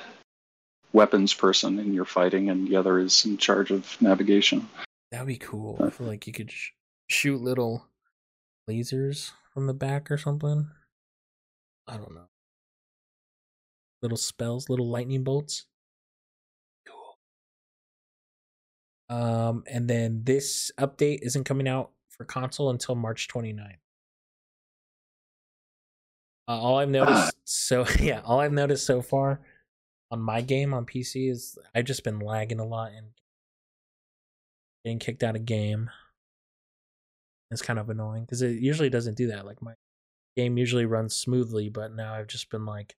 weapons 0.93 1.35
person 1.35 1.79
and 1.79 1.95
you're 1.95 2.05
fighting, 2.05 2.51
and 2.51 2.69
the 2.69 2.77
other 2.77 2.99
is 2.99 3.25
in 3.25 3.37
charge 3.37 3.71
of 3.71 4.01
navigation. 4.01 4.69
That'd 5.11 5.27
be 5.27 5.37
cool. 5.37 5.81
I 5.85 5.91
feel 5.91 6.07
like 6.07 6.27
you 6.27 6.33
could 6.33 6.51
sh- 6.51 6.71
shoot 7.09 7.41
little 7.41 7.87
lasers 8.69 9.33
from 9.53 9.67
the 9.67 9.75
back 9.75 10.11
or 10.11 10.19
something. 10.19 10.69
I 11.87 11.97
don't 11.97 12.15
know. 12.15 12.29
Little 14.05 14.19
spells, 14.19 14.69
little 14.69 14.91
lightning 14.91 15.25
bolts. 15.25 15.65
Cool. 16.87 17.17
Um, 19.09 19.65
and 19.67 19.89
then 19.89 20.25
this 20.25 20.71
update 20.79 21.21
isn't 21.23 21.45
coming 21.45 21.67
out 21.67 21.93
for 22.11 22.27
console 22.27 22.69
until 22.69 22.97
March 22.97 23.29
29th. 23.29 23.79
Uh, 26.47 26.61
all 26.61 26.77
I've 26.81 26.91
noticed 26.91 27.35
so 27.45 27.87
yeah, 27.99 28.21
all 28.27 28.41
I've 28.41 28.53
noticed 28.53 28.85
so 28.85 29.01
far 29.01 29.41
on 30.11 30.21
my 30.21 30.43
game 30.43 30.75
on 30.75 30.85
PC 30.85 31.31
is 31.31 31.59
I've 31.75 31.87
just 31.87 32.05
been 32.05 32.19
lagging 32.19 32.61
a 32.61 32.67
lot 32.67 32.93
and 32.93 33.07
getting 34.85 34.99
kicked 34.99 35.23
out 35.23 35.35
of 35.35 35.47
game. 35.47 35.89
It's 37.51 37.63
kind 37.63 37.79
of 37.79 37.89
annoying 37.89 38.25
because 38.25 38.43
it 38.43 38.59
usually 38.59 38.91
doesn't 38.91 39.17
do 39.17 39.29
that. 39.29 39.47
Like 39.47 39.63
my 39.63 39.73
game 40.37 40.59
usually 40.59 40.85
runs 40.85 41.15
smoothly, 41.15 41.71
but 41.71 41.95
now 41.95 42.13
I've 42.13 42.27
just 42.27 42.51
been 42.51 42.67
like, 42.67 42.97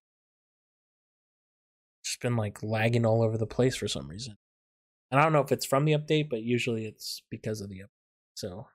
just 2.07 2.21
been 2.21 2.37
like 2.37 2.63
lagging 2.63 3.05
all 3.05 3.23
over 3.23 3.37
the 3.37 3.47
place 3.47 3.77
for 3.77 3.89
some 3.89 4.09
reason. 4.09 4.37
And 5.11 5.21
I 5.21 5.25
don't 5.25 5.33
know 5.33 5.41
if 5.41 5.53
it's 5.53 5.67
from 5.67 5.85
the 5.85 5.93
update, 5.93 6.31
but 6.31 6.43
usually 6.43 6.87
it's 6.87 7.23
because 7.31 7.61
of 7.61 7.69
the 7.69 7.81
update. 7.81 8.35
So 8.35 8.69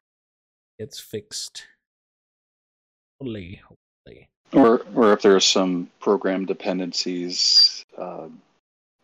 it's 0.77 0.99
fixed. 0.99 1.65
Hopefully, 3.19 3.61
hopefully. 3.63 4.29
Or, 4.53 4.81
or 4.95 5.13
if 5.13 5.21
there 5.21 5.35
are 5.35 5.39
some 5.39 5.89
program 5.99 6.45
dependencies 6.45 7.85
uh, 7.97 8.27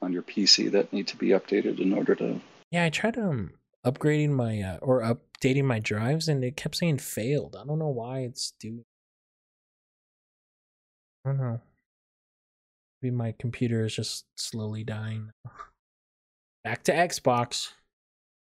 on 0.02 0.14
your 0.14 0.24
PC 0.24 0.72
that 0.72 0.92
need 0.92 1.08
to 1.08 1.18
be 1.18 1.30
updated 1.30 1.80
in 1.80 1.94
order 1.94 2.16
to. 2.16 2.42
Yeah, 2.72 2.84
I 2.84 2.90
tried 2.90 3.18
um 3.18 3.52
upgrading 3.86 4.32
my 4.32 4.62
uh, 4.62 4.78
or 4.82 5.02
updating 5.02 5.64
my 5.64 5.80
drives, 5.80 6.28
and 6.28 6.44
it 6.44 6.58
kept 6.58 6.76
saying 6.76 6.98
failed. 6.98 7.56
I 7.60 7.66
don't 7.66 7.80
know 7.80 7.88
why 7.88 8.20
it's 8.20 8.54
doing. 8.60 8.84
I 11.26 11.30
don't 11.30 11.38
know. 11.38 11.62
Maybe 13.08 13.16
my 13.16 13.34
computer 13.39 13.86
is 13.86 13.95
just 13.95 14.26
slowly 14.36 14.84
dying. 14.84 15.32
Back 16.66 16.84
to 16.84 16.91
Xbox. 16.91 17.72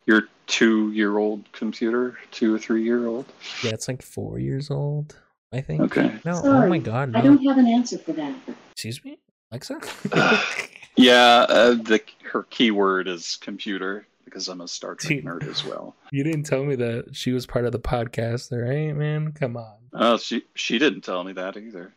Your 0.06 0.28
two-year-old 0.46 1.50
computer, 1.50 2.16
two 2.30 2.54
or 2.54 2.60
three-year-old. 2.60 3.26
Yeah, 3.64 3.72
it's 3.72 3.88
like 3.88 4.02
four 4.02 4.38
years 4.38 4.70
old. 4.70 5.16
I 5.52 5.62
think. 5.62 5.80
Okay. 5.80 6.14
No, 6.24 6.40
oh 6.44 6.68
my 6.68 6.78
god, 6.78 7.16
I 7.16 7.22
don't 7.22 7.44
have 7.44 7.58
an 7.58 7.66
answer 7.66 7.98
for 7.98 8.12
that. 8.12 8.32
Excuse 8.72 9.04
me, 9.04 9.18
Alexa. 9.50 9.80
Yeah, 10.94 11.46
uh, 11.48 11.70
the 11.74 12.00
her 12.30 12.42
keyword 12.44 13.08
is 13.08 13.36
computer 13.40 14.06
because 14.26 14.46
I'm 14.48 14.60
a 14.60 14.68
Star 14.68 14.94
Trek 14.94 15.22
Dude. 15.22 15.24
nerd 15.24 15.48
as 15.48 15.64
well. 15.64 15.96
you 16.12 16.22
didn't 16.22 16.42
tell 16.44 16.64
me 16.64 16.76
that 16.76 17.16
she 17.16 17.32
was 17.32 17.46
part 17.46 17.64
of 17.64 17.72
the 17.72 17.80
podcast, 17.80 18.52
all 18.52 18.58
right, 18.58 18.94
man? 18.94 19.32
Come 19.32 19.56
on, 19.56 19.78
Oh, 19.94 20.18
she 20.18 20.42
she 20.54 20.78
didn't 20.78 21.00
tell 21.00 21.24
me 21.24 21.32
that 21.32 21.56
either. 21.56 21.92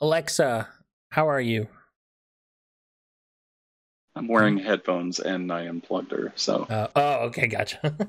Alexa. 0.00 0.68
How 1.12 1.28
are 1.28 1.40
you? 1.42 1.68
I'm 4.14 4.28
wearing 4.28 4.58
headphones 4.58 5.20
and 5.20 5.50
I 5.52 5.62
unplugged 5.62 6.12
her, 6.12 6.32
so 6.36 6.64
Uh, 6.64 6.88
oh, 6.96 7.14
okay, 7.26 7.46
gotcha. 7.46 7.96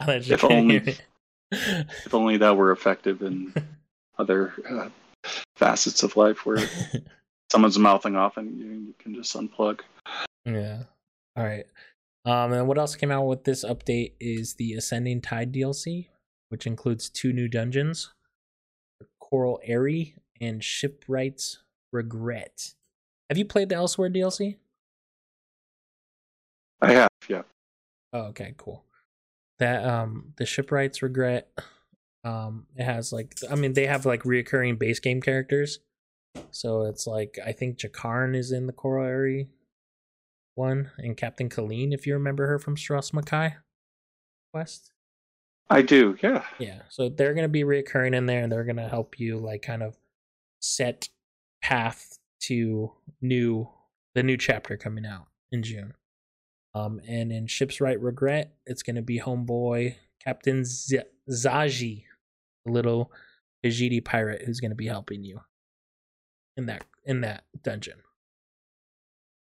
If 0.00 0.44
only- 0.44 0.96
if 1.52 2.14
only 2.14 2.36
that 2.36 2.56
were 2.56 2.70
effective 2.70 3.22
in 3.22 3.54
other 4.18 4.52
uh, 4.68 4.88
facets 5.56 6.02
of 6.02 6.16
life 6.16 6.44
where 6.44 6.58
someone's 7.50 7.78
mouthing 7.78 8.14
off 8.14 8.36
and 8.36 8.58
you, 8.58 8.66
you 8.66 8.94
can 8.98 9.14
just 9.14 9.34
unplug. 9.34 9.80
Yeah. 10.44 10.82
All 11.36 11.44
right. 11.44 11.64
Um, 12.26 12.52
and 12.52 12.68
what 12.68 12.76
else 12.78 12.94
came 12.94 13.10
out 13.10 13.24
with 13.26 13.44
this 13.44 13.64
update 13.64 14.12
is 14.20 14.54
the 14.54 14.74
Ascending 14.74 15.22
Tide 15.22 15.50
DLC, 15.52 16.08
which 16.50 16.66
includes 16.66 17.08
two 17.08 17.32
new 17.32 17.48
dungeons, 17.48 18.12
Coral 19.18 19.60
Aerie 19.64 20.14
and 20.40 20.62
Shipwright's 20.62 21.62
Regret. 21.92 22.74
Have 23.30 23.38
you 23.38 23.46
played 23.46 23.70
the 23.70 23.76
Elsweyr 23.76 24.14
DLC? 24.14 24.56
I 26.80 26.92
have, 26.92 27.10
yeah. 27.28 27.42
Oh, 28.12 28.22
okay, 28.28 28.54
cool. 28.56 28.84
That 29.58 29.84
um 29.84 30.32
the 30.36 30.46
Shipwright's 30.46 31.02
Regret 31.02 31.50
um 32.24 32.66
it 32.76 32.84
has 32.84 33.12
like 33.12 33.34
I 33.50 33.54
mean 33.54 33.74
they 33.74 33.86
have 33.86 34.06
like 34.06 34.22
reoccurring 34.22 34.78
base 34.78 35.00
game 35.00 35.20
characters. 35.20 35.80
So 36.50 36.82
it's 36.82 37.06
like 37.06 37.38
I 37.44 37.52
think 37.52 37.78
Jakarn 37.78 38.36
is 38.36 38.52
in 38.52 38.66
the 38.66 38.72
Coral 38.72 39.06
Aerie 39.06 39.48
one 40.54 40.90
and 40.98 41.16
Captain 41.16 41.48
Kaleen, 41.48 41.92
if 41.92 42.06
you 42.06 42.14
remember 42.14 42.46
her 42.46 42.58
from 42.58 42.76
Stros 42.76 43.10
M'Kai 43.12 43.56
Quest. 44.52 44.92
I 45.68 45.82
do, 45.82 46.16
yeah. 46.22 46.44
Yeah. 46.58 46.82
So 46.88 47.08
they're 47.08 47.34
gonna 47.34 47.48
be 47.48 47.62
reoccurring 47.62 48.14
in 48.14 48.26
there 48.26 48.42
and 48.42 48.50
they're 48.50 48.64
gonna 48.64 48.88
help 48.88 49.20
you 49.20 49.38
like 49.38 49.62
kind 49.62 49.82
of 49.82 49.96
set 50.60 51.08
path 51.62 52.18
to 52.42 52.92
new 53.20 53.68
the 54.14 54.22
new 54.22 54.36
chapter 54.36 54.76
coming 54.76 55.06
out 55.06 55.26
in 55.52 55.62
June. 55.62 55.94
Um, 56.74 57.00
and 57.08 57.32
in 57.32 57.46
Shipwright 57.46 58.00
Regret, 58.00 58.52
it's 58.66 58.82
going 58.82 58.96
to 58.96 59.02
be 59.02 59.18
homeboy 59.20 59.96
Captain 60.22 60.64
Z- 60.64 61.00
Zaji, 61.28 62.04
the 62.64 62.72
little 62.72 63.10
Vegeti 63.64 64.04
pirate 64.04 64.42
who's 64.44 64.60
going 64.60 64.70
to 64.70 64.76
be 64.76 64.86
helping 64.86 65.24
you 65.24 65.40
in 66.56 66.66
that 66.66 66.84
in 67.04 67.22
that 67.22 67.44
dungeon. 67.62 67.98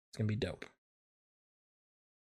It's 0.09 0.17
going 0.17 0.27
to 0.27 0.31
be 0.31 0.35
dope. 0.35 0.65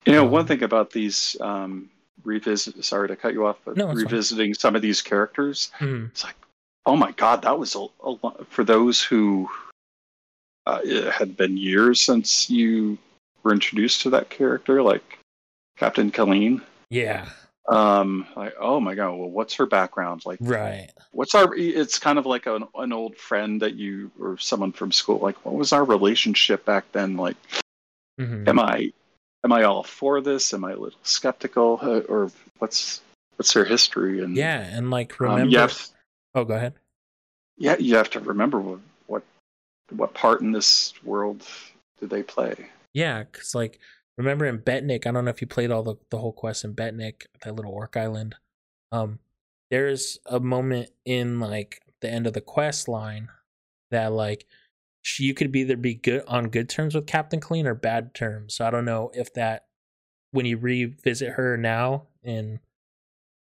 You 0.07 0.13
know, 0.13 0.25
one 0.25 0.43
Um, 0.43 0.47
thing 0.47 0.63
about 0.63 0.91
these 0.93 1.37
um, 1.41 1.91
revisit. 2.23 2.83
Sorry 2.85 3.09
to 3.09 3.17
cut 3.17 3.33
you 3.33 3.45
off, 3.47 3.59
but 3.65 3.77
No, 3.77 3.91
it's 3.91 4.03
fine. 4.03 4.05
revisiting 4.05 4.55
some 4.55 4.77
of 4.77 4.83
these 4.83 5.03
characters, 5.03 5.71
Mhm. 5.81 6.09
it's 6.11 6.23
like, 6.25 6.37
oh 6.87 6.97
my 6.97 7.11
god, 7.13 7.43
that 7.43 7.59
was 7.59 7.75
a, 7.75 7.87
a 8.05 8.45
for 8.45 8.63
those 8.63 9.03
who 9.03 9.49
uh, 10.67 10.81
it 10.85 11.13
had 11.13 11.37
been 11.37 11.57
years 11.57 12.01
since 12.01 12.49
you 12.49 12.99
were 13.47 13.53
introduced 13.53 14.01
to 14.01 14.11
that 14.11 14.29
character, 14.29 14.83
like 14.83 15.19
Captain 15.77 16.11
Kaleen. 16.11 16.61
Yeah. 16.91 17.29
Um, 17.69 18.27
like, 18.37 18.55
oh 18.61 18.81
my 18.81 18.95
god, 18.97 19.13
well, 19.17 19.31
what's 19.31 19.55
her 19.55 19.67
background? 19.67 20.23
Like, 20.27 20.39
Right. 20.43 20.91
what's 21.13 21.35
our? 21.35 21.55
It's 21.55 21.99
kind 21.99 22.19
of 22.19 22.27
like 22.27 22.47
an, 22.47 22.65
an 22.75 22.93
old 22.93 23.17
friend 23.17 23.63
that 23.63 23.75
you 23.75 24.11
or 24.21 24.37
someone 24.39 24.73
from 24.73 24.91
school. 24.91 25.19
Like, 25.19 25.45
what 25.45 25.55
was 25.55 25.73
our 25.73 25.85
relationship 25.85 26.65
back 26.65 26.91
then? 26.93 27.17
Like, 27.17 27.37
hmm 28.19 28.49
am 28.49 28.59
I 28.59 28.93
am 29.45 29.53
I 29.53 29.63
all 29.63 29.85
for 29.85 30.21
this? 30.21 30.53
Am 30.53 30.65
I 30.65 30.73
a 30.73 30.77
little 30.77 30.99
skeptical, 31.05 31.79
uh, 31.83 32.01
or 32.13 32.31
what's 32.59 33.01
what's 33.37 33.53
their 33.53 33.65
history? 33.65 34.23
And 34.25 34.37
Yeah, 34.37 34.61
and 34.61 34.91
like 34.91 35.13
um, 35.21 35.29
remember. 35.31 35.53
you 35.53 35.59
have, 35.59 35.89
oh, 36.35 36.45
go 36.45 36.55
ahead. 36.55 36.75
yeah, 37.59 37.77
you 37.79 37.95
have 37.97 38.11
to 38.11 38.21
remember 38.21 38.59
what 38.61 38.81
what 39.07 39.23
what 39.91 40.15
part 40.15 40.41
in 40.41 40.51
this 40.51 40.95
world 41.05 41.47
did 42.01 42.11
they 42.11 42.23
play? 42.23 42.55
Yeah, 42.97 43.25
because 43.25 43.55
like 43.55 43.79
remember 44.17 44.47
in 44.47 44.59
Betnikh, 44.59 45.07
I 45.07 45.13
don't 45.13 45.27
know 45.27 45.31
if 45.31 45.43
you 45.43 45.47
played 45.47 45.71
all 45.71 45.83
the, 45.83 45.97
the 46.11 46.17
whole 46.17 46.33
quest 46.33 46.65
in 46.65 46.75
Betnikh, 46.75 47.27
that 47.45 47.55
little 47.55 47.73
orc 47.73 47.95
island. 47.95 48.37
Um, 48.91 49.19
there's 49.71 50.19
a 50.25 50.41
moment 50.41 50.89
in 51.05 51.39
like 51.39 51.83
the 52.01 52.09
end 52.11 52.27
of 52.27 52.33
the 52.33 52.41
quest 52.41 52.89
line 52.89 53.29
that 53.91 54.13
like 54.13 54.47
you 55.19 55.35
could 55.35 55.55
either 55.55 55.77
be 55.77 55.95
good 55.95 56.25
on 56.27 56.49
good 56.49 56.71
terms 56.71 56.95
with 56.95 57.07
Captain 57.07 57.39
Kaleen 57.39 57.67
or 57.67 57.75
bad 57.75 58.15
terms. 58.15 58.55
So 58.55 58.67
I 58.67 58.71
don't 58.71 58.87
know 58.87 59.11
if 59.13 59.35
that 59.35 59.67
when 60.31 60.47
you 60.47 60.57
revisit 60.57 61.35
her 61.35 61.59
now 61.59 62.05
in 62.25 62.61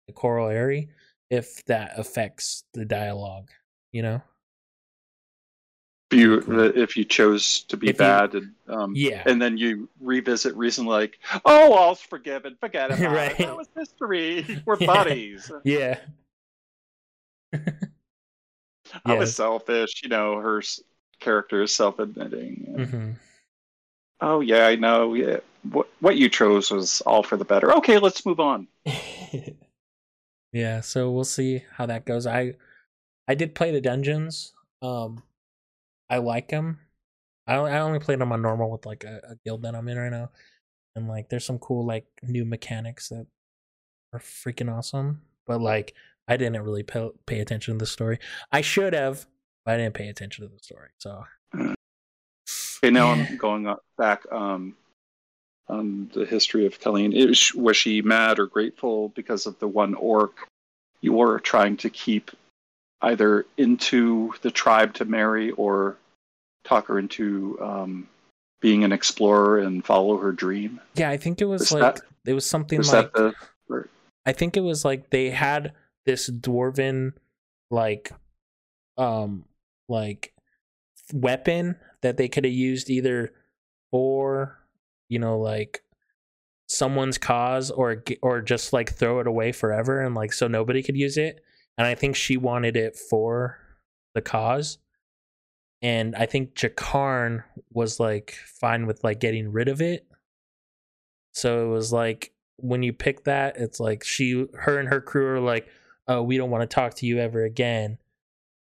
the 0.06 0.12
Coral 0.12 0.50
if 1.30 1.64
that 1.64 1.98
affects 1.98 2.64
the 2.74 2.84
dialogue, 2.84 3.48
you 3.90 4.02
know? 4.02 4.20
If 6.12 6.18
you 6.18 6.40
Cool. 6.42 6.60
if 6.78 6.96
you 6.96 7.04
chose 7.04 7.62
to 7.64 7.76
be 7.76 7.88
If 7.88 7.94
you- 7.96 7.98
bad 7.98 8.34
and 8.34 8.52
um, 8.68 8.92
Yeah. 8.94 9.22
and 9.26 9.42
then 9.42 9.56
you 9.58 9.88
revisit 10.00 10.54
reason 10.54 10.86
like, 10.86 11.18
oh, 11.44 11.72
all's 11.74 12.00
forgiven, 12.00 12.56
forget 12.60 12.90
about 12.92 13.12
Right. 13.12 13.32
it. 13.32 13.38
That 13.46 13.56
was 13.56 13.68
history. 13.76 14.62
We're 14.66 14.76
Yeah. 14.78 14.86
buddies. 14.86 15.50
Yeah. 15.64 15.98
I 19.04 19.14
was 19.14 19.34
selfish. 19.34 20.02
You 20.02 20.08
know, 20.08 20.36
her 20.40 20.62
character 21.20 21.62
is 21.62 21.74
self-admitting. 21.74 22.74
and, 22.76 22.86
hmm 22.90 23.10
Oh 24.20 24.40
yeah, 24.40 24.66
I 24.66 24.76
know. 24.76 25.12
Yeah, 25.14 25.40
what 25.70 25.88
what 26.00 26.16
you 26.16 26.28
chose 26.30 26.70
was 26.70 27.00
all 27.02 27.22
for 27.22 27.36
the 27.36 27.44
better. 27.44 27.72
Okay, 27.74 27.98
let's 27.98 28.24
move 28.24 28.40
on. 28.40 28.66
yeah, 30.52 30.80
so 30.80 31.10
we'll 31.10 31.24
see 31.24 31.64
how 31.72 31.84
that 31.86 32.06
goes. 32.06 32.26
I 32.26 32.54
I 33.28 33.34
did 33.34 33.54
play 33.54 33.72
the 33.72 33.80
dungeons. 33.80 34.54
Um 34.80 35.22
I 36.08 36.18
like 36.18 36.50
him. 36.50 36.78
I 37.46 37.54
I 37.54 37.80
only 37.80 37.98
played 37.98 38.20
them 38.20 38.32
on 38.32 38.42
normal 38.42 38.70
with 38.70 38.86
like 38.86 39.04
a, 39.04 39.20
a 39.30 39.36
guild 39.44 39.62
that 39.62 39.74
I'm 39.74 39.88
in 39.88 39.98
right 39.98 40.10
now. 40.10 40.30
And 40.94 41.08
like 41.08 41.28
there's 41.28 41.44
some 41.44 41.58
cool 41.58 41.86
like 41.86 42.06
new 42.22 42.44
mechanics 42.44 43.08
that 43.10 43.26
are 44.12 44.20
freaking 44.20 44.74
awesome, 44.74 45.22
but 45.46 45.60
like 45.60 45.94
I 46.28 46.36
didn't 46.36 46.62
really 46.62 46.82
pay, 46.82 47.08
pay 47.26 47.40
attention 47.40 47.74
to 47.74 47.78
the 47.78 47.86
story. 47.86 48.18
I 48.50 48.60
should 48.60 48.94
have, 48.94 49.26
but 49.64 49.74
I 49.74 49.76
didn't 49.78 49.94
pay 49.94 50.08
attention 50.08 50.48
to 50.48 50.52
the 50.52 50.62
story. 50.62 50.88
So 50.98 51.24
Okay, 52.82 52.90
now. 52.90 53.12
I'm 53.12 53.36
going 53.36 53.74
back 53.96 54.30
um, 54.30 54.76
on 55.68 56.10
the 56.14 56.24
history 56.24 56.66
of 56.66 56.78
Kaleen. 56.78 57.12
Was 57.54 57.76
she 57.76 58.02
mad 58.02 58.38
or 58.38 58.46
grateful 58.46 59.10
because 59.10 59.46
of 59.46 59.58
the 59.58 59.68
one 59.68 59.94
orc 59.94 60.36
you 61.00 61.12
were 61.12 61.40
trying 61.40 61.76
to 61.78 61.90
keep 61.90 62.30
either 63.06 63.46
into 63.56 64.32
the 64.42 64.50
tribe 64.50 64.92
to 64.94 65.04
marry 65.04 65.50
or 65.52 65.96
talk 66.64 66.86
her 66.88 66.98
into 66.98 67.58
um, 67.62 68.08
being 68.60 68.84
an 68.84 68.92
explorer 68.92 69.58
and 69.58 69.84
follow 69.84 70.16
her 70.18 70.32
dream? 70.32 70.80
yeah, 70.94 71.10
I 71.10 71.16
think 71.16 71.40
it 71.40 71.46
was 71.46 71.60
Was 71.62 71.72
like 71.72 71.94
that- 71.96 72.04
it 72.26 72.32
was 72.34 72.44
something 72.46 72.78
Was 72.78 72.92
like 72.92 73.12
the 73.12 73.34
I 74.26 74.32
think 74.32 74.56
it 74.56 74.60
was 74.62 74.84
like 74.84 75.10
they 75.10 75.30
had 75.30 75.72
this 76.04 76.28
dwarven 76.28 77.12
like 77.70 78.10
um 78.98 79.44
like 79.88 80.32
weapon 81.12 81.76
that 82.02 82.16
they 82.16 82.26
could 82.28 82.44
have 82.44 82.52
used 82.52 82.90
either 82.90 83.32
for 83.92 84.58
you 85.08 85.20
know 85.20 85.38
like 85.38 85.82
someone's 86.68 87.18
cause 87.18 87.70
or 87.70 88.02
or 88.22 88.40
just 88.42 88.72
like 88.72 88.92
throw 88.92 89.20
it 89.20 89.28
away 89.28 89.52
forever 89.52 90.00
and 90.00 90.16
like 90.16 90.32
so 90.32 90.48
nobody 90.48 90.82
could 90.82 90.96
use 90.96 91.16
it 91.16 91.40
and 91.78 91.86
I 91.86 91.94
think 91.94 92.16
she 92.16 92.36
wanted 92.36 92.76
it 92.76 92.96
for 92.96 93.58
the 94.14 94.22
cause 94.22 94.78
and 95.82 96.16
I 96.16 96.26
think 96.26 96.54
Jakarn 96.54 97.44
was 97.72 98.00
like 98.00 98.34
fine 98.46 98.86
with 98.86 99.04
like 99.04 99.20
getting 99.20 99.52
rid 99.52 99.68
of 99.68 99.80
it 99.80 100.06
so 101.32 101.66
it 101.66 101.68
was 101.68 101.92
like 101.92 102.32
when 102.56 102.82
you 102.82 102.92
pick 102.92 103.24
that, 103.24 103.56
it's 103.58 103.78
like 103.78 104.04
she, 104.04 104.46
her, 104.54 104.78
and 104.78 104.88
her 104.88 105.00
crew 105.00 105.26
are 105.28 105.40
like, 105.40 105.68
"Oh, 106.08 106.22
we 106.22 106.36
don't 106.36 106.50
want 106.50 106.68
to 106.68 106.74
talk 106.74 106.94
to 106.94 107.06
you 107.06 107.18
ever 107.18 107.44
again 107.44 107.98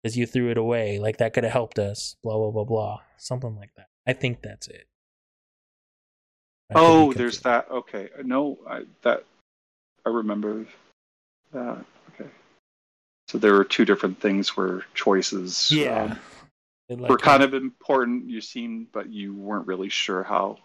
because 0.02 0.16
you 0.16 0.26
threw 0.26 0.50
it 0.50 0.58
away. 0.58 0.98
Like 0.98 1.16
that 1.18 1.32
could 1.32 1.44
have 1.44 1.52
helped 1.52 1.78
us." 1.78 2.16
Blah 2.22 2.36
blah 2.36 2.50
blah 2.50 2.64
blah, 2.64 3.00
something 3.16 3.56
like 3.56 3.70
that. 3.76 3.88
I 4.06 4.12
think 4.12 4.42
that's 4.42 4.68
it. 4.68 4.86
I 6.70 6.74
Oh, 6.76 7.12
there's 7.12 7.40
that. 7.40 7.70
Okay, 7.70 8.10
no, 8.24 8.58
I, 8.68 8.82
that 9.02 9.24
I 10.04 10.10
remember 10.10 10.66
that. 11.52 11.84
So 13.28 13.38
there 13.38 13.54
were 13.54 13.64
two 13.64 13.84
different 13.84 14.20
things 14.20 14.56
where 14.56 14.82
choices 14.94 15.70
Yeah, 15.70 16.04
um, 16.04 16.18
It, 16.88 16.98
were 16.98 17.08
like, 17.08 17.18
kind 17.18 17.42
of 17.42 17.54
important. 17.54 18.28
You 18.28 18.40
seemed, 18.40 18.92
but 18.92 19.10
you 19.10 19.34
weren't 19.34 19.66
really 19.66 19.88
sure 19.88 20.22
how 20.22 20.58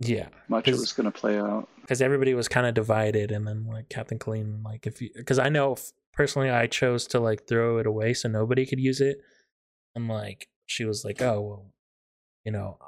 yeah, 0.00 0.28
much 0.48 0.68
it 0.68 0.72
was 0.72 0.92
going 0.92 1.10
to 1.10 1.16
play 1.16 1.38
out. 1.38 1.68
because 1.80 2.02
everybody 2.02 2.34
was 2.34 2.48
kind 2.48 2.66
of 2.66 2.74
divided, 2.74 3.30
and 3.32 3.46
then 3.46 3.66
like 3.66 3.88
Captain 3.88 4.18
Kaleen, 4.18 4.62
like 4.64 4.86
if 4.86 5.00
you, 5.00 5.10
because 5.14 5.38
I 5.38 5.48
know 5.48 5.76
personally, 6.12 6.50
I 6.50 6.66
chose 6.66 7.06
to 7.08 7.20
like 7.20 7.46
throw 7.46 7.78
it 7.78 7.86
away 7.86 8.14
so 8.14 8.28
nobody 8.28 8.66
could 8.66 8.80
use 8.80 9.00
it, 9.00 9.20
and 9.94 10.08
like 10.08 10.48
she 10.66 10.84
was 10.84 11.04
like, 11.04 11.22
"Oh 11.22 11.40
well, 11.40 11.66
you 12.44 12.52
know, 12.52 12.78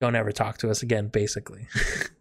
don't 0.00 0.16
ever 0.16 0.32
talk 0.32 0.58
to 0.58 0.70
us 0.70 0.82
again," 0.82 1.08
basically. 1.08 1.66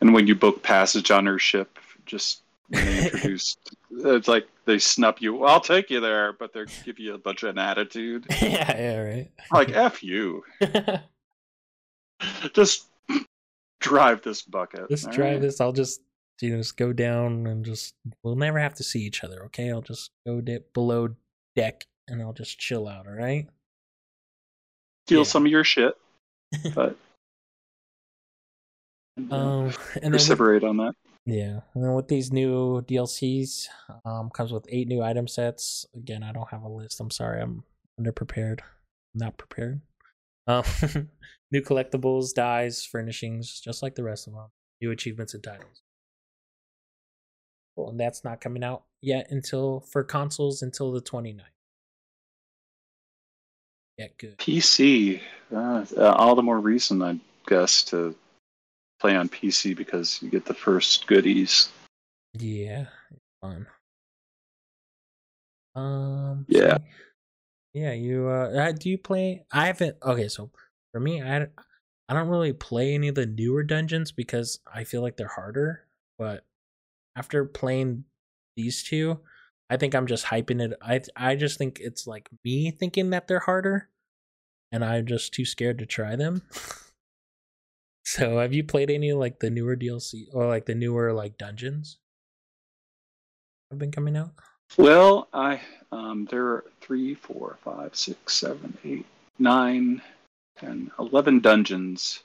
And 0.00 0.14
when 0.14 0.26
you 0.26 0.34
book 0.34 0.62
passage 0.62 1.10
on 1.10 1.26
her 1.26 1.38
ship, 1.38 1.78
just 2.06 2.40
introduced, 3.04 3.74
it's 3.90 4.28
like 4.28 4.46
they 4.64 4.78
snub 4.78 5.18
you. 5.18 5.44
I'll 5.44 5.60
take 5.60 5.90
you 5.90 6.00
there, 6.00 6.32
but 6.32 6.52
they 6.52 6.64
give 6.84 6.98
you 6.98 7.14
a 7.14 7.18
bunch 7.18 7.42
of 7.42 7.50
an 7.50 7.58
attitude. 7.58 8.26
yeah, 8.42 8.76
yeah, 8.76 8.96
right. 9.00 9.30
Like 9.52 9.72
f 9.72 10.02
you, 10.02 10.44
just 12.54 12.86
drive 13.80 14.22
this 14.22 14.42
bucket. 14.42 14.88
just 14.88 15.06
all 15.06 15.12
try 15.12 15.32
right? 15.32 15.40
this. 15.40 15.60
I'll 15.60 15.72
just 15.72 16.00
you 16.40 16.50
know 16.50 16.58
just 16.58 16.76
go 16.76 16.92
down 16.92 17.46
and 17.46 17.64
just 17.64 17.94
we'll 18.22 18.36
never 18.36 18.58
have 18.58 18.74
to 18.74 18.84
see 18.84 19.00
each 19.00 19.24
other. 19.24 19.44
Okay, 19.46 19.70
I'll 19.70 19.82
just 19.82 20.10
go 20.26 20.40
dip 20.40 20.72
below 20.72 21.08
deck 21.56 21.84
and 22.08 22.22
I'll 22.22 22.32
just 22.32 22.58
chill 22.58 22.86
out. 22.88 23.06
All 23.06 23.14
right. 23.14 23.48
Steal 25.06 25.20
Yeah. 25.20 25.24
some 25.24 25.44
of 25.46 25.50
your 25.50 25.64
shit, 25.64 25.94
but 26.74 26.96
Um, 29.16 29.72
and 29.94 30.02
then 30.02 30.12
reciprocate 30.12 30.66
on 30.66 30.76
that. 30.78 30.94
Yeah, 31.26 31.60
and 31.74 31.84
then 31.84 31.94
with 31.94 32.08
these 32.08 32.32
new 32.32 32.80
DLCs, 32.82 33.66
um, 34.04 34.30
comes 34.30 34.52
with 34.52 34.66
eight 34.68 34.88
new 34.88 35.02
item 35.02 35.28
sets. 35.28 35.86
Again, 35.94 36.22
I 36.22 36.32
don't 36.32 36.50
have 36.50 36.62
a 36.62 36.68
list. 36.68 37.00
I'm 37.00 37.10
sorry, 37.10 37.40
I'm 37.40 37.64
underprepared. 38.00 38.60
I'm 38.60 39.18
not 39.18 39.36
prepared. 39.36 39.80
Um, 40.46 40.64
new 41.50 41.60
collectibles, 41.60 42.34
dies, 42.34 42.84
furnishings, 42.84 43.60
just 43.60 43.82
like 43.82 43.94
the 43.94 44.02
rest 44.02 44.26
of 44.26 44.34
them. 44.34 44.46
New 44.80 44.90
achievements 44.90 45.34
and 45.34 45.42
titles. 45.42 45.82
Well, 47.76 47.90
and 47.90 48.00
that's 48.00 48.24
not 48.24 48.40
coming 48.40 48.64
out 48.64 48.84
yet 49.00 49.28
until 49.30 49.80
for 49.80 50.02
consoles 50.02 50.62
until 50.62 50.92
the 50.92 51.00
29th. 51.00 51.40
Yeah, 53.98 54.06
good. 54.18 54.38
PC, 54.38 55.20
uh, 55.54 55.84
uh, 55.96 56.14
all 56.16 56.34
the 56.34 56.42
more 56.42 56.58
reason, 56.58 57.02
I 57.02 57.18
guess, 57.46 57.82
to 57.84 58.14
play 59.00 59.16
on 59.16 59.28
PC 59.28 59.76
because 59.76 60.20
you 60.22 60.30
get 60.30 60.44
the 60.44 60.54
first 60.54 61.06
goodies. 61.06 61.70
Yeah, 62.34 62.86
fun. 63.40 63.66
Um. 65.74 66.46
Yeah. 66.48 66.76
so- 66.76 66.84
yeah. 67.72 67.92
You 67.92 68.28
uh, 68.28 68.50
uh, 68.50 68.72
do 68.72 68.90
you 68.90 68.98
play? 68.98 69.44
I 69.52 69.66
haven't. 69.66 69.96
Okay, 70.04 70.28
so 70.28 70.50
for 70.92 71.00
me, 71.00 71.22
I 71.22 71.46
I 72.08 72.14
don't 72.14 72.28
really 72.28 72.52
play 72.52 72.94
any 72.94 73.08
of 73.08 73.14
the 73.14 73.26
newer 73.26 73.62
dungeons 73.62 74.12
because 74.12 74.58
I 74.72 74.84
feel 74.84 75.02
like 75.02 75.16
they're 75.16 75.28
harder. 75.28 75.84
But 76.18 76.44
after 77.16 77.44
playing 77.44 78.04
these 78.56 78.82
two, 78.82 79.20
I 79.70 79.76
think 79.76 79.94
I'm 79.94 80.06
just 80.06 80.26
hyping 80.26 80.60
it. 80.60 80.76
I 80.82 81.00
I 81.16 81.36
just 81.36 81.58
think 81.58 81.78
it's 81.80 82.06
like 82.06 82.28
me 82.44 82.70
thinking 82.72 83.10
that 83.10 83.28
they're 83.28 83.38
harder, 83.40 83.88
and 84.72 84.84
I'm 84.84 85.06
just 85.06 85.32
too 85.32 85.44
scared 85.44 85.78
to 85.78 85.86
try 85.86 86.16
them. 86.16 86.42
so, 88.10 88.38
have 88.38 88.52
you 88.52 88.64
played 88.64 88.90
any 88.90 89.12
like 89.12 89.38
the 89.38 89.50
newer 89.50 89.76
DLC 89.76 90.26
or 90.32 90.48
like 90.48 90.66
the 90.66 90.74
newer 90.74 91.12
like 91.12 91.38
dungeons? 91.38 91.98
Have 93.70 93.78
been 93.78 93.92
coming 93.92 94.16
out. 94.16 94.32
Well, 94.76 95.28
I 95.32 95.60
um, 95.92 96.26
there 96.28 96.44
are 96.46 96.64
three, 96.80 97.14
four, 97.14 97.56
five, 97.62 97.94
six, 97.94 98.34
seven, 98.34 98.76
eight, 98.84 99.06
nine, 99.38 100.02
ten, 100.58 100.90
eleven 100.98 101.38
dungeons, 101.38 102.24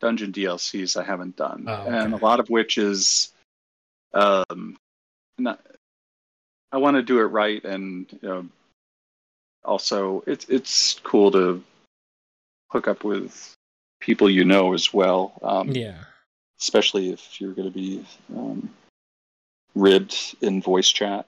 dungeon 0.00 0.32
DLCs 0.32 0.96
I 0.96 1.02
haven't 1.02 1.34
done, 1.34 1.64
Oh, 1.66 1.86
and 1.88 2.14
a 2.14 2.18
lot 2.18 2.38
of 2.38 2.48
which 2.48 2.78
is, 2.78 3.32
um, 4.14 4.76
not. 5.36 5.60
I 6.70 6.76
want 6.76 6.96
to 6.96 7.02
do 7.02 7.18
it 7.18 7.24
right, 7.24 7.64
and 7.64 8.06
you 8.22 8.28
know, 8.28 8.46
also 9.64 10.22
it's 10.28 10.44
it's 10.48 11.00
cool 11.02 11.32
to 11.32 11.60
hook 12.70 12.86
up 12.86 13.02
with 13.02 13.56
people 14.00 14.30
you 14.30 14.44
know 14.44 14.74
as 14.74 14.92
well. 14.92 15.32
Um, 15.42 15.72
Yeah. 15.72 16.04
especially 16.60 17.10
if 17.10 17.40
you're 17.40 17.52
going 17.52 17.70
to 17.72 17.74
be 17.74 18.04
um, 18.36 18.68
ribbed 19.74 20.36
in 20.40 20.60
voice 20.60 20.88
chat. 20.88 21.26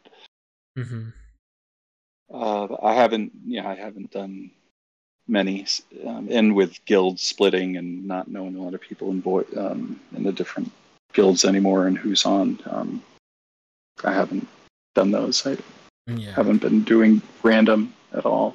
hmm 0.76 1.10
Uh, 2.32 2.76
I 2.82 2.94
haven't, 2.94 3.32
yeah, 3.44 3.68
I 3.68 3.74
haven't 3.74 4.12
done 4.12 4.50
many, 5.26 5.66
um, 6.06 6.28
and 6.30 6.54
with 6.54 6.84
guild 6.84 7.18
splitting 7.18 7.76
and 7.76 8.06
not 8.06 8.28
knowing 8.28 8.56
a 8.56 8.62
lot 8.62 8.74
of 8.74 8.80
people 8.80 9.10
in 9.10 9.20
vo- 9.22 9.46
um, 9.56 10.00
in 10.16 10.22
the 10.22 10.32
different 10.32 10.70
guilds 11.12 11.44
anymore 11.44 11.86
and 11.86 11.98
who's 11.98 12.24
on, 12.24 12.58
um, 12.66 13.02
I 14.04 14.12
haven't 14.12 14.46
done 14.94 15.10
those. 15.10 15.46
I 15.46 15.56
Yeah. 16.06 16.32
haven't 16.34 16.58
been 16.62 16.82
doing 16.84 17.20
random 17.42 17.94
at 18.12 18.24
all. 18.26 18.54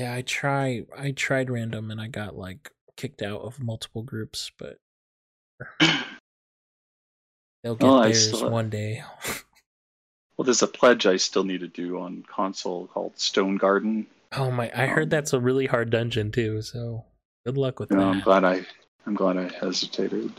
Yeah, 0.00 0.14
I 0.14 0.22
try 0.22 0.86
I 0.96 1.10
tried 1.10 1.50
random 1.50 1.90
and 1.90 2.00
I 2.00 2.08
got 2.08 2.34
like 2.34 2.70
kicked 2.96 3.20
out 3.20 3.42
of 3.42 3.60
multiple 3.60 4.02
groups, 4.02 4.50
but 4.58 4.78
they'll 7.62 7.74
get 7.74 8.02
theirs 8.02 8.28
still- 8.28 8.50
one 8.50 8.70
day. 8.70 9.02
Well, 10.36 10.46
there's 10.46 10.62
a 10.62 10.66
pledge 10.66 11.04
I 11.04 11.18
still 11.18 11.44
need 11.44 11.60
to 11.60 11.68
do 11.68 12.00
on 12.00 12.24
console 12.26 12.86
called 12.86 13.18
Stone 13.18 13.58
Garden. 13.58 14.06
Oh 14.32 14.50
my 14.50 14.70
I 14.74 14.86
heard 14.86 15.02
Um, 15.02 15.08
that's 15.10 15.34
a 15.34 15.38
really 15.38 15.66
hard 15.66 15.90
dungeon 15.90 16.32
too, 16.32 16.62
so 16.62 17.04
good 17.44 17.58
luck 17.58 17.78
with 17.78 17.90
know, 17.90 18.08
I'm 18.08 18.20
glad 18.20 18.44
I, 18.44 18.64
I'm 19.04 19.12
glad 19.14 19.36
I 19.36 19.50
hesitated. 19.52 20.32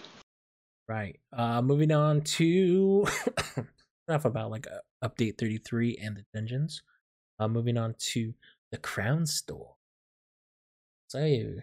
Right. 0.88 1.20
Uh 1.32 1.62
moving 1.62 1.91
on 1.91 2.22
to 2.22 3.05
enough 4.07 4.26
about 4.26 4.49
like 4.49 4.66
uh, 4.66 5.07
update 5.07 5.38
33 5.38 5.99
and 6.01 6.18
the 6.18 6.26
dungeons. 6.34 6.82
Uh 7.38 7.47
moving 7.47 7.78
on 7.78 7.93
to 7.99 8.34
the 8.72 8.78
Crown 8.78 9.26
Store. 9.26 9.76
So 11.09 11.55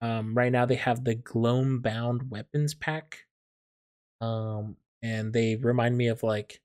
um 0.00 0.34
right 0.34 0.52
now 0.52 0.66
they 0.66 0.76
have 0.76 1.04
the 1.04 1.14
Gloam 1.16 1.80
bound 1.80 2.30
weapons 2.30 2.74
pack. 2.74 3.26
Um 4.20 4.76
and 5.02 5.32
they 5.32 5.56
remind 5.56 5.96
me 5.96 6.08
of 6.08 6.22
like 6.22 6.60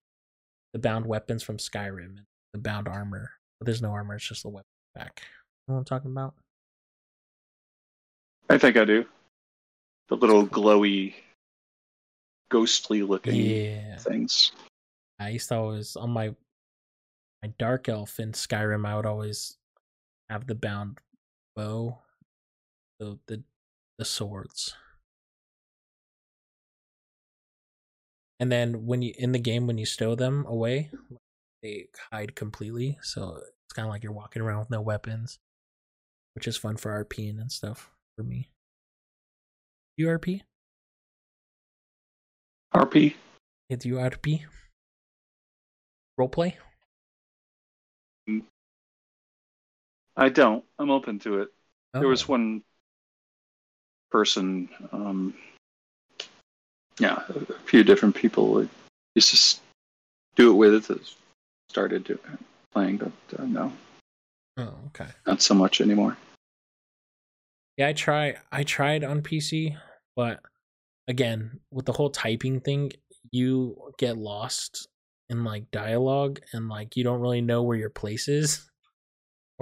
the 0.73 0.79
bound 0.79 1.05
weapons 1.05 1.43
from 1.43 1.57
Skyrim 1.57 2.17
and 2.17 2.25
the 2.53 2.59
bound 2.59 2.87
armor. 2.87 3.31
But 3.59 3.65
there's 3.65 3.81
no 3.81 3.91
armor, 3.91 4.15
it's 4.15 4.27
just 4.27 4.43
the 4.43 4.49
weapon 4.49 4.67
pack. 4.95 5.21
You 5.67 5.71
know 5.71 5.75
what 5.75 5.79
I'm 5.79 5.85
talking 5.85 6.11
about? 6.11 6.35
I 8.49 8.57
think 8.57 8.77
I 8.77 8.85
do. 8.85 9.05
The 10.09 10.17
little 10.17 10.45
glowy, 10.45 11.13
ghostly 12.49 13.01
looking 13.01 13.33
Yeah. 13.35 13.97
things. 13.97 14.51
I 15.19 15.29
used 15.29 15.47
to 15.49 15.55
always 15.55 15.95
on 15.95 16.09
my 16.09 16.35
my 17.43 17.53
dark 17.57 17.89
elf 17.89 18.19
in 18.19 18.33
Skyrim. 18.33 18.85
I 18.85 18.95
would 18.95 19.05
always 19.05 19.57
have 20.31 20.47
the 20.47 20.55
bound 20.55 20.97
bow, 21.55 21.99
the 22.99 23.19
the 23.27 23.43
the 23.99 24.05
swords, 24.05 24.73
and 28.39 28.51
then 28.51 28.85
when 28.85 29.01
you 29.01 29.13
in 29.17 29.33
the 29.33 29.39
game 29.39 29.67
when 29.67 29.77
you 29.77 29.85
stow 29.85 30.15
them 30.15 30.45
away, 30.47 30.89
they 31.61 31.87
hide 32.11 32.35
completely. 32.35 32.97
So 33.01 33.41
it's 33.65 33.73
kind 33.73 33.85
of 33.85 33.91
like 33.91 34.03
you're 34.03 34.13
walking 34.13 34.41
around 34.41 34.59
with 34.59 34.71
no 34.71 34.81
weapons, 34.81 35.37
which 36.33 36.47
is 36.47 36.55
fun 36.55 36.77
for 36.77 37.03
RPing 37.03 37.39
and 37.39 37.51
stuff 37.51 37.91
for 38.15 38.23
me. 38.23 38.49
You 39.97 40.07
RP? 40.07 40.41
RP? 42.73 43.15
Do 43.69 43.87
you 43.89 43.95
RP? 43.95 44.43
Roleplay? 46.19 46.53
I 50.15 50.29
don't. 50.29 50.63
I'm 50.77 50.91
open 50.91 51.19
to 51.19 51.41
it. 51.41 51.49
There 51.93 52.07
was 52.07 52.23
Oh. 52.23 52.33
one 52.33 52.63
person, 54.09 54.69
um, 54.91 55.33
yeah, 56.99 57.23
a 57.29 57.53
few 57.65 57.83
different 57.83 58.15
people 58.15 58.67
used 59.15 59.33
to 59.55 59.59
do 60.35 60.51
it 60.51 60.55
with 60.55 60.87
that 60.87 60.99
started 61.69 62.03
do, 62.03 62.19
playing, 62.73 62.97
but 62.97 63.11
uh, 63.39 63.45
no, 63.45 63.71
Oh, 64.57 64.75
okay. 64.87 65.07
not 65.25 65.41
so 65.41 65.53
much 65.53 65.79
anymore. 65.81 66.17
Yeah, 67.77 67.87
I 67.87 67.93
try 67.93 68.35
I 68.51 68.63
tried 68.63 69.03
on 69.03 69.21
PC, 69.21 69.77
but 70.15 70.41
again, 71.07 71.59
with 71.71 71.85
the 71.85 71.93
whole 71.93 72.09
typing 72.09 72.59
thing, 72.59 72.91
you 73.31 73.93
get 73.97 74.17
lost 74.17 74.87
in 75.29 75.45
like 75.45 75.71
dialogue 75.71 76.41
and 76.53 76.67
like 76.67 76.97
you 76.97 77.03
don't 77.05 77.21
really 77.21 77.41
know 77.41 77.63
where 77.63 77.77
your 77.77 77.89
place 77.89 78.27
is 78.27 78.69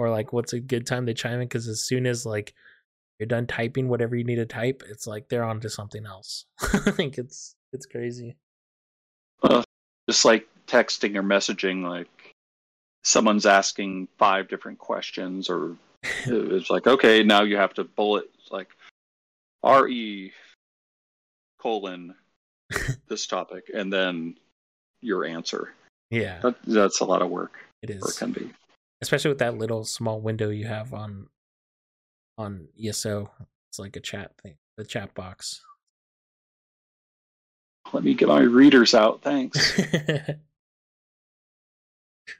or 0.00 0.08
like 0.08 0.32
what's 0.32 0.54
a 0.54 0.60
good 0.60 0.86
time 0.86 1.04
to 1.04 1.12
chime 1.12 1.34
in 1.34 1.46
because 1.46 1.68
as 1.68 1.82
soon 1.82 2.06
as 2.06 2.24
like 2.24 2.54
you're 3.18 3.26
done 3.26 3.46
typing 3.46 3.86
whatever 3.86 4.16
you 4.16 4.24
need 4.24 4.36
to 4.36 4.46
type, 4.46 4.82
it's 4.88 5.06
like 5.06 5.28
they're 5.28 5.44
on 5.44 5.60
to 5.60 5.68
something 5.68 6.06
else. 6.06 6.46
I 6.72 6.90
think 6.90 7.18
it's 7.18 7.54
it's 7.74 7.84
crazy. 7.84 8.38
Just 10.08 10.24
like 10.24 10.48
texting 10.66 11.16
or 11.16 11.22
messaging, 11.22 11.86
like 11.86 12.08
someone's 13.04 13.44
asking 13.44 14.08
five 14.16 14.48
different 14.48 14.78
questions, 14.78 15.50
or 15.50 15.76
it's 16.24 16.70
like, 16.70 16.86
okay, 16.86 17.22
now 17.22 17.42
you 17.42 17.58
have 17.58 17.74
to 17.74 17.84
bullet 17.84 18.30
like 18.50 18.68
R 19.62 19.86
E 19.86 20.32
colon 21.60 22.14
this 23.08 23.26
topic, 23.26 23.70
and 23.74 23.92
then 23.92 24.36
your 25.02 25.26
answer. 25.26 25.74
Yeah, 26.08 26.40
That, 26.40 26.56
that's 26.66 27.00
a 27.00 27.04
lot 27.04 27.20
of 27.20 27.28
work, 27.28 27.58
it 27.82 27.98
or 28.00 28.10
can 28.12 28.32
be. 28.32 28.50
Especially 29.02 29.30
with 29.30 29.38
that 29.38 29.56
little 29.56 29.84
small 29.84 30.20
window 30.20 30.50
you 30.50 30.66
have 30.66 30.92
on 30.92 31.28
on 32.36 32.68
ESO. 32.82 33.30
It's 33.68 33.78
like 33.78 33.96
a 33.96 34.00
chat 34.00 34.32
thing, 34.42 34.56
the 34.76 34.84
chat 34.84 35.14
box. 35.14 35.62
Let 37.92 38.04
me 38.04 38.14
get 38.14 38.28
my 38.28 38.40
readers 38.40 38.94
out. 38.94 39.22
Thanks. 39.22 39.80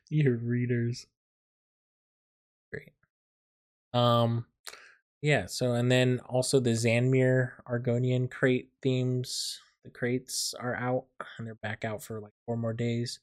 Your 0.08 0.36
readers. 0.36 1.06
Great. 2.72 2.92
Um 3.92 4.46
yeah, 5.22 5.46
so 5.46 5.74
and 5.74 5.90
then 5.90 6.20
also 6.26 6.60
the 6.60 6.70
Zanmir 6.70 7.52
Argonian 7.68 8.30
crate 8.30 8.70
themes. 8.82 9.60
The 9.84 9.90
crates 9.90 10.54
are 10.58 10.74
out 10.74 11.04
and 11.38 11.46
they're 11.46 11.54
back 11.56 11.84
out 11.84 12.02
for 12.02 12.20
like 12.20 12.32
four 12.46 12.56
more 12.56 12.72
days. 12.72 13.20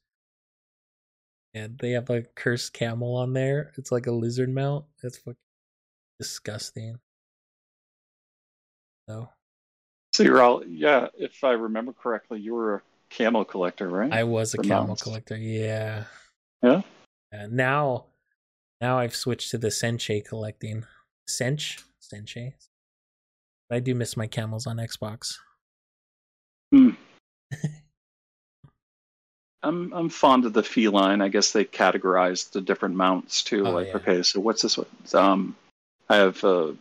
And 1.58 1.78
they 1.80 1.91
have 1.91 2.10
like 2.10 2.36
cursed 2.36 2.74
camel 2.74 3.16
on 3.16 3.34
there. 3.34 3.72
It's 3.78 3.91
like 3.91 4.05
a 4.05 4.12
lizard 4.12 4.53
mount. 4.53 4.86
It's 5.01 5.18
fucking 5.18 5.36
disgusting. 6.20 6.99
So 9.10 9.30
So 10.14 10.24
you're 10.24 10.41
all 10.41 10.64
yeah. 10.66 11.08
If 11.18 11.43
I 11.43 11.51
remember 11.51 11.93
correctly, 11.93 12.39
you 12.39 12.53
were 12.53 12.76
a 12.76 12.82
camel 13.10 13.43
collector, 13.45 13.89
right? 13.89 14.12
I 14.12 14.24
was 14.24 14.53
a 14.53 14.58
For 14.58 14.64
camel 14.64 14.88
mounts. 14.88 15.03
collector. 15.03 15.38
Yeah. 15.38 16.03
Yeah? 16.62 16.82
And 17.32 17.53
now, 17.53 18.05
now 18.82 18.99
I've 18.99 19.16
switched 19.16 19.51
to 19.51 19.58
the 19.58 19.68
Senche 19.70 20.24
collecting. 20.26 20.86
Sench, 21.30 21.82
Senche. 22.01 22.53
I 23.72 23.80
do 23.80 23.95
miss 23.95 24.16
my 24.16 24.28
camels 24.28 24.66
on 24.68 24.78
Xbox. 24.78 25.38
I'm 29.68 29.93
I'm 29.93 30.09
fond 30.09 30.45
of 30.45 30.53
the 30.53 30.63
feline. 30.63 31.22
I 31.22 31.28
guess 31.28 31.51
they 31.51 31.65
categorize 31.65 32.51
the 32.51 32.61
different 32.61 32.95
mounts 32.95 33.43
too. 33.43 33.68
Oh, 33.68 33.72
like, 33.72 33.88
yeah. 33.88 33.97
okay, 33.97 34.24
so 34.24 34.39
what's 34.39 34.61
this 34.61 34.78
one? 34.78 34.88
Um, 35.13 35.55
I 36.09 36.15
have 36.18 36.43
uh, 36.43 36.72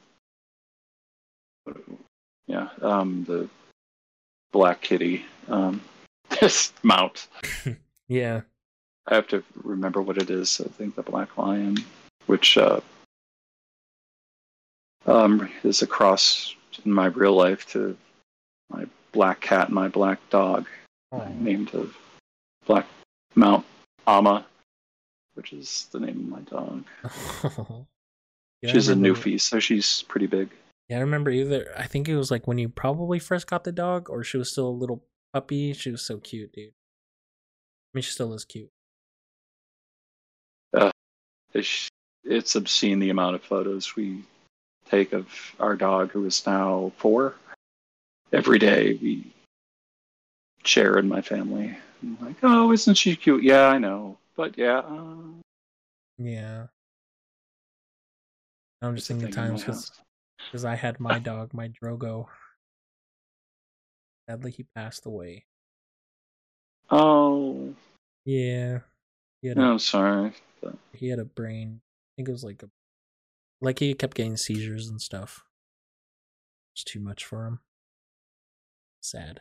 yeah, 2.46 2.68
um, 2.80 3.24
the 3.26 3.48
black 4.52 4.80
kitty 4.80 5.24
um, 5.48 5.80
this 6.40 6.72
mount. 6.82 7.28
Yeah. 8.08 8.42
I 9.08 9.16
have 9.16 9.26
to 9.28 9.42
remember 9.64 10.00
what 10.00 10.18
it 10.18 10.30
is. 10.30 10.60
I 10.64 10.68
think 10.68 10.94
the 10.94 11.02
black 11.02 11.36
lion, 11.36 11.76
which 12.26 12.56
uh, 12.56 12.80
um, 15.06 15.48
is 15.64 15.82
a 15.82 15.88
cross 15.88 16.54
in 16.84 16.92
my 16.92 17.06
real 17.06 17.34
life 17.34 17.68
to 17.72 17.96
my 18.70 18.86
black 19.10 19.40
cat 19.40 19.66
and 19.66 19.74
my 19.74 19.88
black 19.88 20.18
dog. 20.30 20.66
Oh. 21.10 21.26
Named 21.40 21.74
a 21.74 21.88
black 22.66 22.86
mount 23.34 23.64
Ama, 24.06 24.46
which 25.34 25.52
is 25.52 25.88
the 25.92 26.00
name 26.00 26.20
of 26.20 26.28
my 26.28 26.40
dog. 26.40 26.84
Yeah, 28.62 28.72
she's 28.72 28.88
a 28.88 28.94
newfie, 28.94 29.40
so 29.40 29.60
she's 29.60 30.02
pretty 30.08 30.26
big. 30.26 30.50
Yeah, 30.88 30.98
I 30.98 31.00
remember 31.00 31.30
either. 31.30 31.72
I 31.76 31.86
think 31.86 32.08
it 32.08 32.16
was 32.16 32.30
like 32.30 32.46
when 32.46 32.58
you 32.58 32.68
probably 32.68 33.18
first 33.18 33.46
got 33.46 33.64
the 33.64 33.72
dog, 33.72 34.08
or 34.08 34.24
she 34.24 34.38
was 34.38 34.50
still 34.50 34.68
a 34.68 34.70
little 34.70 35.04
puppy. 35.32 35.72
She 35.72 35.90
was 35.90 36.04
so 36.04 36.18
cute, 36.18 36.52
dude. 36.52 36.70
I 36.70 37.90
mean, 37.92 38.02
she 38.02 38.12
still 38.12 38.32
is 38.32 38.44
cute. 38.44 38.70
Uh, 40.74 40.90
it's, 41.52 41.88
it's 42.24 42.56
obscene 42.56 42.98
the 42.98 43.10
amount 43.10 43.36
of 43.36 43.42
photos 43.42 43.94
we 43.94 44.22
take 44.88 45.12
of 45.12 45.28
our 45.60 45.76
dog, 45.76 46.12
who 46.12 46.24
is 46.24 46.46
now 46.46 46.92
four. 46.96 47.34
Every 48.32 48.58
day 48.58 48.98
we 49.00 49.32
share 50.64 50.98
in 50.98 51.08
my 51.08 51.20
family. 51.20 51.76
I'm 52.02 52.18
like, 52.20 52.36
oh, 52.42 52.72
isn't 52.72 52.94
she 52.94 53.16
cute? 53.16 53.42
Yeah, 53.42 53.66
I 53.68 53.78
know, 53.78 54.18
but 54.36 54.56
yeah. 54.58 54.78
Uh, 54.78 55.40
Yeah. 56.18 56.66
I'm 58.82 58.94
just 58.94 59.08
thinking 59.08 59.30
times 59.30 59.64
because 59.64 60.64
I 60.64 60.74
had 60.74 61.00
my 61.00 61.18
dog, 61.18 61.54
my 61.54 61.68
Drogo. 61.68 62.26
Sadly, 64.28 64.50
he 64.50 64.64
passed 64.74 65.06
away. 65.06 65.46
Oh, 66.90 67.74
Yeah, 68.24 68.80
he 69.40 69.48
had 69.48 69.56
a, 69.56 69.60
no, 69.60 69.78
sorry. 69.78 70.32
he 70.92 71.08
had 71.08 71.18
a 71.18 71.24
brain. 71.24 71.80
I 71.82 72.10
think 72.16 72.28
it 72.28 72.32
was 72.32 72.44
like 72.44 72.62
a 72.62 72.70
like 73.60 73.78
he 73.78 73.94
kept 73.94 74.14
getting 74.16 74.36
seizures 74.36 74.88
and 74.88 75.00
stuff. 75.00 75.42
It's 76.74 76.84
too 76.84 77.00
much 77.00 77.24
for 77.24 77.46
him. 77.46 77.60
Sad. 79.00 79.40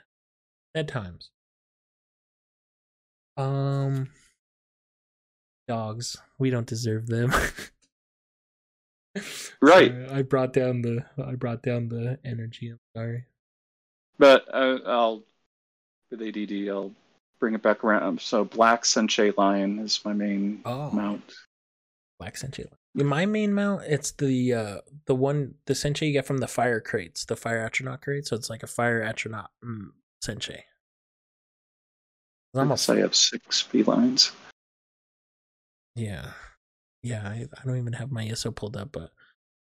Sad 0.75 0.87
times. 0.87 1.31
Um 3.37 4.09
dogs. 5.67 6.17
We 6.37 6.49
don't 6.49 6.67
deserve 6.67 7.07
them. 7.07 7.31
Right. 9.61 9.91
Sorry, 9.91 10.09
I 10.09 10.21
brought 10.23 10.51
down 10.53 10.81
the 10.81 11.05
I 11.17 11.35
brought 11.35 11.63
down 11.63 11.87
the 11.87 12.19
energy. 12.25 12.69
I'm 12.69 12.79
sorry. 12.95 13.25
But 14.17 14.45
uh, 14.53 14.79
I'll 14.85 15.23
with 16.11 16.21
ADD, 16.21 16.69
I'll 16.69 16.91
bring 17.39 17.53
it 17.53 17.61
back 17.61 17.83
around. 17.83 18.03
Um, 18.03 18.19
So 18.19 18.43
black 18.43 18.83
Senche 18.83 19.35
lion 19.37 19.79
is 19.79 20.03
my 20.03 20.13
main 20.13 20.61
Oh, 20.65 20.91
mount. 20.91 21.33
black 22.19 22.35
senche. 22.35 22.65
In 22.95 23.05
my 23.05 23.25
main 23.25 23.53
mount, 23.53 23.83
it's 23.87 24.11
the 24.11 24.53
uh 24.53 24.77
the 25.05 25.15
one 25.15 25.55
the 25.65 25.73
senche 25.73 26.01
you 26.05 26.11
get 26.13 26.25
from 26.25 26.37
the 26.39 26.47
fire 26.47 26.81
crates, 26.81 27.25
the 27.25 27.35
fire 27.35 27.67
atronach 27.69 28.01
crate. 28.01 28.27
So 28.27 28.35
it's 28.35 28.49
like 28.49 28.63
a 28.63 28.67
fire 28.67 29.01
atronach 29.01 29.47
mm, 29.63 29.91
senche. 30.23 30.63
I'm 32.55 32.71
a 32.71 32.77
I 32.89 32.99
have 32.99 33.15
six 33.15 33.61
felines. 33.61 34.31
Yeah, 35.95 36.31
yeah. 37.03 37.23
I, 37.27 37.45
I 37.53 37.65
don't 37.65 37.77
even 37.77 37.93
have 37.93 38.11
my 38.11 38.25
ESO 38.27 38.51
pulled 38.51 38.77
up, 38.77 38.91
but 38.91 39.11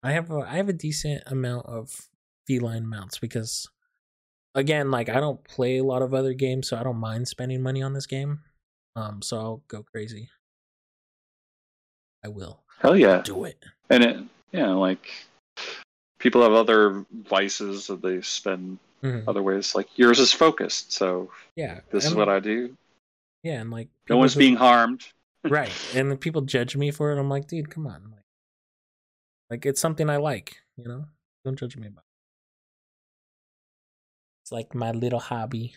I 0.03 0.11
have 0.13 0.31
a 0.31 0.39
I 0.39 0.55
have 0.57 0.69
a 0.69 0.73
decent 0.73 1.23
amount 1.27 1.65
of 1.65 2.09
feline 2.47 2.87
mounts 2.87 3.17
because, 3.17 3.67
again, 4.55 4.91
like 4.91 5.09
I 5.09 5.19
don't 5.19 5.43
play 5.43 5.77
a 5.77 5.83
lot 5.83 6.01
of 6.01 6.13
other 6.13 6.33
games, 6.33 6.67
so 6.69 6.77
I 6.77 6.83
don't 6.83 6.97
mind 6.97 7.27
spending 7.27 7.61
money 7.61 7.81
on 7.81 7.93
this 7.93 8.07
game. 8.07 8.39
Um, 8.95 9.21
so 9.21 9.37
I'll 9.37 9.63
go 9.67 9.83
crazy. 9.83 10.29
I 12.23 12.27
will 12.27 12.61
Hell 12.79 12.97
yeah. 12.97 13.21
do 13.21 13.45
it. 13.45 13.57
And 13.89 14.03
it, 14.03 14.17
yeah, 14.51 14.69
like 14.73 15.07
people 16.19 16.41
have 16.43 16.53
other 16.53 17.05
vices 17.11 17.87
that 17.87 18.01
they 18.01 18.21
spend 18.21 18.79
Mhm. 19.03 19.23
other 19.27 19.41
ways. 19.43 19.73
Like 19.75 19.97
yours 19.97 20.19
is 20.19 20.31
focused, 20.33 20.91
so 20.91 21.31
Yeah, 21.55 21.81
this 21.91 22.03
is 22.05 22.11
and- 22.11 22.19
what 22.19 22.29
I 22.29 22.39
do. 22.39 22.77
Yeah, 23.43 23.61
and 23.61 23.71
like 23.71 23.89
No 24.09 24.17
one's 24.17 24.33
who- 24.35 24.39
being 24.39 24.55
harmed. 24.55 25.05
right, 25.43 25.71
and 25.95 26.19
people 26.21 26.41
judge 26.43 26.75
me 26.77 26.91
for 26.91 27.11
it. 27.11 27.19
I'm 27.19 27.29
like, 27.29 27.47
dude, 27.47 27.69
come 27.71 27.87
on, 27.87 28.11
like, 28.11 28.25
like 29.49 29.65
it's 29.65 29.81
something 29.81 30.09
I 30.09 30.17
like, 30.17 30.61
you 30.77 30.85
know. 30.87 31.05
Don't 31.43 31.57
judge 31.57 31.75
me 31.75 31.87
about. 31.87 32.03
It. 32.03 32.05
It's 34.43 34.51
like 34.51 34.75
my 34.75 34.91
little 34.91 35.19
hobby, 35.19 35.75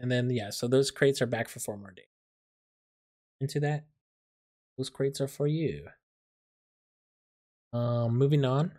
and 0.00 0.10
then 0.10 0.28
yeah, 0.30 0.50
so 0.50 0.66
those 0.66 0.90
crates 0.90 1.22
are 1.22 1.26
back 1.26 1.48
for 1.48 1.60
four 1.60 1.76
more 1.76 1.92
days. 1.92 2.06
Into 3.40 3.60
that, 3.60 3.84
those 4.76 4.90
crates 4.90 5.20
are 5.20 5.28
for 5.28 5.46
you. 5.46 5.88
Um, 7.72 8.18
moving 8.18 8.44
on, 8.44 8.72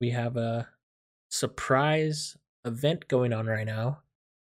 we 0.00 0.10
have 0.10 0.36
a 0.36 0.68
surprise 1.30 2.36
event 2.66 3.08
going 3.08 3.32
on 3.32 3.46
right 3.46 3.66
now 3.66 4.00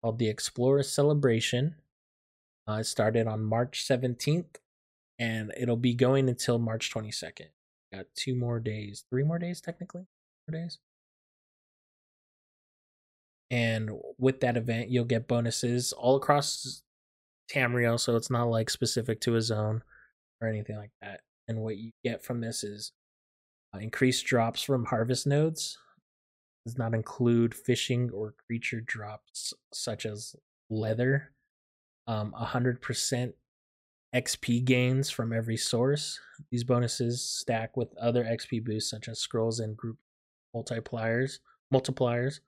called 0.02 0.18
the 0.18 0.28
Explorer 0.28 0.82
Celebration. 0.82 1.74
Uh, 2.68 2.78
it 2.80 2.84
started 2.84 3.26
on 3.26 3.44
March 3.44 3.86
17th 3.86 4.56
and 5.18 5.52
it'll 5.56 5.76
be 5.76 5.94
going 5.94 6.28
until 6.28 6.58
March 6.58 6.92
22nd. 6.92 7.48
Got 7.92 8.06
two 8.14 8.34
more 8.34 8.60
days, 8.60 9.04
three 9.10 9.22
more 9.22 9.38
days 9.38 9.60
technically, 9.60 10.06
four 10.46 10.58
days. 10.58 10.78
And 13.50 13.90
with 14.18 14.40
that 14.40 14.56
event, 14.56 14.90
you'll 14.90 15.04
get 15.04 15.28
bonuses 15.28 15.92
all 15.92 16.16
across 16.16 16.82
Tamriel, 17.50 17.98
so 17.98 18.16
it's 18.16 18.30
not 18.30 18.48
like 18.48 18.70
specific 18.70 19.20
to 19.20 19.36
a 19.36 19.40
zone 19.42 19.82
or 20.40 20.48
anything 20.48 20.76
like 20.76 20.90
that. 21.00 21.20
And 21.46 21.58
what 21.58 21.76
you 21.76 21.92
get 22.02 22.24
from 22.24 22.40
this 22.40 22.64
is 22.64 22.92
uh, 23.74 23.78
increased 23.78 24.26
drops 24.26 24.62
from 24.62 24.86
harvest 24.86 25.26
nodes. 25.26 25.78
Does 26.66 26.76
not 26.76 26.94
include 26.94 27.54
fishing 27.54 28.10
or 28.10 28.34
creature 28.46 28.80
drops 28.80 29.54
such 29.72 30.04
as 30.04 30.34
leather. 30.68 31.30
Um, 32.08 32.34
100% 32.36 33.32
XP 34.12 34.64
gains 34.64 35.08
from 35.08 35.32
every 35.32 35.56
source. 35.56 36.18
These 36.50 36.64
bonuses 36.64 37.22
stack 37.22 37.76
with 37.76 37.96
other 37.96 38.24
XP 38.24 38.64
boosts 38.64 38.90
such 38.90 39.06
as 39.08 39.20
scrolls 39.20 39.60
and 39.60 39.76
group 39.76 39.98
multipliers. 40.54 41.38
Multipliers. 41.72 42.40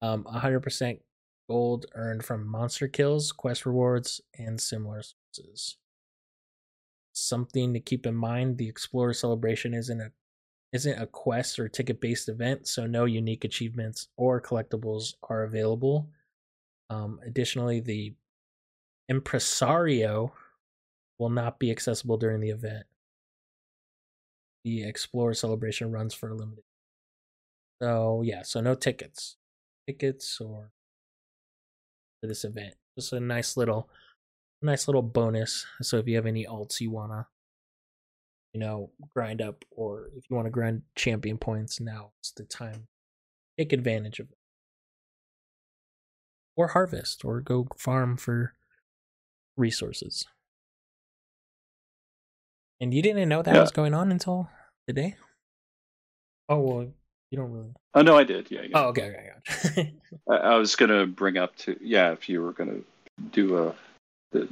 Um, 0.00 0.24
100% 0.24 1.00
gold 1.46 1.86
earned 1.94 2.24
from 2.24 2.46
monster 2.46 2.88
kills, 2.88 3.32
quest 3.32 3.66
rewards, 3.66 4.22
and 4.38 4.58
similar 4.58 5.02
sources. 5.02 5.76
Something 7.12 7.74
to 7.74 7.80
keep 7.80 8.06
in 8.06 8.14
mind: 8.14 8.56
the 8.56 8.68
Explorer 8.68 9.12
Celebration 9.12 9.74
isn't 9.74 10.00
a 10.00 10.12
isn't 10.72 11.00
a 11.00 11.06
quest 11.06 11.58
or 11.58 11.68
ticket 11.68 12.00
based 12.00 12.28
event, 12.28 12.68
so 12.68 12.86
no 12.86 13.04
unique 13.04 13.44
achievements 13.44 14.08
or 14.16 14.40
collectibles 14.40 15.14
are 15.28 15.42
available. 15.42 16.08
Um, 16.90 17.20
additionally, 17.26 17.80
the 17.80 18.14
Impresario 19.08 20.32
will 21.18 21.30
not 21.30 21.58
be 21.58 21.70
accessible 21.70 22.16
during 22.16 22.40
the 22.40 22.50
event. 22.50 22.84
The 24.64 24.84
Explorer 24.84 25.34
Celebration 25.34 25.90
runs 25.90 26.14
for 26.14 26.30
a 26.30 26.34
limited. 26.34 26.64
So 27.82 28.22
yeah, 28.22 28.42
so 28.42 28.60
no 28.60 28.74
tickets, 28.74 29.36
tickets 29.88 30.40
or 30.40 30.70
for 32.20 32.26
this 32.26 32.44
event. 32.44 32.74
Just 32.98 33.12
a 33.12 33.20
nice 33.20 33.56
little, 33.56 33.88
nice 34.62 34.86
little 34.86 35.02
bonus. 35.02 35.66
So 35.82 35.96
if 35.96 36.06
you 36.06 36.16
have 36.16 36.26
any 36.26 36.44
alts 36.44 36.80
you 36.80 36.90
wanna, 36.90 37.26
you 38.52 38.60
know, 38.60 38.90
grind 39.14 39.40
up, 39.40 39.64
or 39.70 40.10
if 40.16 40.24
you 40.28 40.36
want 40.36 40.46
to 40.46 40.50
grind 40.50 40.82
champion 40.94 41.38
points, 41.38 41.80
now 41.80 42.12
it's 42.20 42.32
the 42.32 42.44
time. 42.44 42.88
Take 43.58 43.72
advantage 43.72 44.18
of 44.20 44.30
it, 44.30 44.38
or 46.56 46.68
harvest, 46.68 47.24
or 47.24 47.40
go 47.40 47.68
farm 47.76 48.16
for 48.16 48.54
resources. 49.56 50.26
And 52.80 52.94
you 52.94 53.02
didn't 53.02 53.28
know 53.28 53.42
that 53.42 53.54
Yeah. 53.54 53.60
was 53.60 53.70
going 53.70 53.92
on 53.92 54.10
until 54.10 54.48
today? 54.88 55.16
Oh 56.48 56.60
well, 56.60 56.92
you 57.30 57.38
don't 57.38 57.52
really. 57.52 57.74
Oh 57.94 58.02
no, 58.02 58.16
I 58.16 58.24
did. 58.24 58.50
Yeah. 58.50 58.62
yeah. 58.62 58.68
Oh, 58.78 58.84
okay, 58.88 59.02
okay, 59.10 59.30
okay. 59.68 59.94
I, 60.30 60.34
I 60.34 60.56
was 60.56 60.74
gonna 60.74 61.06
bring 61.06 61.36
up 61.36 61.54
to 61.56 61.76
yeah, 61.80 62.12
if 62.12 62.28
you 62.28 62.42
were 62.42 62.52
gonna 62.52 62.80
do 63.32 63.58
a 63.58 63.74
the, 64.32 64.48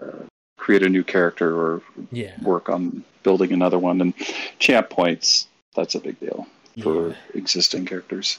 uh, 0.00 0.24
create 0.60 0.82
a 0.82 0.88
new 0.88 1.02
character 1.02 1.58
or 1.58 1.82
yeah. 2.12 2.40
work 2.42 2.68
on 2.68 3.02
building 3.22 3.52
another 3.52 3.78
one, 3.78 4.00
and 4.00 4.14
champ 4.58 4.90
points 4.90 5.48
that's 5.74 5.94
a 5.94 6.00
big 6.00 6.20
deal 6.20 6.46
for 6.82 7.08
yeah. 7.08 7.14
existing 7.34 7.86
characters. 7.86 8.38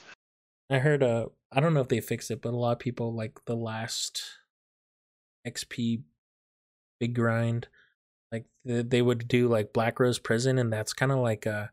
I 0.69 0.79
heard 0.79 1.03
uh 1.03 1.25
I 1.51 1.59
don't 1.59 1.73
know 1.73 1.81
if 1.81 1.89
they 1.89 1.99
fixed 1.99 2.31
it, 2.31 2.41
but 2.41 2.53
a 2.53 2.57
lot 2.57 2.73
of 2.73 2.79
people 2.79 3.13
like 3.13 3.39
the 3.45 3.55
last 3.55 4.23
XP 5.45 6.03
big 6.99 7.15
grind, 7.15 7.67
like 8.31 8.45
they 8.63 9.01
would 9.01 9.27
do 9.27 9.49
like 9.49 9.73
Blackrose 9.73 10.21
Prison, 10.23 10.57
and 10.57 10.71
that's 10.71 10.93
kind 10.93 11.11
of 11.11 11.17
like 11.17 11.45
a 11.45 11.71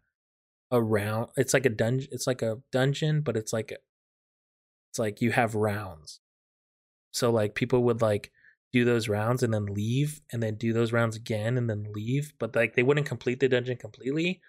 a 0.71 0.83
round. 0.83 1.29
It's 1.37 1.55
like 1.55 1.67
a 1.67 1.71
dungeon. 1.71 2.09
It's 2.11 2.27
like 2.27 2.43
a 2.43 2.59
dungeon, 2.73 3.21
but 3.21 3.37
it's 3.37 3.53
like 3.53 3.73
it's 4.91 4.99
like 4.99 5.21
you 5.21 5.33
have 5.33 5.55
rounds. 5.55 6.21
So 7.13 7.31
like 7.31 7.55
people 7.55 7.83
would 7.85 8.03
like 8.03 8.33
do 8.73 8.85
those 8.85 9.09
rounds 9.09 9.43
and 9.43 9.53
then 9.53 9.67
leave, 9.67 10.21
and 10.33 10.43
then 10.43 10.57
do 10.57 10.73
those 10.73 10.93
rounds 10.93 11.17
again 11.17 11.57
and 11.57 11.69
then 11.69 11.87
leave, 11.93 12.33
but 12.39 12.55
like 12.55 12.75
they 12.75 12.83
wouldn't 12.83 13.07
complete 13.07 13.41
the 13.41 13.49
dungeon 13.49 13.77
completely. 13.77 14.41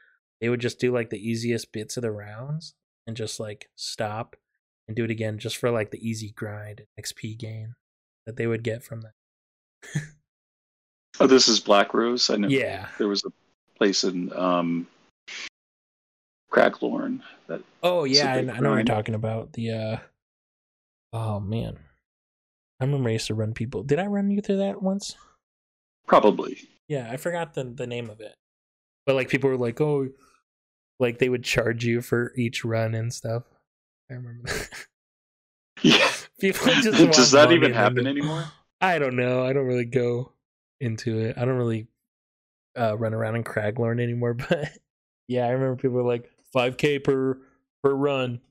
They 0.42 0.50
would 0.50 0.62
just 0.62 0.80
do 0.80 0.94
like 0.94 1.10
the 1.10 1.18
easiest 1.18 1.72
bits 1.72 1.98
of 1.98 2.04
the 2.04 2.12
rounds 2.12 2.74
and 3.08 3.16
just 3.16 3.40
like 3.40 3.70
stop 3.76 4.36
and 4.88 4.96
do 4.96 5.04
it 5.04 5.12
again 5.12 5.38
just 5.38 5.58
for 5.58 5.70
like 5.70 5.92
the 5.92 6.08
easy 6.08 6.32
grind 6.32 6.80
and 6.80 7.06
XP 7.06 7.38
gain 7.38 7.76
that 8.26 8.38
they 8.38 8.48
would 8.48 8.64
get 8.64 8.84
from 8.84 9.02
that. 9.02 9.14
Oh, 11.20 11.28
this 11.28 11.50
is 11.50 11.60
Blackrose. 11.60 12.34
I 12.34 12.38
know. 12.38 12.48
Yeah. 12.48 12.88
There 12.98 13.10
was 13.10 13.26
a 13.26 13.30
place 13.78 14.06
in 14.06 14.32
um, 14.34 14.88
Craglorn 16.52 17.22
that 17.48 17.62
Oh 17.84 18.06
yeah, 18.06 18.34
I, 18.34 18.38
I 18.38 18.42
know 18.42 18.70
what 18.70 18.76
you're 18.76 18.84
talking 18.84 19.16
about. 19.16 19.54
The 19.54 19.72
uh 19.72 19.98
oh 21.14 21.40
man. 21.40 21.78
I 22.80 22.86
remember 22.86 23.10
I 23.10 23.14
used 23.14 23.28
to 23.28 23.36
run 23.36 23.54
people. 23.54 23.84
Did 23.84 24.00
I 24.00 24.06
run 24.06 24.32
you 24.32 24.42
through 24.42 24.58
that 24.58 24.82
once? 24.82 25.16
probably. 26.08 26.58
Yeah, 26.88 27.08
I 27.12 27.18
forgot 27.18 27.54
the 27.54 27.64
the 27.66 27.86
name 27.88 28.10
of 28.10 28.20
it. 28.20 28.34
But 29.06 29.16
like 29.16 29.30
people 29.30 29.50
were 29.50 29.58
like, 29.58 29.80
"Oh, 29.80 30.10
like 31.00 31.20
they 31.20 31.30
would 31.30 31.44
charge 31.44 31.86
you 31.86 32.02
for 32.02 32.34
each 32.36 32.66
run 32.66 32.96
and 32.96 33.14
stuff." 33.14 33.44
I 34.10 34.16
remember 34.16 34.48
that. 34.50 34.70
Yeah. 35.82 36.12
people 36.42 36.68
just 36.68 36.98
Does 37.14 37.32
that 37.32 37.54
even 37.54 37.72
happen 37.72 38.06
anymore? 38.06 38.46
I 38.82 39.00
don't 39.00 39.16
know. 39.16 39.46
I 39.46 39.54
don't 39.54 39.66
really 39.66 39.86
go 39.86 40.34
into 40.82 41.20
it. 41.20 41.38
I 41.38 41.46
don't 41.46 41.58
really 41.58 41.88
uh, 42.78 42.98
run 42.98 43.14
around 43.14 43.36
in 43.38 43.44
Craglorn 43.46 44.02
anymore. 44.02 44.34
But 44.34 44.70
yeah, 45.28 45.46
I 45.46 45.50
remember 45.52 45.76
people 45.76 45.96
were 45.98 46.04
like 46.04 46.30
five 46.52 46.76
k 46.78 47.00
per 47.00 47.38
per 47.84 47.94
run. 47.94 48.42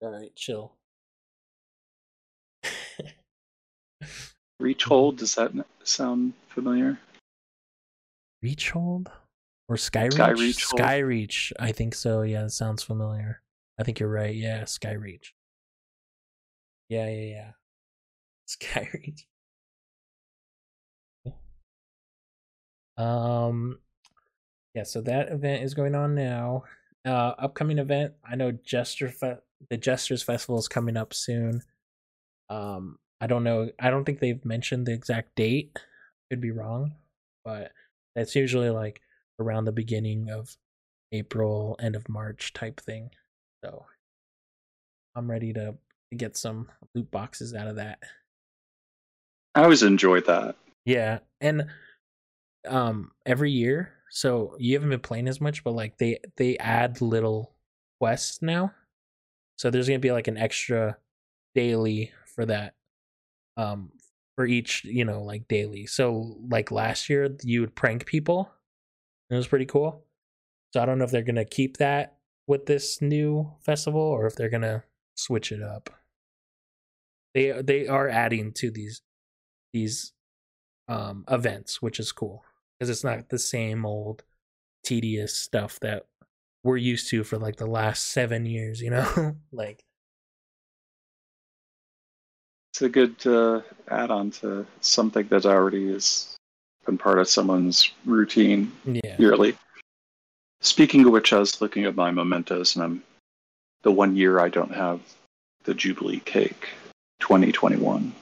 All 0.00 0.10
right, 0.10 0.34
chill. 0.36 0.73
Reach 4.60 4.84
hold. 4.84 5.18
Does 5.18 5.34
that 5.34 5.52
sound 5.82 6.34
familiar? 6.48 6.98
Reach 8.42 8.70
hold 8.70 9.10
or 9.68 9.76
Skyreach? 9.76 10.12
Skyreach 10.12 10.64
hold? 10.70 10.80
Skyreach. 10.80 11.52
I 11.58 11.72
think 11.72 11.94
so. 11.94 12.22
Yeah, 12.22 12.44
it 12.44 12.50
sounds 12.50 12.82
familiar. 12.82 13.40
I 13.78 13.82
think 13.82 13.98
you're 14.00 14.08
right. 14.08 14.34
Yeah, 14.34 14.62
Skyreach. 14.62 15.32
Yeah, 16.88 17.08
yeah, 17.08 17.26
yeah. 17.34 17.50
Skyreach. 18.48 19.24
Um, 22.96 23.78
yeah. 24.74 24.84
So 24.84 25.00
that 25.02 25.30
event 25.30 25.64
is 25.64 25.74
going 25.74 25.94
on 25.94 26.14
now. 26.14 26.64
Uh, 27.04 27.34
upcoming 27.38 27.78
event. 27.78 28.14
I 28.24 28.36
know 28.36 28.52
Jester 28.52 29.08
Fe- 29.08 29.38
the 29.70 29.76
Jesters 29.76 30.22
Festival 30.22 30.58
is 30.58 30.68
coming 30.68 30.96
up 30.96 31.12
soon. 31.12 31.62
Um, 32.48 32.98
I 33.24 33.26
don't 33.26 33.42
know. 33.42 33.70
I 33.80 33.88
don't 33.88 34.04
think 34.04 34.20
they've 34.20 34.44
mentioned 34.44 34.84
the 34.84 34.92
exact 34.92 35.34
date. 35.34 35.78
Could 36.30 36.42
be 36.42 36.50
wrong, 36.50 36.92
but 37.42 37.72
that's 38.14 38.36
usually 38.36 38.68
like 38.68 39.00
around 39.40 39.64
the 39.64 39.72
beginning 39.72 40.28
of 40.28 40.58
April, 41.10 41.74
end 41.80 41.96
of 41.96 42.06
March 42.06 42.52
type 42.52 42.82
thing. 42.82 43.08
So 43.64 43.86
I'm 45.16 45.30
ready 45.30 45.54
to 45.54 45.76
get 46.14 46.36
some 46.36 46.68
loot 46.94 47.10
boxes 47.10 47.54
out 47.54 47.66
of 47.66 47.76
that. 47.76 48.00
I 49.54 49.62
always 49.62 49.82
enjoyed 49.82 50.26
that. 50.26 50.56
Yeah, 50.84 51.20
and 51.40 51.68
um 52.68 53.12
every 53.24 53.52
year, 53.52 53.94
so 54.10 54.54
you 54.58 54.74
haven't 54.74 54.90
been 54.90 55.00
playing 55.00 55.28
as 55.28 55.40
much, 55.40 55.64
but 55.64 55.72
like 55.72 55.96
they 55.96 56.18
they 56.36 56.58
add 56.58 57.00
little 57.00 57.54
quests 58.00 58.42
now. 58.42 58.74
So 59.56 59.70
there's 59.70 59.88
gonna 59.88 59.98
be 59.98 60.12
like 60.12 60.28
an 60.28 60.36
extra 60.36 60.98
daily 61.54 62.12
for 62.26 62.44
that. 62.44 62.74
Um 63.56 63.90
for 64.36 64.46
each, 64.46 64.84
you 64.84 65.04
know, 65.04 65.22
like 65.22 65.46
daily. 65.48 65.86
So 65.86 66.36
like 66.48 66.70
last 66.70 67.08
year 67.08 67.36
you 67.42 67.60
would 67.60 67.74
prank 67.74 68.06
people. 68.06 68.50
It 69.30 69.36
was 69.36 69.46
pretty 69.46 69.66
cool. 69.66 70.04
So 70.72 70.82
I 70.82 70.86
don't 70.86 70.98
know 70.98 71.04
if 71.04 71.10
they're 71.10 71.22
gonna 71.22 71.44
keep 71.44 71.76
that 71.76 72.16
with 72.46 72.66
this 72.66 73.00
new 73.00 73.52
festival 73.60 74.00
or 74.00 74.26
if 74.26 74.34
they're 74.34 74.50
gonna 74.50 74.84
switch 75.14 75.52
it 75.52 75.62
up. 75.62 75.90
They 77.34 77.62
they 77.62 77.86
are 77.86 78.08
adding 78.08 78.52
to 78.54 78.70
these 78.70 79.02
these 79.72 80.12
um 80.88 81.24
events, 81.30 81.80
which 81.80 81.98
is 82.00 82.12
cool 82.12 82.44
because 82.78 82.90
it's 82.90 83.04
not 83.04 83.28
the 83.28 83.38
same 83.38 83.86
old 83.86 84.24
tedious 84.84 85.36
stuff 85.36 85.80
that 85.80 86.06
we're 86.62 86.76
used 86.76 87.08
to 87.10 87.24
for 87.24 87.38
like 87.38 87.56
the 87.56 87.66
last 87.66 88.06
seven 88.06 88.46
years. 88.46 88.80
You 88.80 88.90
know, 88.90 89.36
like 89.52 89.84
It's 92.74 92.82
a 92.82 92.88
good 92.88 93.24
uh, 93.24 93.60
add-on 93.88 94.32
to 94.42 94.66
something 94.80 95.28
that 95.28 95.46
already 95.46 95.92
has 95.92 96.34
been 96.84 96.98
part 96.98 97.20
of 97.20 97.28
someone's 97.28 97.92
routine 98.04 98.72
yeah, 98.84 99.14
yearly. 99.16 99.56
Speaking 100.60 101.06
of 101.06 101.12
which, 101.12 101.32
I 101.32 101.38
was 101.38 101.60
looking 101.60 101.84
at 101.84 101.94
my 101.94 102.10
mementos, 102.10 102.74
and 102.74 102.84
I'm 102.84 103.02
the 103.84 103.92
one 103.92 104.16
year 104.16 104.40
I 104.40 104.48
don't 104.48 104.74
have 104.74 105.00
the 105.62 105.72
Jubilee 105.72 106.18
cake, 106.18 106.66
2021. 107.20 108.12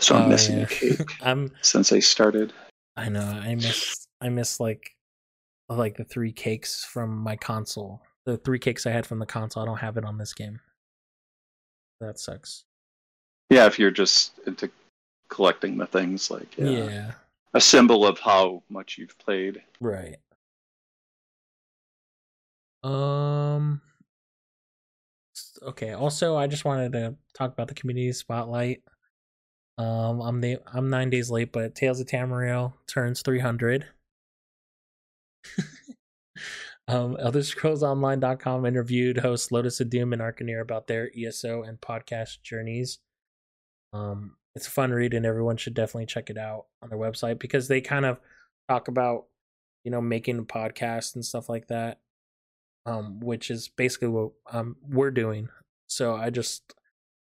So 0.00 0.16
I'm 0.16 0.24
Oh, 0.24 0.28
missing 0.28 0.56
yeah. 0.58 0.64
a 0.64 0.66
cake 0.66 1.00
I'm. 1.22 1.52
since 1.62 1.92
I 1.92 2.00
started. 2.00 2.52
I 2.96 3.08
know. 3.08 3.20
I 3.20 3.54
miss. 3.54 4.08
I 4.20 4.30
miss 4.30 4.58
like 4.58 4.96
like 5.68 5.96
the 5.96 6.02
three 6.04 6.32
cakes 6.32 6.84
from 6.84 7.16
my 7.16 7.36
console. 7.36 8.02
The 8.24 8.36
three 8.36 8.58
cakes 8.58 8.84
I 8.84 8.90
had 8.90 9.06
from 9.06 9.20
the 9.20 9.26
console. 9.26 9.62
I 9.62 9.66
don't 9.66 9.78
have 9.78 9.96
it 9.96 10.04
on 10.04 10.18
this 10.18 10.34
game. 10.34 10.58
That 12.00 12.18
sucks. 12.18 12.64
Yeah, 13.50 13.66
if 13.66 13.78
you're 13.78 13.90
just 13.90 14.38
into 14.46 14.70
collecting 15.28 15.76
the 15.76 15.86
things, 15.86 16.30
like 16.30 16.56
yeah, 16.56 16.68
yeah. 16.68 17.12
a 17.54 17.60
symbol 17.60 18.06
of 18.06 18.18
how 18.18 18.62
much 18.68 18.98
you've 18.98 19.16
played. 19.18 19.62
Right. 19.80 20.16
Um 22.82 23.80
okay, 25.62 25.92
also 25.92 26.36
I 26.36 26.46
just 26.46 26.64
wanted 26.64 26.92
to 26.92 27.14
talk 27.34 27.52
about 27.52 27.68
the 27.68 27.74
community 27.74 28.12
spotlight. 28.12 28.82
Um 29.78 30.20
I'm 30.20 30.40
the 30.40 30.58
I'm 30.72 30.90
9 30.90 31.10
days 31.10 31.30
late, 31.30 31.52
but 31.52 31.74
Tales 31.74 32.00
of 32.00 32.06
Tamriel 32.06 32.72
turns 32.86 33.22
300. 33.22 33.86
um 36.88 37.16
ElderScrollsOnline.com 37.16 38.66
interviewed 38.66 39.18
hosts 39.18 39.52
Lotus 39.52 39.80
of 39.80 39.90
Doom 39.90 40.12
and 40.12 40.22
Arcaneer 40.22 40.60
about 40.60 40.86
their 40.88 41.10
ESO 41.16 41.62
and 41.62 41.80
podcast 41.80 42.42
journeys. 42.42 42.98
Um 43.92 44.36
it's 44.54 44.66
a 44.66 44.70
fun 44.70 44.90
read 44.90 45.12
and 45.12 45.26
everyone 45.26 45.58
should 45.58 45.74
definitely 45.74 46.06
check 46.06 46.30
it 46.30 46.38
out 46.38 46.64
on 46.82 46.88
their 46.88 46.98
website 46.98 47.38
because 47.38 47.68
they 47.68 47.80
kind 47.80 48.06
of 48.06 48.18
talk 48.68 48.88
about 48.88 49.26
you 49.84 49.90
know 49.90 50.00
making 50.00 50.38
a 50.38 50.42
podcast 50.42 51.14
and 51.14 51.24
stuff 51.24 51.48
like 51.48 51.68
that 51.68 52.00
um 52.86 53.20
which 53.20 53.50
is 53.50 53.68
basically 53.68 54.08
what 54.08 54.32
um 54.52 54.76
we're 54.88 55.10
doing. 55.10 55.48
So 55.88 56.16
i 56.16 56.30
just 56.30 56.74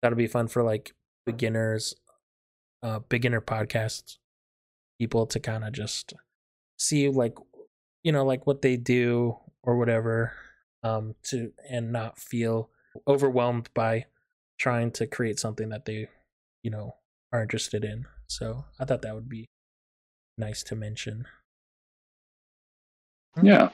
that'll 0.03 0.19
be 0.19 0.27
fun 0.27 0.49
for 0.49 0.63
like 0.63 0.95
beginners 1.25 1.95
uh 2.83 2.99
beginner 3.09 3.41
podcasts 3.41 4.17
people 4.99 5.27
to 5.27 5.41
kind 5.41 5.65
of 5.65 5.73
just 5.73 6.13
see 6.79 7.09
like 7.09 7.35
you 8.03 8.13
know 8.13 8.25
like 8.25 8.47
what 8.47 8.63
they 8.63 8.77
do 8.77 9.37
or 9.63 9.79
whatever 9.79 10.33
um 10.83 11.15
to 11.23 11.53
and 11.71 11.93
not 11.93 12.19
feel 12.19 12.71
overwhelmed 13.07 13.69
by 13.75 14.07
trying 14.59 14.91
to 14.91 15.07
create 15.07 15.39
something 15.39 15.69
that 15.71 15.85
they 15.85 16.09
you 16.63 16.71
know 16.71 16.97
are 17.33 17.43
interested 17.43 17.85
in 17.85 18.07
so 18.29 18.65
i 18.79 18.85
thought 18.85 19.03
that 19.03 19.15
would 19.15 19.29
be 19.29 19.49
nice 20.39 20.63
to 20.63 20.75
mention 20.77 21.27
Yeah, 23.43 23.71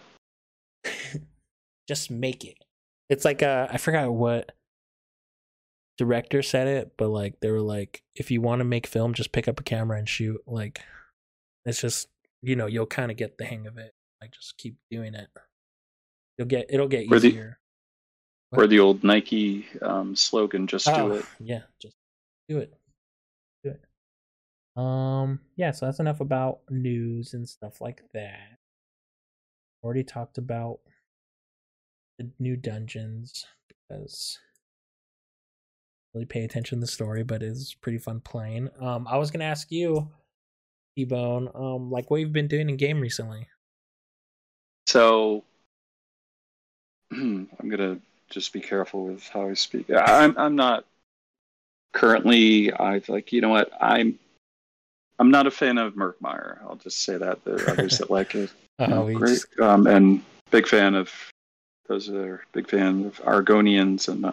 just 1.88 2.10
make 2.10 2.44
it. 2.44 2.58
It's 3.08 3.24
like 3.24 3.42
uh 3.42 3.68
I 3.70 3.78
forgot 3.78 4.12
what 4.12 4.52
director 5.98 6.42
said 6.42 6.68
it, 6.68 6.92
but 6.98 7.08
like 7.08 7.40
they 7.40 7.50
were 7.50 7.62
like, 7.62 8.02
if 8.14 8.30
you 8.30 8.40
want 8.40 8.60
to 8.60 8.64
make 8.64 8.86
film, 8.86 9.14
just 9.14 9.32
pick 9.32 9.48
up 9.48 9.58
a 9.60 9.62
camera 9.62 9.98
and 9.98 10.08
shoot. 10.08 10.40
Like 10.46 10.80
it's 11.64 11.80
just 11.80 12.08
you 12.42 12.56
know 12.56 12.66
you'll 12.66 12.86
kind 12.86 13.10
of 13.10 13.16
get 13.16 13.38
the 13.38 13.44
hang 13.44 13.66
of 13.66 13.78
it. 13.78 13.92
Like 14.20 14.32
just 14.32 14.58
keep 14.58 14.76
doing 14.90 15.14
it. 15.14 15.28
You'll 16.38 16.48
get 16.48 16.66
it'll 16.68 16.88
get 16.88 17.10
Or 17.10 17.18
the- 17.18 17.28
easier. 17.28 17.58
Or 18.52 18.66
the 18.68 18.78
old 18.78 19.02
Nike 19.02 19.66
um, 19.82 20.14
slogan, 20.14 20.66
"Just 20.68 20.86
do 20.86 20.92
Oh, 20.92 21.12
it." 21.12 21.24
Yeah, 21.40 21.62
just 21.82 21.96
do 22.48 22.58
it. 22.58 22.72
Do 23.64 23.70
it. 23.70 24.80
Um, 24.80 25.40
yeah, 25.56 25.70
so 25.70 25.86
that's 25.86 26.00
enough 26.00 26.20
about 26.20 26.60
news 26.70 27.34
and 27.34 27.48
stuff 27.48 27.80
like 27.80 28.02
that. 28.12 28.58
Already 29.82 30.04
talked 30.04 30.38
about 30.38 30.80
the 32.18 32.30
new 32.38 32.56
dungeons 32.56 33.46
because 33.68 34.38
really 36.14 36.26
pay 36.26 36.44
attention 36.44 36.78
to 36.78 36.80
the 36.80 36.86
story, 36.86 37.22
but 37.22 37.42
it's 37.42 37.74
pretty 37.74 37.98
fun 37.98 38.20
playing. 38.20 38.70
Um, 38.80 39.06
I 39.08 39.18
was 39.18 39.30
gonna 39.30 39.44
ask 39.44 39.70
you, 39.70 40.10
T 40.96 41.04
Bone, 41.04 41.50
um, 41.54 41.90
like 41.90 42.10
what 42.10 42.20
you've 42.20 42.32
been 42.32 42.48
doing 42.48 42.68
in 42.68 42.76
game 42.76 43.00
recently. 43.00 43.48
So 44.86 45.44
I'm 47.12 47.68
gonna 47.68 47.98
just 48.30 48.52
be 48.52 48.60
careful 48.60 49.04
with 49.04 49.28
how 49.28 49.48
I 49.48 49.54
speak. 49.54 49.90
I'm 49.90 50.36
I'm 50.38 50.56
not 50.56 50.84
currently. 51.92 52.72
I've 52.72 53.08
like 53.08 53.32
you 53.32 53.40
know 53.40 53.50
what 53.50 53.70
I'm. 53.80 54.18
I'm 55.18 55.30
not 55.30 55.46
a 55.46 55.50
fan 55.50 55.78
of 55.78 55.94
Murkmire. 55.94 56.58
I'll 56.62 56.76
just 56.76 57.02
say 57.02 57.16
that. 57.16 57.42
There 57.44 57.54
are 57.56 57.70
others 57.70 57.98
that 57.98 58.10
like 58.10 58.34
it. 58.34 58.50
Uh, 58.78 59.02
we 59.06 59.14
great. 59.14 59.30
just- 59.30 59.58
Um, 59.58 59.86
and 59.86 60.22
big 60.50 60.68
fan 60.68 60.94
of 60.94 61.10
those 61.88 62.10
are 62.10 62.44
big 62.52 62.68
fan 62.68 63.06
of 63.06 63.16
Argonians 63.22 64.08
and 64.08 64.26
uh, 64.26 64.32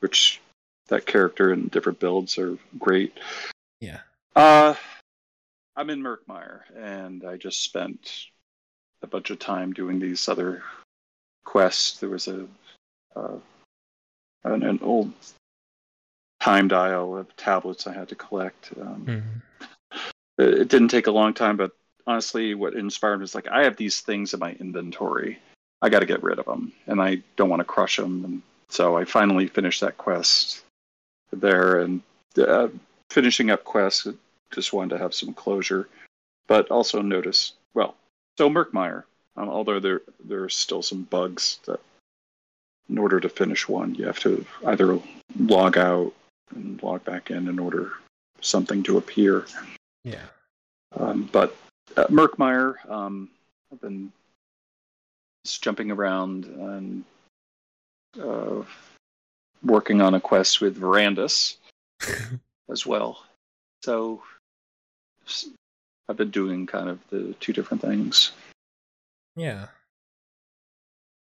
which 0.00 0.40
that 0.88 1.06
character 1.06 1.52
and 1.52 1.70
different 1.70 2.00
builds 2.00 2.36
are 2.36 2.58
great. 2.80 3.20
yeah. 3.80 4.00
Uh, 4.34 4.74
I'm 5.76 5.88
in 5.88 6.02
Murkmire, 6.02 6.62
and 6.76 7.24
I 7.24 7.36
just 7.36 7.62
spent 7.62 8.26
a 9.02 9.06
bunch 9.06 9.30
of 9.30 9.38
time 9.38 9.72
doing 9.72 10.00
these 10.00 10.28
other 10.28 10.64
quests. 11.44 12.00
There 12.00 12.08
was 12.10 12.26
a 12.26 12.44
uh, 13.14 13.36
an, 14.42 14.64
an 14.64 14.80
old 14.82 15.12
time 16.40 16.68
dial 16.68 17.16
of 17.16 17.34
tablets 17.36 17.86
I 17.86 17.92
had 17.92 18.08
to 18.08 18.14
collect. 18.14 18.72
Um, 18.80 19.06
Mhm. 19.06 19.98
it, 20.38 20.60
it 20.60 20.68
didn't 20.68 20.88
take 20.88 21.06
a 21.06 21.12
long 21.12 21.34
time, 21.34 21.56
but 21.56 21.72
honestly, 22.06 22.54
what 22.54 22.74
inspired 22.74 23.18
me 23.18 23.22
was 23.22 23.34
like 23.34 23.48
I 23.48 23.64
have 23.64 23.76
these 23.76 24.00
things 24.00 24.34
in 24.34 24.40
my 24.40 24.52
inventory. 24.52 25.38
I 25.82 25.88
got 25.88 26.00
to 26.00 26.06
get 26.06 26.22
rid 26.22 26.38
of 26.38 26.46
them, 26.46 26.72
and 26.86 27.00
I 27.00 27.22
don't 27.36 27.48
want 27.48 27.60
to 27.60 27.64
crush 27.64 27.96
them. 27.96 28.24
And 28.24 28.42
so 28.68 28.96
I 28.96 29.04
finally 29.04 29.46
finished 29.46 29.80
that 29.80 29.98
quest 29.98 30.62
there, 31.32 31.80
and 31.80 32.02
uh, 32.36 32.68
finishing 33.10 33.50
up 33.50 33.64
quests. 33.64 34.08
Just 34.50 34.72
wanted 34.72 34.96
to 34.96 34.98
have 34.98 35.14
some 35.14 35.32
closure, 35.32 35.88
but 36.48 36.70
also 36.70 37.00
noticed 37.00 37.54
well. 37.72 37.94
So 38.36 38.50
Murkmire, 38.50 39.04
um, 39.36 39.48
although 39.48 39.78
there 39.78 40.02
there 40.24 40.42
are 40.42 40.48
still 40.48 40.82
some 40.82 41.02
bugs 41.04 41.60
that, 41.66 41.80
in 42.88 42.98
order 42.98 43.20
to 43.20 43.28
finish 43.28 43.68
one, 43.68 43.94
you 43.94 44.06
have 44.06 44.18
to 44.20 44.44
either 44.66 44.98
log 45.38 45.78
out 45.78 46.12
and 46.54 46.82
log 46.82 47.04
back 47.04 47.30
in 47.30 47.48
in 47.48 47.58
order 47.58 47.92
something 48.40 48.82
to 48.84 48.98
appear. 48.98 49.46
Yeah. 50.04 50.26
Um, 50.96 51.28
but 51.32 51.56
uh, 51.96 52.06
Murkmire, 52.06 52.74
um, 52.90 53.28
I've 53.72 53.80
been 53.80 54.12
just 55.44 55.62
jumping 55.62 55.90
around 55.90 56.46
and 56.46 57.04
uh, 58.20 58.62
working 59.62 60.00
on 60.00 60.14
a 60.14 60.20
quest 60.20 60.60
with 60.60 60.80
Verandis 60.80 61.56
as 62.70 62.86
well. 62.86 63.24
So 63.82 64.22
I've 66.08 66.16
been 66.16 66.30
doing 66.30 66.66
kind 66.66 66.88
of 66.88 66.98
the 67.10 67.34
two 67.40 67.52
different 67.52 67.82
things. 67.82 68.32
Yeah. 69.36 69.66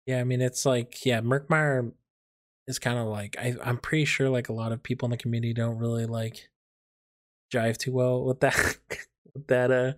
Yeah, 0.07 0.21
I 0.21 0.25
mean 0.25 0.43
it's 0.43 0.67
like 0.67 1.07
yeah, 1.07 1.21
Murkmire 1.21 1.93
is 2.67 2.79
kind 2.79 2.99
of 2.99 3.07
like 3.07 3.37
I 3.39 3.55
I'm 3.63 3.79
pretty 3.79 4.05
sure 4.05 4.29
like 4.29 4.49
a 4.49 4.55
lot 4.55 4.73
of 4.73 4.83
people 4.83 5.07
in 5.07 5.11
the 5.11 5.17
community 5.17 5.53
don't 5.53 5.79
really 5.79 6.07
like 6.07 6.49
jive 7.53 7.77
too 7.77 7.93
well 7.93 8.25
with 8.25 8.41
that 8.41 8.77
with 9.35 9.47
that 9.49 9.71
uh 9.71 9.93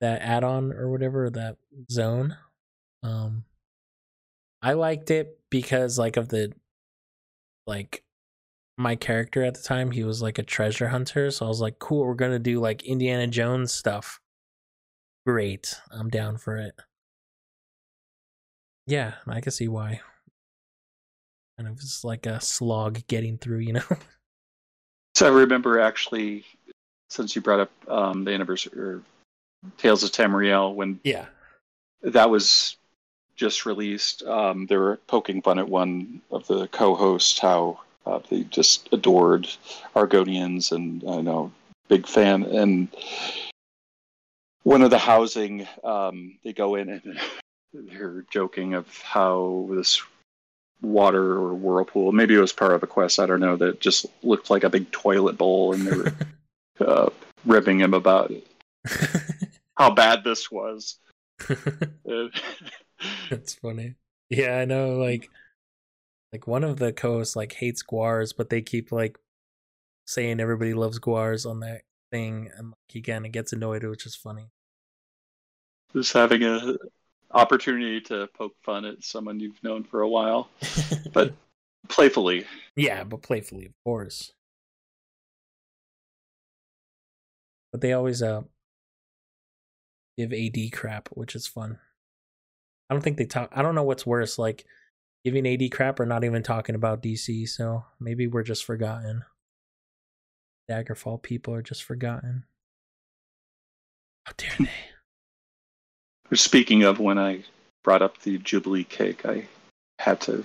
that 0.00 0.20
add-on 0.22 0.72
or 0.72 0.90
whatever 0.90 1.30
that 1.30 1.56
zone. 1.90 2.36
Um 3.02 3.44
I 4.60 4.74
liked 4.74 5.10
it 5.10 5.38
because 5.50 5.98
like 5.98 6.16
of 6.16 6.28
the 6.28 6.52
like 7.66 8.04
my 8.78 8.96
character 8.96 9.44
at 9.44 9.54
the 9.54 9.62
time, 9.62 9.90
he 9.90 10.02
was 10.02 10.22
like 10.22 10.38
a 10.38 10.42
treasure 10.42 10.88
hunter, 10.88 11.30
so 11.30 11.46
I 11.46 11.48
was 11.48 11.60
like 11.60 11.78
cool, 11.78 12.04
we're 12.04 12.14
to 12.14 12.38
do 12.38 12.60
like 12.60 12.82
Indiana 12.84 13.26
Jones 13.26 13.72
stuff. 13.72 14.20
Great. 15.26 15.76
I'm 15.90 16.08
down 16.08 16.36
for 16.36 16.56
it. 16.56 16.74
Yeah, 18.86 19.14
I 19.26 19.40
can 19.40 19.52
see 19.52 19.68
why. 19.68 20.00
And 21.58 21.68
it 21.68 21.74
was 21.74 22.02
like 22.04 22.26
a 22.26 22.40
slog 22.40 23.06
getting 23.06 23.38
through, 23.38 23.58
you 23.58 23.74
know? 23.74 23.82
So 25.14 25.26
I 25.26 25.30
remember 25.40 25.78
actually, 25.78 26.44
since 27.10 27.36
you 27.36 27.42
brought 27.42 27.60
up 27.60 27.70
um, 27.86 28.24
the 28.24 28.32
anniversary 28.32 28.80
or 28.80 29.02
Tales 29.76 30.02
of 30.02 30.10
Tamriel, 30.10 30.74
when 30.74 31.00
yeah. 31.04 31.26
that 32.00 32.30
was 32.30 32.76
just 33.36 33.66
released, 33.66 34.22
um, 34.22 34.66
they 34.66 34.76
were 34.76 34.98
poking 35.06 35.42
fun 35.42 35.58
at 35.58 35.68
one 35.68 36.22
of 36.30 36.46
the 36.46 36.66
co-hosts 36.68 37.38
how 37.38 37.80
uh, 38.06 38.20
they 38.30 38.44
just 38.44 38.88
adored 38.92 39.48
Argonians, 39.94 40.72
and 40.72 41.04
I 41.08 41.20
know 41.20 41.52
big 41.88 42.06
fan. 42.06 42.44
And 42.44 42.88
one 44.62 44.82
of 44.82 44.90
the 44.90 44.98
housing, 44.98 45.68
um, 45.84 46.38
they 46.42 46.52
go 46.52 46.74
in 46.76 46.88
and 46.88 47.20
they're 47.72 48.24
joking 48.30 48.74
of 48.74 48.88
how 49.02 49.68
this 49.70 50.02
water 50.82 51.32
or 51.32 51.54
whirlpool, 51.54 52.12
maybe 52.12 52.34
it 52.34 52.40
was 52.40 52.52
part 52.52 52.72
of 52.72 52.82
a 52.82 52.86
quest, 52.86 53.18
I 53.18 53.26
don't 53.26 53.40
know, 53.40 53.56
that 53.56 53.80
just 53.80 54.06
looked 54.22 54.50
like 54.50 54.64
a 54.64 54.70
big 54.70 54.90
toilet 54.90 55.38
bowl, 55.38 55.72
and 55.72 55.86
they 55.86 55.96
were 55.96 56.12
uh, 56.86 57.10
ribbing 57.46 57.80
him 57.80 57.94
about 57.94 58.32
how 59.76 59.90
bad 59.90 60.24
this 60.24 60.50
was. 60.50 60.98
Uh, 62.08 62.28
That's 63.30 63.54
funny. 63.54 63.94
Yeah, 64.28 64.58
I 64.58 64.64
know 64.64 64.96
like 64.96 65.30
like 66.32 66.46
one 66.46 66.64
of 66.64 66.78
the 66.78 66.92
co-hosts 66.92 67.36
like 67.36 67.52
hates 67.52 67.82
guars, 67.82 68.32
but 68.32 68.50
they 68.50 68.62
keep 68.62 68.92
like 68.92 69.18
saying 70.06 70.40
everybody 70.40 70.74
loves 70.74 70.98
guars 70.98 71.46
on 71.46 71.60
that 71.60 71.82
thing 72.10 72.50
and 72.56 72.68
like, 72.68 72.76
he 72.88 73.00
kind 73.00 73.26
of 73.26 73.32
gets 73.32 73.52
annoyed, 73.52 73.84
which 73.84 74.06
is 74.06 74.14
funny. 74.14 74.50
just 75.92 76.12
having 76.12 76.42
a 76.42 76.74
opportunity 77.34 78.00
to 78.02 78.28
poke 78.36 78.54
fun 78.62 78.84
at 78.84 79.02
someone 79.02 79.40
you've 79.40 79.62
known 79.62 79.84
for 79.84 80.02
a 80.02 80.08
while, 80.08 80.50
but 81.12 81.34
playfully. 81.88 82.46
Yeah, 82.76 83.04
but 83.04 83.22
playfully, 83.22 83.66
of 83.66 83.72
course. 83.84 84.32
But 87.72 87.80
they 87.80 87.92
always 87.92 88.22
uh 88.22 88.42
give 90.18 90.32
AD 90.32 90.72
crap, 90.72 91.08
which 91.12 91.34
is 91.34 91.46
fun. 91.46 91.78
I 92.90 92.94
don't 92.94 93.02
think 93.02 93.16
they 93.16 93.24
talk. 93.24 93.50
I 93.52 93.62
don't 93.62 93.74
know 93.74 93.82
what's 93.82 94.06
worse, 94.06 94.38
like 94.38 94.66
giving 95.24 95.46
AD 95.46 95.70
crap 95.72 95.98
or 96.00 96.06
not 96.06 96.24
even 96.24 96.42
talking 96.42 96.74
about 96.74 97.02
DC. 97.02 97.48
So 97.48 97.84
maybe 97.98 98.26
we're 98.26 98.42
just 98.42 98.64
forgotten. 98.64 99.24
Daggerfall 100.70 101.22
people 101.22 101.54
are 101.54 101.62
just 101.62 101.82
forgotten. 101.82 102.44
How 104.26 104.32
dare 104.36 104.50
they? 104.58 104.91
Speaking 106.34 106.82
of 106.84 106.98
when 106.98 107.18
I 107.18 107.42
brought 107.84 108.02
up 108.02 108.18
the 108.22 108.38
Jubilee 108.38 108.84
cake, 108.84 109.26
I 109.26 109.46
had 109.98 110.20
to 110.22 110.44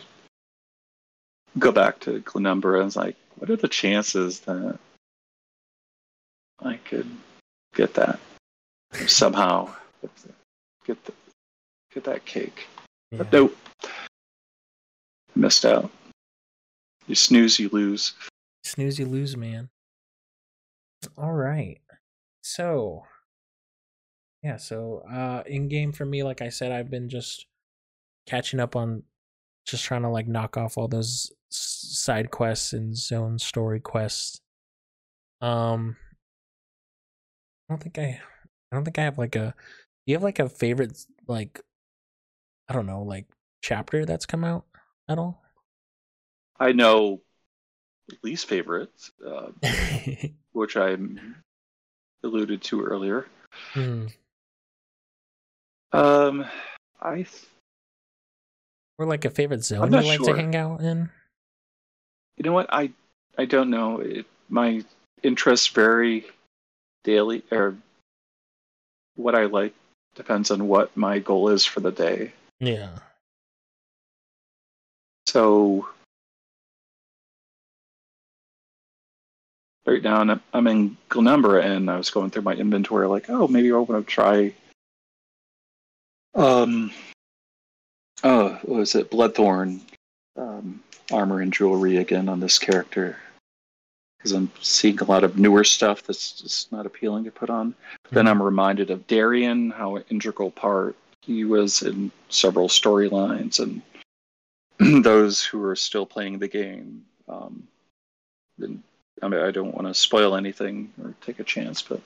go 1.58 1.72
back 1.72 2.00
to 2.02 2.22
Glenumbra 2.22 2.76
and 2.76 2.86
was 2.86 2.96
like, 2.96 3.16
what 3.38 3.50
are 3.50 3.56
the 3.56 3.68
chances 3.68 4.42
that 4.42 4.78
I 6.60 6.78
could 6.86 7.10
get 7.76 7.94
that 7.94 8.20
somehow? 9.06 9.74
Get 10.86 11.06
the, 11.06 11.14
get 11.94 12.04
that 12.04 12.26
cake. 12.26 12.68
Yeah. 13.12 13.20
But 13.20 13.32
nope. 13.32 13.58
Missed 15.36 15.66
out. 15.66 15.90
You 17.08 17.16
snooze, 17.16 17.60
you 17.60 17.70
lose. 17.70 18.14
Snooze, 18.64 19.00
you 19.00 19.06
lose, 19.06 19.38
man. 19.38 19.70
All 21.18 21.34
right. 21.34 21.80
So, 22.42 23.06
yeah. 24.48 24.56
So, 24.56 25.04
uh, 25.12 25.44
in 25.46 25.68
game 25.68 25.92
for 25.92 26.06
me, 26.06 26.24
like 26.24 26.42
I 26.42 26.48
said, 26.48 26.72
I've 26.72 26.90
been 26.90 27.10
just 27.10 27.48
catching 28.26 28.62
up 28.62 28.78
on, 28.78 29.04
just 29.66 29.84
trying 29.84 30.04
to 30.04 30.10
like 30.10 30.28
knock 30.28 30.56
off 30.56 30.78
all 30.78 30.88
those 30.88 31.34
side 31.50 32.32
quests 32.32 32.72
and 32.72 32.96
zone 32.96 33.38
story 33.40 33.82
quests. 33.82 34.40
Um, 35.42 35.98
I 37.70 37.74
don't 37.74 37.84
think 37.84 38.00
I, 38.00 38.22
I 38.72 38.76
don't 38.76 38.86
think 38.86 38.98
I 38.98 39.04
have 39.04 39.18
like 39.18 39.36
a. 39.36 39.54
Do 40.06 40.12
you 40.12 40.16
have 40.16 40.24
like 40.24 40.40
a 40.40 40.48
favorite 40.48 40.98
like, 41.28 41.60
I 42.70 42.74
don't 42.74 42.86
know, 42.86 43.04
like 43.04 43.26
chapter 43.62 44.06
that's 44.06 44.26
come 44.26 44.46
out 44.46 44.64
at 45.10 45.20
all? 45.20 45.44
I 46.58 46.72
know 46.72 47.20
least 48.24 48.48
favorite, 48.48 49.10
uh, 49.28 49.50
which 50.54 50.78
I 50.78 50.96
alluded 52.24 52.62
to 52.64 52.82
earlier. 52.82 53.28
Hmm. 53.74 54.08
Um, 55.94 56.46
I 57.02 57.16
th- 57.16 57.46
Or 58.98 59.06
like 59.06 59.26
a 59.26 59.30
favorite 59.30 59.64
zone 59.64 59.92
you 59.92 60.02
like 60.02 60.18
sure. 60.18 60.34
to 60.34 60.36
hang 60.36 60.56
out 60.56 60.82
in? 60.82 61.10
you 62.38 62.44
know 62.44 62.54
what 62.54 62.68
I 62.72 62.92
I 63.38 63.46
don't 63.46 63.70
know. 63.70 64.00
It, 64.00 64.26
my 64.50 64.84
interests 65.24 65.68
vary 65.68 66.26
daily, 67.04 67.44
or 67.52 67.76
what 69.16 69.36
I 69.36 69.46
like 69.46 69.74
depends 70.16 70.52
on 70.52 70.68
what 70.68 70.96
my 70.98 71.20
goal 71.20 71.50
is 71.50 71.64
for 71.66 71.80
the 71.80 71.92
day. 71.92 72.32
Yeah. 72.60 72.90
So 75.28 75.88
right 79.86 80.02
now 80.02 80.18
I'm- 80.18 80.42
I'm 80.54 80.68
in 80.68 80.98
Glenumbra 81.10 81.64
and 81.64 81.90
I 81.90 81.98
was 81.98 82.10
going 82.10 82.30
through 82.32 82.42
my 82.44 82.54
inventory 82.56 83.08
like, 83.08 83.30
oh, 83.30 83.48
maybe 83.48 83.72
I 83.72 83.76
want 83.78 84.06
to 84.06 84.12
try 84.12 84.54
um 86.38 86.92
oh, 88.24 88.50
what 88.64 88.80
was 88.80 88.96
it? 88.96 89.12
Bloodthorn 89.12 89.82
um, 90.38 90.82
armor 91.12 91.42
and 91.42 91.54
jewelry 91.54 91.98
again 91.98 92.30
on 92.30 92.40
this 92.40 92.60
character. 92.60 93.18
Because 94.18 94.32
I'm 94.32 94.52
seeing 94.62 95.00
a 95.00 95.06
lot 95.06 95.24
of 95.24 95.38
newer 95.38 95.64
stuff 95.64 96.04
that's 96.04 96.42
just 96.42 96.72
not 96.72 96.86
appealing 96.86 97.24
to 97.26 97.32
put 97.32 97.50
on. 97.50 97.76
Then 98.12 98.28
I'm 98.28 98.42
reminded 98.42 98.90
of 98.90 99.06
Darien, 99.08 99.70
how 99.70 99.98
an 99.98 100.04
integral 100.10 100.52
part 100.52 100.96
he 101.22 101.46
was 101.46 101.84
in 101.84 102.12
several 102.30 102.68
storylines 102.68 103.60
and 103.60 103.82
those 105.04 105.44
who 105.44 105.64
are 105.64 105.76
still 105.76 106.06
playing 106.06 106.40
the 106.40 106.48
game. 106.48 107.06
Um, 107.28 107.68
and, 108.60 108.82
I 109.22 109.28
mean, 109.28 109.42
I 109.42 109.52
don't 109.52 109.76
want 109.76 109.88
to 109.88 109.94
spoil 109.94 110.36
anything 110.36 110.92
or 111.04 111.14
take 111.22 111.40
a 111.40 111.44
chance, 111.44 111.82
but 111.82 112.02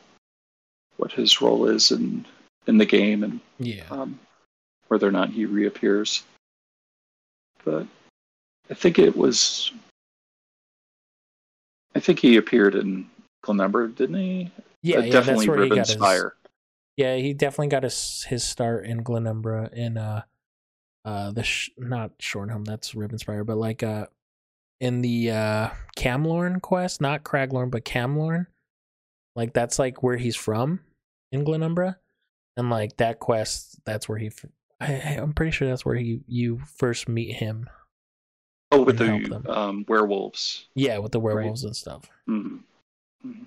what 0.98 1.14
his 1.14 1.42
role 1.42 1.68
is 1.68 1.92
in 1.92 2.26
in 2.68 2.78
the 2.78 2.86
game 2.86 3.24
and 3.24 3.40
Yeah. 3.60 3.84
um, 3.90 4.20
whether 4.88 5.08
or 5.08 5.12
not 5.12 5.30
he 5.30 5.46
reappears. 5.46 6.24
But 7.64 7.88
I 8.70 8.74
think 8.74 9.00
it 9.00 9.16
was. 9.16 9.72
I 11.96 12.00
think 12.00 12.20
he 12.20 12.38
appeared 12.38 12.76
in 12.76 13.10
Glenumbra, 13.44 13.94
didn't 13.96 14.16
he? 14.16 14.52
Yeah, 14.82 14.98
Uh, 14.98 15.02
yeah, 15.02 15.12
definitely 15.12 15.48
that's 15.48 15.58
Riven. 15.70 15.86
Spire. 15.86 16.36
Yeah, 16.98 17.16
he 17.18 17.34
definitely 17.34 17.68
got 17.68 17.84
his 17.84 18.24
his 18.24 18.44
start 18.44 18.86
in 18.86 19.04
Glenumbra 19.04 19.72
in 19.74 19.98
uh 19.98 20.24
uh 21.06 21.32
the 21.32 21.44
sh- 21.44 21.70
not 21.78 22.18
Shornhelm, 22.20 22.66
that's 22.66 22.94
Rivenspire, 22.94 23.46
but 23.46 23.58
like 23.58 23.84
uh 23.84 24.08
in 24.80 25.02
the 25.02 25.32
uh 25.32 25.70
Camlorn 25.98 26.62
quest, 26.62 27.02
not 27.02 27.24
Craglorn, 27.24 27.72
but 27.72 27.86
Camlorn. 27.86 28.48
Like 29.36 29.54
that's 29.54 29.78
like 29.80 30.02
where 30.04 30.18
he's 30.18 30.36
from 30.36 30.82
in 31.32 31.44
Glenumbra. 31.46 31.98
And 32.58 32.70
like 32.70 32.98
that 32.98 33.20
quest, 33.20 33.80
that's 33.86 34.10
where 34.10 34.18
he 34.18 34.32
I, 34.80 34.94
am 34.94 35.34
pretty 35.34 35.52
sure 35.52 35.68
that's 35.68 35.86
where 35.86 35.96
he 35.96 36.22
you 36.28 36.60
first 36.78 37.08
meet 37.08 37.34
him. 37.34 37.70
Oh, 38.72 38.82
with 38.82 38.98
the 38.98 39.44
um, 39.48 39.86
werewolves. 39.88 40.66
Yeah, 40.76 40.98
with 40.98 41.12
the 41.12 41.20
werewolves 41.20 41.64
and 41.64 41.76
stuff. 41.76 42.10
Mhm. 42.28 42.62
Mhm. 43.26 43.46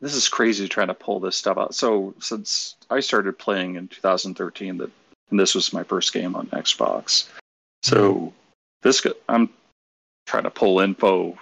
This 0.00 0.14
is 0.14 0.28
crazy 0.28 0.68
trying 0.68 0.88
to 0.88 0.94
pull 0.94 1.18
this 1.18 1.36
stuff 1.36 1.58
out. 1.58 1.74
So 1.74 2.14
since 2.20 2.76
I 2.90 3.00
started 3.00 3.38
playing 3.38 3.76
in 3.76 3.88
2013, 3.88 4.78
that 4.78 4.90
and 5.30 5.38
this 5.38 5.54
was 5.54 5.72
my 5.72 5.82
first 5.82 6.12
game 6.12 6.34
on 6.36 6.46
Xbox. 6.48 7.28
So 7.82 8.32
this 8.82 9.06
I'm 9.28 9.50
trying 10.26 10.44
to 10.44 10.50
pull 10.50 10.80
info 10.80 11.38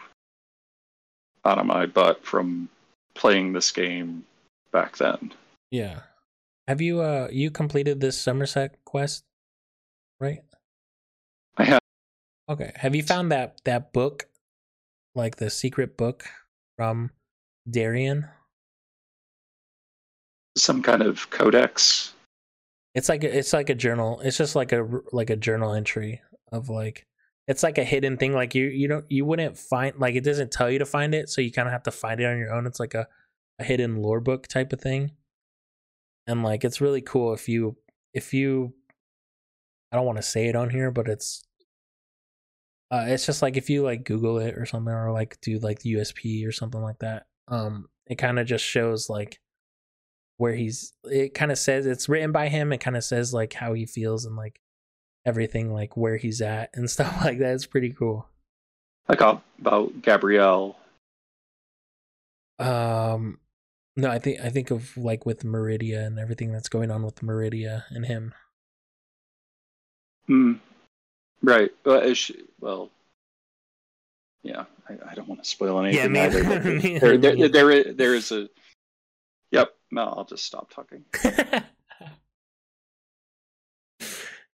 out 1.45 1.59
of 1.59 1.67
my 1.67 1.87
butt 1.87 2.25
from 2.25 2.69
playing 3.15 3.53
this 3.53 3.71
game 3.71 4.25
back 4.73 4.97
then. 4.97 5.33
Yeah. 5.71 6.01
Have 6.69 6.81
you 6.81 7.01
uh 7.01 7.29
you 7.31 7.51
completed 7.51 8.01
this 8.01 8.23
Summerset 8.23 8.71
quest? 8.85 9.25
Right? 10.21 10.41
I 11.57 11.65
have 11.65 11.81
Okay. 12.49 12.73
Have 12.77 12.95
you 12.95 13.03
found 13.03 13.33
that 13.33 13.61
that 13.65 13.93
book, 13.93 14.29
like 15.15 15.37
the 15.37 15.51
secret 15.51 15.97
book 15.97 16.25
from 16.77 17.11
Darien? 17.69 18.29
some 20.57 20.83
kind 20.83 21.03
of 21.03 21.29
codex. 21.31 22.15
It's 22.95 23.09
like 23.09 23.25
a, 23.25 23.39
it's 23.39 23.53
like 23.53 23.69
a 23.71 23.75
journal. 23.75 24.21
It's 24.25 24.39
just 24.39 24.57
like 24.57 24.73
a 24.73 24.89
like 25.13 25.31
a 25.31 25.37
journal 25.37 25.75
entry 25.75 26.23
of 26.51 26.69
like 26.69 27.07
it's 27.47 27.63
like 27.63 27.79
a 27.79 27.85
hidden 27.85 28.17
thing. 28.17 28.33
Like 28.33 28.55
you 28.55 28.65
you 28.67 28.89
don't 28.89 29.05
you 29.11 29.25
wouldn't 29.25 29.59
find 29.59 29.95
like 29.99 30.15
it 30.15 30.25
doesn't 30.25 30.51
tell 30.51 30.71
you 30.71 30.79
to 30.79 30.87
find 30.87 31.15
it, 31.15 31.29
so 31.29 31.41
you 31.43 31.53
kind 31.53 31.69
of 31.69 31.73
have 31.73 31.83
to 31.85 31.91
find 31.91 32.21
it 32.21 32.25
on 32.25 32.39
your 32.39 32.53
own. 32.53 32.67
It's 32.67 32.81
like 32.81 32.95
a 32.95 33.07
a 33.59 33.65
hidden 33.65 33.97
lore 33.97 34.21
book 34.21 34.47
type 34.47 34.73
of 34.73 34.81
thing, 34.81 35.13
and 36.27 36.43
like 36.43 36.65
it's 36.65 36.81
really 36.81 37.01
cool 37.01 37.33
if 37.33 37.49
you 37.49 37.77
if 38.13 38.33
you 38.35 38.75
I 39.93 39.97
don't 39.97 40.07
want 40.07 40.19
to 40.19 40.23
say 40.23 40.47
it 40.47 40.57
on 40.57 40.71
here, 40.71 40.91
but 40.91 41.09
it's 41.09 41.45
uh, 42.91 43.05
it's 43.09 43.27
just 43.27 43.43
like 43.43 43.57
if 43.57 43.71
you 43.71 43.83
like 43.83 44.05
Google 44.05 44.39
it 44.39 44.57
or 44.57 44.67
something, 44.67 44.93
or 44.93 45.13
like 45.13 45.41
do 45.41 45.59
like 45.59 45.81
the 45.81 45.95
UESP 45.95 46.47
or 46.47 46.53
something 46.53 46.81
like 46.81 46.99
that. 47.01 47.27
Um, 47.49 47.89
it 48.07 48.17
kind 48.17 48.39
of 48.39 48.47
just 48.47 48.65
shows 48.65 49.09
like 49.09 49.41
where 50.37 50.55
he's. 50.55 50.93
It 51.05 51.35
kind 51.35 51.51
of 51.51 51.59
says 51.59 51.87
it's 51.87 52.09
written 52.09 52.33
by 52.33 52.49
him. 52.49 52.73
It 52.73 52.79
kind 52.79 52.97
of 52.97 53.05
says 53.05 53.33
like 53.33 53.55
how 53.55 53.73
he 53.73 53.87
feels 53.87 54.25
and 54.25 54.37
like 54.37 54.61
everything, 55.25 55.73
like 55.73 55.97
where 55.97 56.17
he's 56.17 56.41
at 56.41 56.71
and 56.75 56.91
stuff 56.91 57.25
like 57.25 57.39
that. 57.39 57.55
It's 57.55 57.67
pretty 57.67 57.91
cool. 57.91 58.29
Like 59.09 59.21
about 59.21 60.03
Gabrielle. 60.03 60.77
Um, 62.59 63.39
no, 63.97 64.11
I 64.11 64.19
think 64.19 64.41
I 64.41 64.51
think 64.51 64.71
of 64.71 64.97
like 64.97 65.27
with 65.27 65.45
Meridia 65.45 66.07
and 66.07 66.19
everything 66.19 66.53
that's 66.53 66.69
going 66.69 66.91
on 66.91 67.03
with 67.03 67.23
Meridia 67.23 67.85
and 67.91 68.07
him. 68.07 68.35
Hmm. 70.27 70.55
Right. 71.43 71.71
Well, 71.85 72.01
is 72.01 72.19
she, 72.19 72.45
well 72.61 72.91
yeah, 74.47 74.65
I, 74.89 74.95
I 75.11 75.15
don't 75.15 75.29
want 75.29 75.43
to 75.43 75.49
spoil 75.49 75.81
anything 75.81 76.13
me- 76.13 76.21
either. 76.21 76.45
but 76.45 76.65
me- 76.83 76.99
there, 76.99 77.19
there, 77.19 77.49
there, 77.49 77.71
is, 77.71 77.97
there 77.97 78.15
is 78.15 78.31
a. 78.33 78.49
Yep. 79.51 79.75
No, 79.91 80.03
I'll 80.03 80.25
just 80.25 80.45
stop 80.45 80.71
talking. 80.71 81.05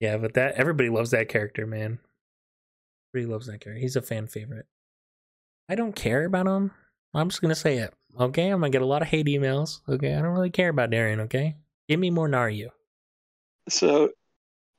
yeah, 0.00 0.16
but 0.16 0.34
that 0.34 0.54
everybody 0.54 0.90
loves 0.90 1.10
that 1.10 1.28
character, 1.28 1.66
man. 1.66 1.98
Everybody 3.12 3.32
loves 3.32 3.46
that 3.46 3.60
character. 3.60 3.80
He's 3.80 3.96
a 3.96 4.02
fan 4.02 4.28
favorite. 4.28 4.66
I 5.68 5.74
don't 5.74 5.96
care 5.96 6.24
about 6.24 6.46
him. 6.46 6.70
I'm 7.14 7.28
just 7.28 7.42
gonna 7.42 7.54
say 7.54 7.78
it. 7.78 7.92
Okay, 8.18 8.48
I'm 8.48 8.60
gonna 8.60 8.70
get 8.70 8.82
a 8.82 8.86
lot 8.86 9.02
of 9.02 9.08
hate 9.08 9.26
emails. 9.26 9.80
Okay, 9.88 10.14
I 10.14 10.22
don't 10.22 10.34
really 10.34 10.50
care 10.50 10.68
about 10.68 10.90
Darien. 10.90 11.20
Okay, 11.20 11.56
give 11.88 12.00
me 12.00 12.10
more 12.10 12.28
Naryu. 12.28 12.68
So 13.68 14.10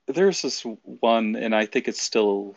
there's 0.08 0.42
this 0.42 0.66
one, 0.84 1.36
and 1.36 1.56
I 1.56 1.66
think 1.66 1.88
it's 1.88 2.02
still 2.02 2.56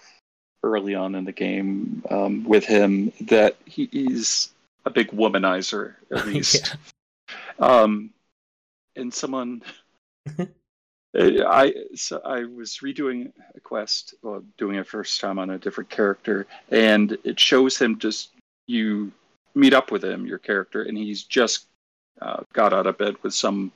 early 0.62 0.94
on 0.94 1.14
in 1.14 1.24
the 1.24 1.32
game 1.32 2.02
um, 2.10 2.44
with 2.44 2.64
him 2.64 3.12
that 3.22 3.56
he, 3.66 3.88
he's 3.92 4.50
a 4.86 4.90
big 4.90 5.10
womanizer, 5.10 5.94
at 6.10 6.26
least. 6.26 6.76
Um, 7.58 8.10
and 8.96 9.12
someone, 9.12 9.62
I 11.16 11.74
so 11.94 12.20
I 12.24 12.44
was 12.44 12.78
redoing 12.82 13.32
a 13.54 13.60
quest, 13.60 14.14
well, 14.22 14.42
doing 14.58 14.76
it 14.76 14.86
first 14.86 15.20
time 15.20 15.38
on 15.38 15.50
a 15.50 15.58
different 15.58 15.90
character, 15.90 16.46
and 16.70 17.16
it 17.24 17.38
shows 17.38 17.78
him 17.78 17.98
just 17.98 18.30
you 18.66 19.12
meet 19.54 19.72
up 19.74 19.90
with 19.90 20.04
him, 20.04 20.26
your 20.26 20.38
character, 20.38 20.82
and 20.82 20.96
he's 20.98 21.22
just 21.24 21.66
uh, 22.20 22.42
got 22.52 22.72
out 22.72 22.86
of 22.86 22.98
bed 22.98 23.16
with 23.22 23.34
some 23.34 23.70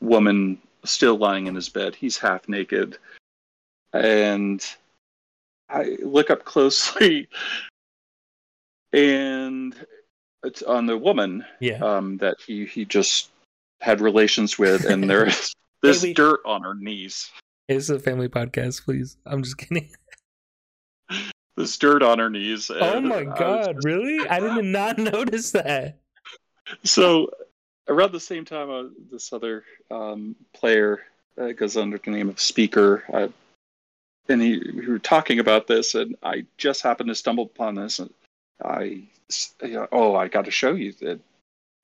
woman 0.00 0.58
still 0.84 1.16
lying 1.16 1.46
in 1.46 1.54
his 1.54 1.68
bed. 1.68 1.94
He's 1.94 2.18
half 2.18 2.48
naked, 2.48 2.98
and 3.92 4.64
I 5.68 5.96
look 6.02 6.30
up 6.30 6.44
closely, 6.44 7.28
and 8.92 9.74
it's 10.44 10.62
on 10.62 10.86
the 10.86 10.98
woman 10.98 11.44
Yeah, 11.60 11.78
um, 11.78 12.18
that 12.18 12.36
he 12.44 12.66
he 12.66 12.84
just 12.84 13.30
had 13.80 14.00
relations 14.00 14.58
with, 14.58 14.84
and 14.84 15.08
there's 15.08 15.54
this 15.82 16.02
Maybe- 16.02 16.14
dirt 16.14 16.40
on 16.44 16.62
her 16.62 16.74
knees. 16.74 17.30
it's 17.68 17.88
a 17.88 17.98
family 17.98 18.28
podcast. 18.28 18.84
Please, 18.84 19.16
I'm 19.26 19.42
just 19.42 19.58
kidding. 19.58 19.90
This 21.56 21.76
dirt 21.76 22.02
on 22.02 22.18
her 22.18 22.30
knees. 22.30 22.70
Oh 22.70 23.00
my 23.00 23.24
god, 23.24 23.74
just- 23.74 23.84
really? 23.84 24.26
I 24.28 24.40
did 24.40 24.64
not 24.64 24.98
notice 24.98 25.50
that. 25.52 25.98
So 26.84 27.30
around 27.88 28.12
the 28.12 28.20
same 28.20 28.44
time, 28.44 28.70
uh, 28.70 28.84
this 29.10 29.32
other 29.32 29.64
um, 29.90 30.34
player 30.54 31.02
uh, 31.38 31.52
goes 31.52 31.76
under 31.76 31.98
the 31.98 32.10
name 32.10 32.28
of 32.28 32.40
Speaker, 32.40 33.04
uh, 33.12 33.28
and 34.28 34.40
he 34.40 34.58
we 34.74 34.86
were 34.86 34.98
talking 34.98 35.38
about 35.38 35.66
this, 35.66 35.94
and 35.94 36.16
I 36.22 36.46
just 36.56 36.82
happened 36.82 37.08
to 37.08 37.14
stumble 37.14 37.44
upon 37.44 37.74
this, 37.74 37.98
and 37.98 38.10
I 38.64 39.02
you 39.62 39.74
know, 39.74 39.88
oh 39.92 40.14
I 40.14 40.28
got 40.28 40.44
to 40.46 40.50
show 40.50 40.74
you 40.74 40.92
that 41.00 41.20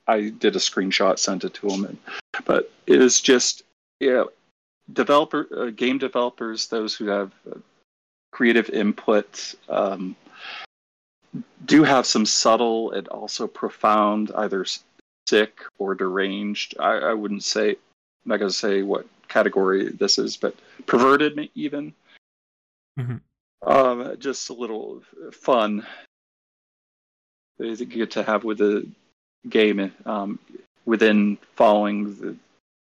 I 0.07 0.31
did 0.31 0.57
a 0.57 0.61
screenshot, 0.61 1.19
sent 1.19 1.45
it 1.45 1.55
to 1.55 1.69
him, 1.69 1.85
and, 1.85 1.99
but 2.45 2.71
it 2.87 3.03
is 3.03 3.21
just 3.21 3.63
yeah, 4.01 4.25
developer 4.93 5.47
uh, 5.55 5.71
game 5.71 5.99
developers, 5.99 6.69
those 6.69 6.95
who 6.95 7.07
have 7.07 7.33
uh, 7.51 7.59
creative 8.31 8.71
input. 8.71 9.55
Um, 9.69 10.17
do 11.65 11.83
have 11.83 12.07
some 12.07 12.25
subtle 12.25 12.93
and 12.93 13.09
also 13.09 13.47
profound, 13.47 14.33
either 14.37 14.65
sick 15.29 15.61
or 15.79 15.95
deranged. 15.95 16.75
I, 16.79 16.93
I 16.99 17.15
wouldn't 17.15 17.45
say 17.45 17.71
I'm 17.71 17.77
not 18.25 18.39
going 18.39 18.51
to 18.51 18.57
say 18.57 18.83
what 18.83 19.07
category 19.29 19.91
this 19.91 20.19
is, 20.19 20.37
but 20.37 20.55
perverted 20.87 21.51
even. 21.55 21.95
Mhm. 22.99 23.21
Um, 23.63 24.17
just 24.19 24.51
a 24.51 24.55
little 24.55 25.03
fun 25.33 25.87
that 27.59 27.81
you 27.81 27.87
get 27.87 28.13
to 28.13 28.23
have 28.23 28.45
with 28.45 28.59
the 28.59 28.87
game 29.49 29.93
um, 30.07 30.39
within 30.85 31.39
following 31.57 32.15
the 32.21 32.37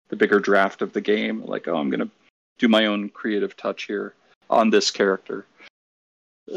the 0.09 0.17
bigger 0.17 0.39
draft 0.39 0.83
of 0.83 0.93
the 0.93 1.01
game. 1.01 1.45
Like, 1.45 1.67
oh, 1.67 1.77
I'm 1.77 1.91
going 1.91 2.01
to 2.01 2.11
do 2.59 2.69
my 2.69 2.87
own 2.87 3.09
creative 3.09 3.57
touch 3.57 3.85
here 3.85 4.15
on 4.51 4.71
this 4.71 4.91
character. 4.91 5.47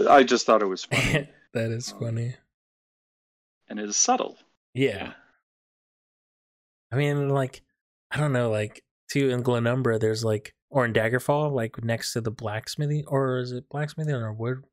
I 0.10 0.24
just 0.24 0.46
thought 0.46 0.62
it 0.62 0.68
was 0.68 0.84
funny, 0.92 1.28
that 1.54 1.72
is 1.72 1.92
Um, 1.94 2.00
funny. 2.00 2.36
and 3.68 3.80
it 3.80 3.90
is 3.90 3.98
subtle. 3.98 4.38
Yeah. 4.74 5.14
I 6.92 6.96
mean, 6.96 7.30
like, 7.30 7.62
I 8.12 8.18
don't 8.18 8.34
know, 8.34 8.50
like, 8.50 8.84
too 9.12 9.30
in 9.30 9.44
Glenumbra, 9.44 10.00
there's 10.00 10.24
like, 10.24 10.54
or 10.70 10.86
in 10.86 10.94
Daggerfall, 10.94 11.52
like 11.52 11.84
next 11.84 12.14
to 12.14 12.22
the 12.22 12.32
blacksmithing, 12.32 13.06
or 13.08 13.40
is 13.40 13.52
it 13.52 13.70
blacksmithing 13.70 14.14
or 14.14 14.32
wood 14.34 14.64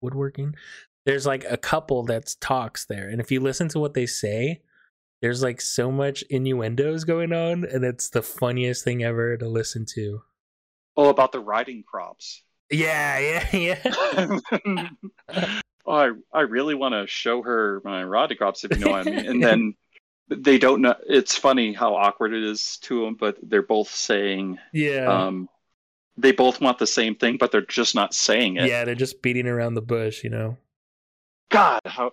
woodworking? 0.00 0.54
There's 1.06 1.26
like 1.26 1.44
a 1.48 1.56
couple 1.56 2.04
that 2.04 2.34
talks 2.40 2.84
there, 2.86 3.08
and 3.08 3.20
if 3.20 3.30
you 3.32 3.40
listen 3.40 3.68
to 3.70 3.80
what 3.80 3.94
they 3.94 4.06
say, 4.06 4.60
there's 5.22 5.42
like 5.42 5.60
so 5.60 5.90
much 5.90 6.22
innuendos 6.30 7.02
going 7.04 7.32
on, 7.32 7.64
and 7.64 7.84
it's 7.84 8.10
the 8.10 8.22
funniest 8.22 8.84
thing 8.84 9.02
ever 9.02 9.36
to 9.36 9.48
listen 9.48 9.84
to. 9.94 10.22
Oh, 10.96 11.08
about 11.08 11.32
the 11.32 11.40
riding 11.40 11.82
crops. 11.82 12.42
Yeah, 12.70 13.18
yeah, 13.18 13.56
yeah. 13.84 14.38
oh, 14.54 14.90
I 15.88 16.12
I 16.32 16.40
really 16.42 16.74
want 16.74 16.94
to 16.94 17.06
show 17.06 17.42
her 17.42 17.80
my 17.84 18.04
riding 18.04 18.36
crops 18.36 18.64
if 18.64 18.70
you 18.70 18.78
know 18.78 18.90
what 18.90 19.06
I 19.06 19.10
mean. 19.10 19.26
And 19.26 19.42
then 19.42 19.74
they 20.28 20.58
don't 20.58 20.80
know. 20.80 20.94
It's 21.08 21.36
funny 21.36 21.72
how 21.72 21.94
awkward 21.96 22.32
it 22.32 22.44
is 22.44 22.76
to 22.82 23.04
them, 23.04 23.14
but 23.14 23.38
they're 23.42 23.62
both 23.62 23.90
saying 23.90 24.58
yeah. 24.72 25.26
um, 25.26 25.48
they 26.16 26.32
both 26.32 26.60
want 26.60 26.78
the 26.78 26.86
same 26.86 27.14
thing, 27.16 27.36
but 27.38 27.50
they're 27.50 27.62
just 27.62 27.94
not 27.94 28.14
saying 28.14 28.56
it. 28.56 28.68
yeah, 28.68 28.84
they're 28.84 28.94
just 28.94 29.22
beating 29.22 29.48
around 29.48 29.74
the 29.74 29.82
bush, 29.82 30.22
you 30.22 30.30
know. 30.30 30.56
God, 31.50 31.80
how 31.84 32.12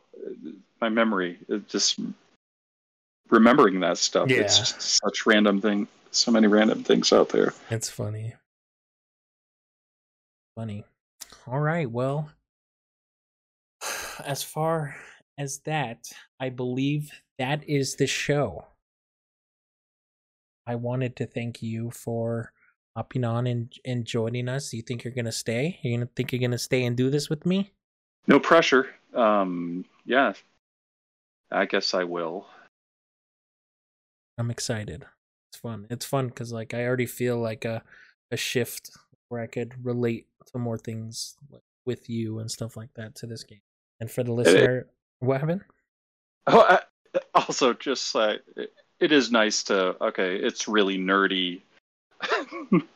my 0.81 0.89
memory 0.89 1.37
it 1.47 1.67
just 1.67 1.99
remembering 3.29 3.79
that 3.81 3.97
stuff. 3.97 4.29
It's 4.29 4.55
Yeah. 4.57 4.63
just 4.63 4.81
such 4.81 5.25
random 5.25 5.61
thing. 5.61 5.87
So 6.11 6.31
many 6.31 6.47
random 6.47 6.83
things 6.83 7.13
out 7.13 7.29
there. 7.29 7.53
It's 7.69 7.89
funny. 7.89 8.33
Funny. 10.57 10.83
All 11.45 11.59
right. 11.59 11.89
Well, 11.89 12.31
as 14.25 14.41
far 14.41 14.95
as 15.37 15.59
that, 15.65 16.11
I 16.39 16.49
believe 16.49 17.11
that 17.37 17.69
is 17.69 17.97
the 17.97 18.07
show. 18.07 18.65
I 20.65 20.73
wanted 20.73 21.15
to 21.17 21.27
thank 21.27 21.61
you 21.61 21.91
for 21.91 22.53
hopping 22.95 23.23
on 23.23 23.45
and, 23.45 23.71
and 23.85 24.03
joining 24.03 24.49
us. 24.49 24.73
You 24.73 24.81
think 24.81 25.03
you're 25.03 25.13
going 25.13 25.25
to 25.25 25.31
stay? 25.31 25.77
You're 25.83 25.95
going 25.95 26.07
to 26.07 26.13
think 26.15 26.31
you're 26.31 26.39
going 26.39 26.49
to 26.49 26.57
stay 26.57 26.85
and 26.85 26.97
do 26.97 27.11
this 27.11 27.29
with 27.29 27.45
me? 27.45 27.71
No 28.25 28.39
pressure. 28.39 28.87
Um, 29.13 29.85
yeah, 30.05 30.33
I 31.51 31.65
guess 31.67 31.93
I 31.93 32.03
will. 32.03 32.47
I'm 34.39 34.49
excited. 34.49 35.05
It's 35.51 35.59
fun. 35.59 35.85
It's 35.91 36.05
fun 36.05 36.29
because 36.29 36.51
like 36.51 36.73
I 36.73 36.83
already 36.83 37.05
feel 37.05 37.37
like 37.37 37.63
a 37.63 37.83
a 38.31 38.37
shift 38.37 38.89
where 39.29 39.41
I 39.41 39.47
could 39.47 39.73
relate 39.83 40.27
to 40.51 40.57
more 40.57 40.77
things 40.77 41.35
with 41.85 42.09
you 42.09 42.39
and 42.39 42.49
stuff 42.49 42.77
like 42.77 42.93
that 42.95 43.15
to 43.15 43.27
this 43.27 43.43
game. 43.43 43.61
And 43.99 44.09
for 44.09 44.23
the 44.23 44.33
listener, 44.33 44.87
what 45.19 45.39
happened? 45.39 45.61
Oh, 46.47 46.61
I, 46.61 46.81
also, 47.35 47.73
just 47.73 48.13
like 48.13 48.41
it, 48.55 48.73
it 48.99 49.11
is 49.11 49.31
nice 49.31 49.63
to. 49.63 50.01
Okay, 50.01 50.37
it's 50.37 50.67
really 50.67 50.97
nerdy 50.97 51.61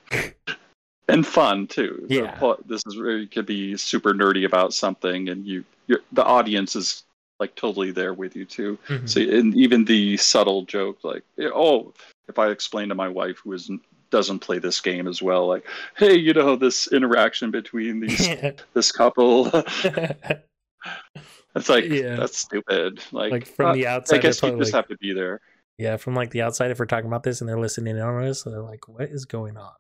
and 1.08 1.26
fun 1.26 1.68
too. 1.68 2.06
Yeah. 2.10 2.32
pl- 2.36 2.60
this 2.66 2.82
is 2.86 2.98
where 2.98 3.18
you 3.18 3.28
could 3.28 3.46
be 3.46 3.78
super 3.78 4.14
nerdy 4.14 4.46
about 4.46 4.74
something, 4.74 5.30
and 5.30 5.46
you, 5.46 5.64
you're, 5.88 6.02
the 6.12 6.24
audience 6.24 6.76
is 6.76 7.04
like 7.40 7.56
totally 7.56 7.92
there 7.92 8.14
with 8.14 8.36
you 8.36 8.46
too. 8.46 8.78
Mhm. 8.88 9.10
So, 9.10 9.20
and 9.20 9.56
even 9.56 9.86
the 9.86 10.18
subtle 10.18 10.64
joke, 10.64 11.04
like, 11.04 11.24
oh, 11.40 11.94
if 12.28 12.38
I 12.38 12.50
explain 12.50 12.90
to 12.90 12.96
my 12.96 13.10
wife 13.10 13.40
who 13.44 13.54
isn't 13.54 13.82
doesn't 14.12 14.40
play 14.40 14.60
this 14.60 14.80
game 14.82 15.08
as 15.08 15.22
well, 15.22 15.48
like, 15.48 15.66
hey, 15.98 16.16
you 16.16 16.34
know, 16.34 16.56
this 16.56 16.92
interaction 16.92 17.52
between 17.52 18.00
these 18.00 18.28
this 18.74 18.92
couple, 18.92 19.48
it's 21.56 21.70
like 21.70 21.86
Yeah. 21.86 22.16
that's 22.16 22.38
stupid. 22.38 23.02
Like, 23.12 23.32
like 23.32 23.48
from 23.48 23.70
uh, 23.70 23.74
the 23.74 23.88
outside, 23.88 24.16
they're 24.18 24.22
guess 24.22 24.42
you 24.44 24.58
just 24.58 24.74
like, 24.74 24.86
have 24.86 24.90
to 24.90 24.98
be 24.98 25.14
there. 25.14 25.40
yeah, 25.78 25.98
from 25.98 26.16
like 26.16 26.32
the 26.32 26.42
outside, 26.42 26.72
if 26.72 26.80
we're 26.80 26.86
talking 26.86 27.08
about 27.08 27.24
this 27.24 27.42
and 27.42 27.50
they're 27.50 27.60
listening 27.60 27.96
in 27.98 28.02
on 28.02 28.24
us, 28.26 28.44
they're 28.44 28.62
like, 28.62 28.88
"What 28.88 29.10
is 29.10 29.26
going 29.26 29.58
on? 29.58 29.72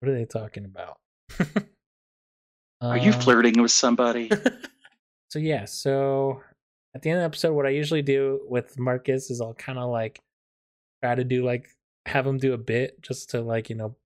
What 0.00 0.10
are 0.10 0.14
they 0.14 0.24
talking 0.26 0.64
about?" 0.64 0.98
Are 2.82 2.98
you 2.98 3.12
Um, 3.12 3.20
flirting 3.20 3.62
with 3.62 3.70
somebody? 3.70 4.30
So 5.30 5.38
yeah, 5.38 5.64
so 5.64 6.42
at 6.94 7.02
the 7.02 7.10
end 7.10 7.18
of 7.18 7.22
the 7.22 7.26
episode, 7.26 7.54
what 7.54 7.66
I 7.66 7.70
usually 7.70 8.02
do 8.02 8.42
with 8.46 8.78
Marcus 8.78 9.30
is 9.30 9.40
I'll 9.40 9.54
kind 9.54 9.78
of 9.78 9.90
like 9.90 10.20
try 11.02 11.14
to 11.14 11.24
do 11.24 11.44
like 11.44 11.70
have 12.06 12.26
him 12.26 12.38
do 12.38 12.52
a 12.52 12.58
bit 12.58 13.00
just 13.02 13.30
to 13.30 13.40
like 13.40 13.70
you 13.70 13.76
know 13.76 13.96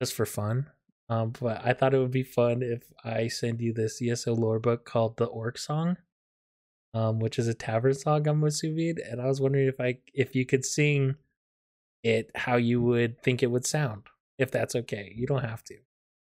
just 0.00 0.14
for 0.14 0.26
fun. 0.26 0.70
Um, 1.08 1.32
but 1.40 1.64
I 1.64 1.72
thought 1.72 1.94
it 1.94 1.98
would 1.98 2.10
be 2.10 2.24
fun 2.24 2.62
if 2.62 2.82
I 3.04 3.28
send 3.28 3.60
you 3.60 3.72
this 3.72 4.02
ESO 4.02 4.34
lore 4.34 4.58
book 4.58 4.84
called 4.84 5.16
the 5.16 5.26
Orc 5.26 5.56
Song, 5.56 5.98
um, 6.94 7.20
which 7.20 7.38
is 7.38 7.46
a 7.46 7.54
tavern 7.54 7.94
song 7.94 8.26
I'm 8.26 8.42
assuming, 8.42 8.96
and 9.08 9.20
I 9.20 9.26
was 9.26 9.40
wondering 9.40 9.68
if 9.68 9.80
I 9.80 9.98
if 10.12 10.34
you 10.34 10.44
could 10.44 10.64
sing 10.64 11.14
it 12.02 12.30
how 12.34 12.56
you 12.56 12.80
would 12.82 13.22
think 13.22 13.42
it 13.42 13.50
would 13.50 13.66
sound, 13.66 14.02
if 14.38 14.50
that's 14.50 14.74
okay. 14.74 15.12
You 15.14 15.26
don't 15.26 15.44
have 15.44 15.62
to. 15.64 15.76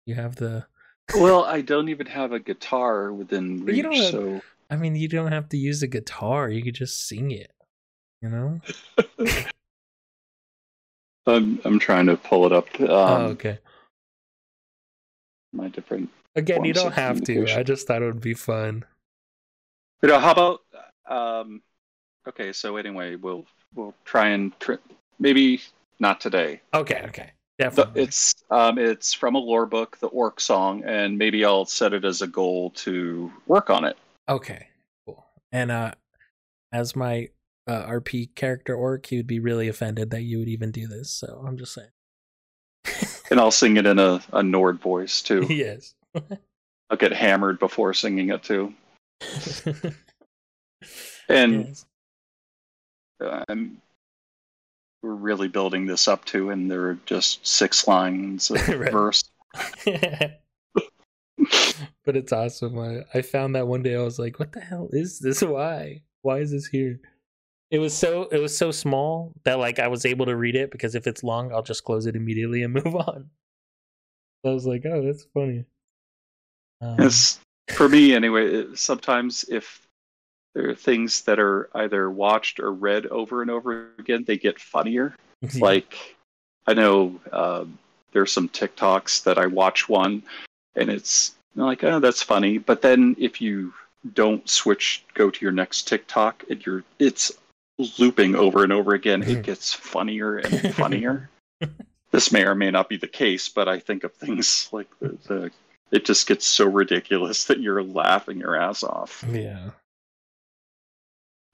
You 0.07 0.17
have 0.17 0.37
the 0.37 0.67
well, 1.15 1.45
I 1.45 1.61
don't 1.61 1.89
even 1.89 2.07
have 2.07 2.33
a 2.33 2.41
guitar 2.41 3.13
within 3.13 3.65
reach, 3.65 3.85
have- 3.85 4.11
so 4.11 4.43
I 4.71 4.77
mean, 4.77 4.97
you 4.97 5.09
don't 5.09 5.33
have 5.33 5.49
to 5.51 5.57
use 5.57 5.83
a 5.83 5.87
guitar. 5.87 6.49
You 6.49 6.63
could 6.63 6.75
just 6.75 7.07
sing 7.07 7.31
it. 7.31 7.53
You 8.23 8.31
know? 8.31 8.61
I'm 11.27 11.61
I'm 11.65 11.79
trying 11.79 12.07
to 12.07 12.17
pull 12.17 12.47
it 12.47 12.53
up. 12.53 12.69
Um, 12.81 12.89
oh, 12.91 13.27
okay. 13.33 13.59
My 15.53 15.69
different. 15.69 16.11
Again, 16.37 16.65
you 16.65 16.73
don't 16.73 16.93
have 16.93 17.23
to. 17.23 17.47
I 17.57 17.63
just 17.63 17.87
thought 17.87 18.03
it 18.03 18.07
would 18.07 18.21
be 18.21 18.35
fun. 18.35 18.85
You 20.03 20.09
know, 20.09 20.19
how 20.19 20.33
about? 20.33 20.61
Um, 21.09 21.63
okay, 22.29 22.53
so 22.53 22.77
anyway, 22.77 23.17
we'll 23.17 23.47
we'll 23.75 23.95
try 24.05 24.29
and 24.29 24.53
maybe 25.19 25.63
not 26.01 26.21
today. 26.21 26.61
Okay, 26.73 27.03
okay. 27.07 27.31
The- 27.59 27.65
Definitely. 27.65 28.03
It's 28.03 28.35
um, 28.51 28.79
it's 28.79 29.15
from 29.15 29.37
a 29.37 29.39
lore 29.39 29.65
book, 29.67 29.97
the 29.99 30.09
Orc 30.09 30.41
Song, 30.41 30.83
and 30.85 31.17
maybe 31.17 31.45
I'll 31.45 31.65
set 31.65 31.93
it 31.93 32.05
as 32.05 32.21
a 32.21 32.27
goal 32.27 32.71
to 32.71 33.33
work 33.47 33.71
on 33.71 33.85
it. 33.85 33.97
okay, 34.29 34.67
cool. 35.07 35.25
And 35.53 35.71
uh 35.71 35.93
as 36.73 36.97
my 36.97 37.29
uh, 37.67 37.87
RP 37.87 38.35
character 38.35 38.75
orc, 38.75 39.07
he 39.07 39.17
would 39.17 39.27
be 39.27 39.41
really 39.41 39.69
offended 39.69 40.11
that 40.11 40.23
you 40.23 40.39
would 40.39 40.49
even 40.49 40.71
do 40.71 40.87
this. 40.87 41.11
So 41.11 41.45
I'm 41.47 41.57
just 41.57 41.75
saying. 41.75 41.89
And 43.31 43.41
I'll 43.41 43.51
sing 43.51 43.79
it 43.79 43.87
in 43.87 43.99
a, 43.99 44.23
a 44.33 44.43
Nord 44.43 44.81
voice 44.81 45.23
too. 45.23 45.47
yes. 45.49 45.95
I'll 46.91 46.99
get 46.99 47.13
hammered 47.13 47.59
before 47.59 47.95
singing 47.95 48.29
it 48.31 48.43
too. 48.43 48.75
And 51.29 51.69
yes. 51.69 51.87
um, 53.49 53.79
we're 55.03 55.15
really 55.15 55.49
building 55.49 55.87
this 55.87 56.09
up 56.09 56.25
too, 56.25 56.51
and 56.51 56.71
there 56.71 56.89
are 56.89 56.99
just 57.07 57.47
six 57.47 57.87
lines 57.87 58.51
of 58.51 58.61
verse. 58.67 59.25
but 59.87 60.41
it's 62.17 62.33
awesome. 62.33 62.79
I, 62.79 63.05
I 63.15 63.23
found 63.23 63.55
that 63.55 63.67
one 63.67 63.83
day 63.83 63.97
I 63.97 64.03
was 64.03 64.19
like, 64.19 64.39
what 64.39 64.53
the 64.53 64.61
hell 64.61 64.89
is 64.93 65.19
this? 65.19 65.43
Why? 65.43 66.03
Why 66.23 66.39
is 66.39 66.51
this 66.51 66.67
here? 66.67 67.01
It 67.71 67.79
was 67.79 67.97
so 67.97 68.29
it 68.31 68.39
was 68.39 68.57
so 68.57 68.71
small 68.71 69.33
that 69.45 69.59
like 69.59 69.79
I 69.79 69.89
was 69.89 70.07
able 70.07 70.27
to 70.27 70.37
read 70.37 70.55
it 70.55 70.71
because 70.71 70.95
if 70.95 71.07
it's 71.07 71.25
long, 71.25 71.53
I'll 71.53 71.63
just 71.63 71.85
close 71.85 72.07
it 72.07 72.17
immediately 72.17 72.63
and 72.63 72.73
move 72.85 72.95
on. 72.95 73.31
So 74.45 74.51
I 74.51 74.55
was 74.55 74.67
like, 74.67 74.85
oh, 74.85 75.03
that's 75.03 75.27
funny. 75.35 75.65
Um, 76.81 76.97
It's 76.99 77.41
for 77.69 77.89
me 77.89 78.15
anyway. 78.15 78.75
Sometimes 78.75 79.45
if 79.49 79.87
there 80.55 80.69
are 80.69 80.75
things 80.75 81.23
that 81.23 81.39
are 81.39 81.69
either 81.75 82.11
watched 82.11 82.61
or 82.61 82.73
read 82.73 83.07
over 83.07 83.43
and 83.43 83.51
over 83.51 83.89
again, 83.99 84.25
they 84.27 84.37
get 84.37 84.61
funnier. 84.61 85.15
Like 85.59 86.17
I 86.67 86.73
know 86.73 87.21
um, 87.33 87.79
there's 88.13 88.33
some 88.33 88.49
TikToks 88.49 89.25
that 89.25 89.37
I 89.37 89.47
watch 89.47 89.91
one, 89.91 90.23
and 90.75 90.89
it's 90.89 91.35
like, 91.55 91.85
oh, 91.85 92.01
that's 92.01 92.23
funny. 92.23 92.57
But 92.57 92.81
then 92.81 93.15
if 93.19 93.43
you 93.43 93.75
don't 94.15 94.49
switch, 94.49 95.05
go 95.13 95.31
to 95.31 95.43
your 95.43 95.53
next 95.53 95.87
TikTok, 95.87 96.45
and 96.49 96.65
you're 96.65 96.83
it's 96.99 97.31
looping 97.99 98.35
over 98.35 98.63
and 98.63 98.73
over 98.73 98.95
again. 98.95 99.23
It 99.23 99.29
mm-hmm. 99.29 99.41
gets 99.43 99.73
funnier 99.73 100.39
and 100.39 100.75
funnier. 100.77 101.31
this 102.11 102.33
may 102.33 102.45
or 102.45 102.55
may 102.55 102.71
not 102.71 102.89
be 102.89 102.97
the 102.97 103.09
case, 103.09 103.49
but 103.49 103.69
I 103.69 103.79
think 103.79 104.05
of 104.05 104.13
things 104.15 104.69
like 104.73 104.89
the, 105.01 105.17
the 105.27 105.51
it 105.91 106.05
just 106.05 106.27
gets 106.27 106.47
so 106.47 106.67
ridiculous 106.67 107.45
that 107.45 107.61
you're 107.61 107.83
laughing 107.83 108.39
your 108.39 108.57
ass 108.57 108.83
off. 108.83 109.25
yeah. 109.31 109.71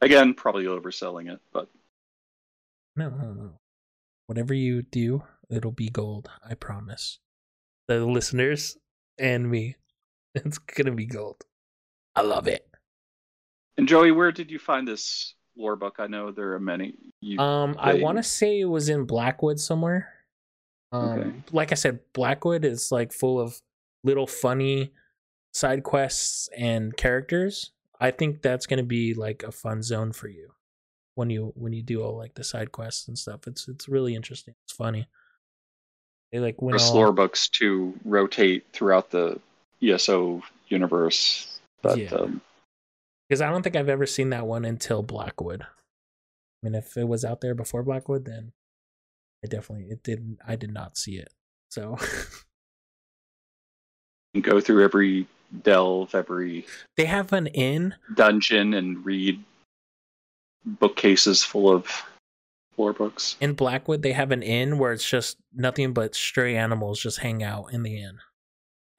Again, 0.01 0.33
probably 0.33 0.65
overselling 0.65 1.31
it, 1.31 1.41
but 1.53 1.69
No, 2.97 3.11
no, 3.11 3.33
no. 3.35 3.51
whatever 4.27 4.55
you 4.55 4.81
do, 4.81 5.25
it'll 5.51 5.73
be 5.73 5.91
gold. 5.91 6.31
I 6.43 6.55
promise. 6.55 7.19
The 7.87 8.07
listeners 8.07 8.79
and 9.19 9.51
me, 9.51 9.77
it's 10.35 10.57
gonna 10.59 10.93
be 10.93 11.07
gold. 11.07 11.45
I 12.17 12.23
love 12.23 12.49
it. 12.49 12.67
And 13.77 13.87
Joey, 13.87 14.11
where 14.11 14.33
did 14.33 14.51
you 14.51 14.59
find 14.59 14.89
this 14.89 15.35
lore 15.57 15.77
book? 15.77 15.97
I 15.99 16.07
know 16.07 16.31
there 16.31 16.53
are 16.55 16.61
many. 16.61 16.95
You, 17.21 17.39
Um, 17.39 17.77
I 17.79 17.95
want 17.95 18.19
to 18.19 18.23
say 18.23 18.61
it 18.61 18.65
was 18.67 18.89
in 18.89 19.05
Blackwood 19.05 19.61
somewhere. 19.61 20.13
Um, 20.93 21.11
Okay. 21.11 21.33
like 21.53 21.73
I 21.73 21.77
said, 21.77 22.01
Blackwood 22.13 22.65
is 22.65 22.91
like 22.91 23.13
full 23.13 23.39
of 23.41 23.61
little 24.03 24.27
funny 24.27 24.93
side 25.53 25.83
quests 25.83 26.49
and 26.57 26.97
characters. 26.97 27.73
I 28.01 28.11
think 28.11 28.43
that's 28.43 28.67
gonna 28.67 28.83
be 28.83 29.15
like 29.15 29.43
a 29.43 29.53
fun 29.53 29.83
zone 29.83 30.13
for 30.13 30.29
you 30.29 30.55
when 31.17 31.29
you 31.29 31.53
when 31.55 31.73
you 31.73 31.83
do 31.83 32.03
all 32.03 32.17
like 32.17 32.35
the 32.35 32.45
side 32.45 32.73
quests 32.73 33.09
and 33.09 33.19
stuff. 33.19 33.47
It's 33.47 33.69
it's 33.69 33.89
really 33.89 34.15
interesting. 34.15 34.55
It's 34.65 34.73
funny. 34.73 35.07
They 36.33 36.39
like 36.39 36.63
went 36.63 36.81
all, 36.81 36.95
lore 36.95 37.13
books 37.13 37.49
to 37.51 37.93
rotate 38.05 38.65
throughout 38.73 39.11
the 39.11 39.39
ESO 39.83 40.43
universe. 40.69 41.61
But 41.83 41.99
Yeah. 41.99 42.11
um, 42.15 42.41
because 43.31 43.41
I 43.41 43.49
don't 43.49 43.63
think 43.63 43.77
I've 43.77 43.89
ever 43.89 44.07
seen 44.07 44.31
that 44.31 44.49
one 44.49 44.65
until 44.65 45.05
Blackwood. 45.05 45.63
I 45.63 45.67
mean, 46.65 46.75
if 46.75 46.97
it 46.97 47.07
was 47.07 47.25
out 47.25 47.41
there 47.41 47.55
before 47.55 47.85
Blackwood, 47.85 48.25
then 48.25 48.51
I 49.45 49.47
definitely 49.47 49.87
it 49.87 50.03
didn't. 50.03 50.39
I 50.47 50.57
did 50.57 50.75
not 50.75 50.99
see 50.99 51.17
it. 51.17 51.33
So 51.71 51.97
go 54.43 54.61
through 54.61 54.83
every 54.83 55.29
delve, 55.63 56.13
every 56.13 56.67
they 56.97 57.05
have 57.05 57.33
an 57.33 57.47
inn. 57.47 57.95
dungeon, 58.15 58.75
and 58.75 59.07
read 59.07 59.41
bookcases 60.65 61.45
full 61.45 61.71
of 61.71 61.89
lore 62.77 62.93
books. 62.93 63.37
in 63.41 63.53
Blackwood. 63.53 64.03
They 64.03 64.13
have 64.13 64.33
an 64.33 64.43
inn 64.43 64.77
where 64.77 64.93
it's 64.93 65.09
just 65.09 65.37
nothing 65.55 65.93
but 65.93 66.17
stray 66.17 66.57
animals 66.57 67.01
just 67.01 67.21
hang 67.21 67.45
out 67.45 67.73
in 67.73 67.85
the 67.85 68.03
inn, 68.03 68.19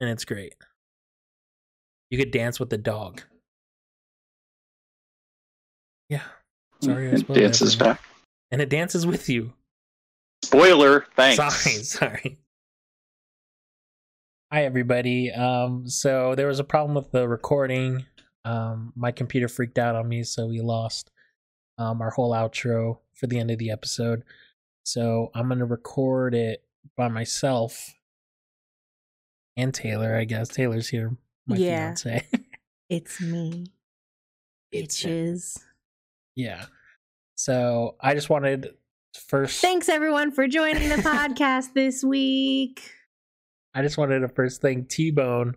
and 0.00 0.08
it's 0.08 0.24
great. 0.24 0.54
You 2.08 2.16
could 2.16 2.30
dance 2.30 2.58
with 2.58 2.70
the 2.70 2.78
dog. 2.78 3.20
Yeah, 6.12 6.22
sorry, 6.82 7.06
I 7.06 7.10
And 7.12 7.18
spoiled 7.20 7.38
dances 7.38 7.74
everything. 7.74 7.92
back. 7.94 8.02
and 8.50 8.60
it 8.60 8.68
dances 8.68 9.06
with 9.06 9.28
you. 9.30 9.54
Spoiler. 10.44 11.06
Thanks. 11.16 11.36
Sorry, 11.36 11.76
sorry. 11.84 12.38
Hi 14.52 14.64
everybody. 14.64 15.30
Um, 15.32 15.88
so 15.88 16.34
there 16.34 16.46
was 16.46 16.58
a 16.60 16.64
problem 16.64 16.94
with 16.94 17.10
the 17.12 17.26
recording. 17.26 18.04
Um, 18.44 18.92
my 18.94 19.10
computer 19.10 19.48
freaked 19.48 19.78
out 19.78 19.94
on 19.96 20.06
me, 20.08 20.22
so 20.24 20.46
we 20.48 20.60
lost 20.60 21.10
um 21.78 22.02
our 22.02 22.10
whole 22.10 22.32
outro 22.32 22.98
for 23.14 23.26
the 23.26 23.38
end 23.38 23.50
of 23.50 23.56
the 23.58 23.70
episode. 23.70 24.22
So 24.84 25.30
I'm 25.34 25.48
gonna 25.48 25.64
record 25.64 26.34
it 26.34 26.62
by 26.94 27.08
myself 27.08 27.94
and 29.56 29.72
Taylor. 29.72 30.14
I 30.14 30.24
guess 30.24 30.48
Taylor's 30.48 30.88
here, 30.88 31.16
my 31.46 31.56
Yeah. 31.56 31.94
fiance. 31.94 32.26
It's 32.90 33.18
me, 33.22 33.68
It's 34.70 35.00
him. 35.02 35.10
bitches. 35.10 35.62
Yeah. 36.34 36.66
So 37.34 37.96
I 38.00 38.14
just 38.14 38.30
wanted 38.30 38.74
first. 39.28 39.60
Thanks 39.60 39.88
everyone 39.88 40.32
for 40.32 40.46
joining 40.46 40.88
the 40.88 40.96
podcast 40.96 41.74
this 41.74 42.02
week. 42.04 42.92
I 43.74 43.82
just 43.82 43.98
wanted 43.98 44.20
to 44.20 44.28
first 44.28 44.60
thank 44.60 44.88
T 44.88 45.10
Bone 45.10 45.56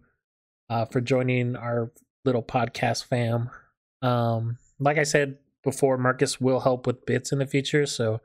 uh, 0.69 0.85
for 0.85 1.01
joining 1.01 1.55
our 1.55 1.91
little 2.23 2.43
podcast 2.43 3.05
fam. 3.05 3.49
Um, 4.01 4.57
like 4.79 4.97
I 4.97 5.03
said 5.03 5.37
before, 5.63 5.97
Marcus 5.97 6.39
will 6.39 6.59
help 6.59 6.87
with 6.87 7.05
bits 7.05 7.31
in 7.31 7.39
the 7.39 7.45
future, 7.45 7.85
so 7.85 8.21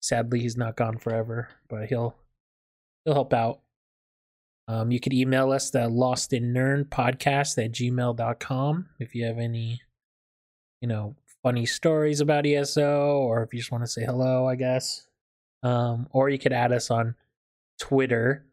sadly 0.00 0.40
he's 0.40 0.56
not 0.56 0.76
gone 0.76 0.98
forever, 0.98 1.48
but 1.68 1.88
he'll 1.88 2.16
he'll 3.04 3.14
help 3.14 3.32
out. 3.32 3.60
Um, 4.66 4.90
you 4.90 5.00
could 5.00 5.14
email 5.14 5.50
us 5.52 5.74
at 5.74 5.90
lost 5.90 6.32
in 6.32 6.52
nirn 6.52 6.84
podcast 6.84 7.62
at 7.62 7.72
gmail.com 7.72 8.88
if 8.98 9.14
you 9.14 9.24
have 9.24 9.38
any, 9.38 9.80
you 10.82 10.88
know, 10.88 11.16
funny 11.42 11.66
stories 11.66 12.20
about 12.20 12.46
ESO 12.46 13.18
or 13.18 13.42
if 13.42 13.52
you 13.52 13.60
just 13.60 13.72
want 13.72 13.84
to 13.84 13.88
say 13.88 14.04
hello, 14.04 14.46
I 14.46 14.56
guess. 14.56 15.06
Um, 15.62 16.08
or 16.12 16.28
you 16.28 16.38
could 16.38 16.52
add 16.52 16.72
us 16.72 16.90
on 16.90 17.14
Twitter 17.78 18.44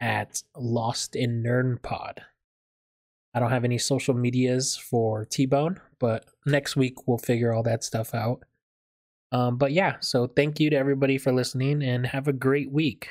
at 0.00 0.42
Lost 0.56 1.16
in 1.16 1.42
Nirn 1.42 1.78
Pod. 1.82 2.22
I 3.34 3.40
don't 3.40 3.50
have 3.50 3.64
any 3.64 3.78
social 3.78 4.14
medias 4.14 4.76
for 4.76 5.24
T 5.24 5.46
Bone, 5.46 5.80
but 5.98 6.26
next 6.46 6.76
week 6.76 7.06
we'll 7.06 7.18
figure 7.18 7.52
all 7.52 7.64
that 7.64 7.82
stuff 7.82 8.14
out. 8.14 8.44
Um, 9.32 9.56
but 9.56 9.72
yeah, 9.72 9.96
so 10.00 10.28
thank 10.28 10.60
you 10.60 10.70
to 10.70 10.76
everybody 10.76 11.18
for 11.18 11.32
listening 11.32 11.82
and 11.82 12.06
have 12.06 12.28
a 12.28 12.32
great 12.32 12.70
week. 12.70 13.08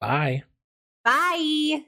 Bye. 0.00 0.42
Bye. 1.04 1.84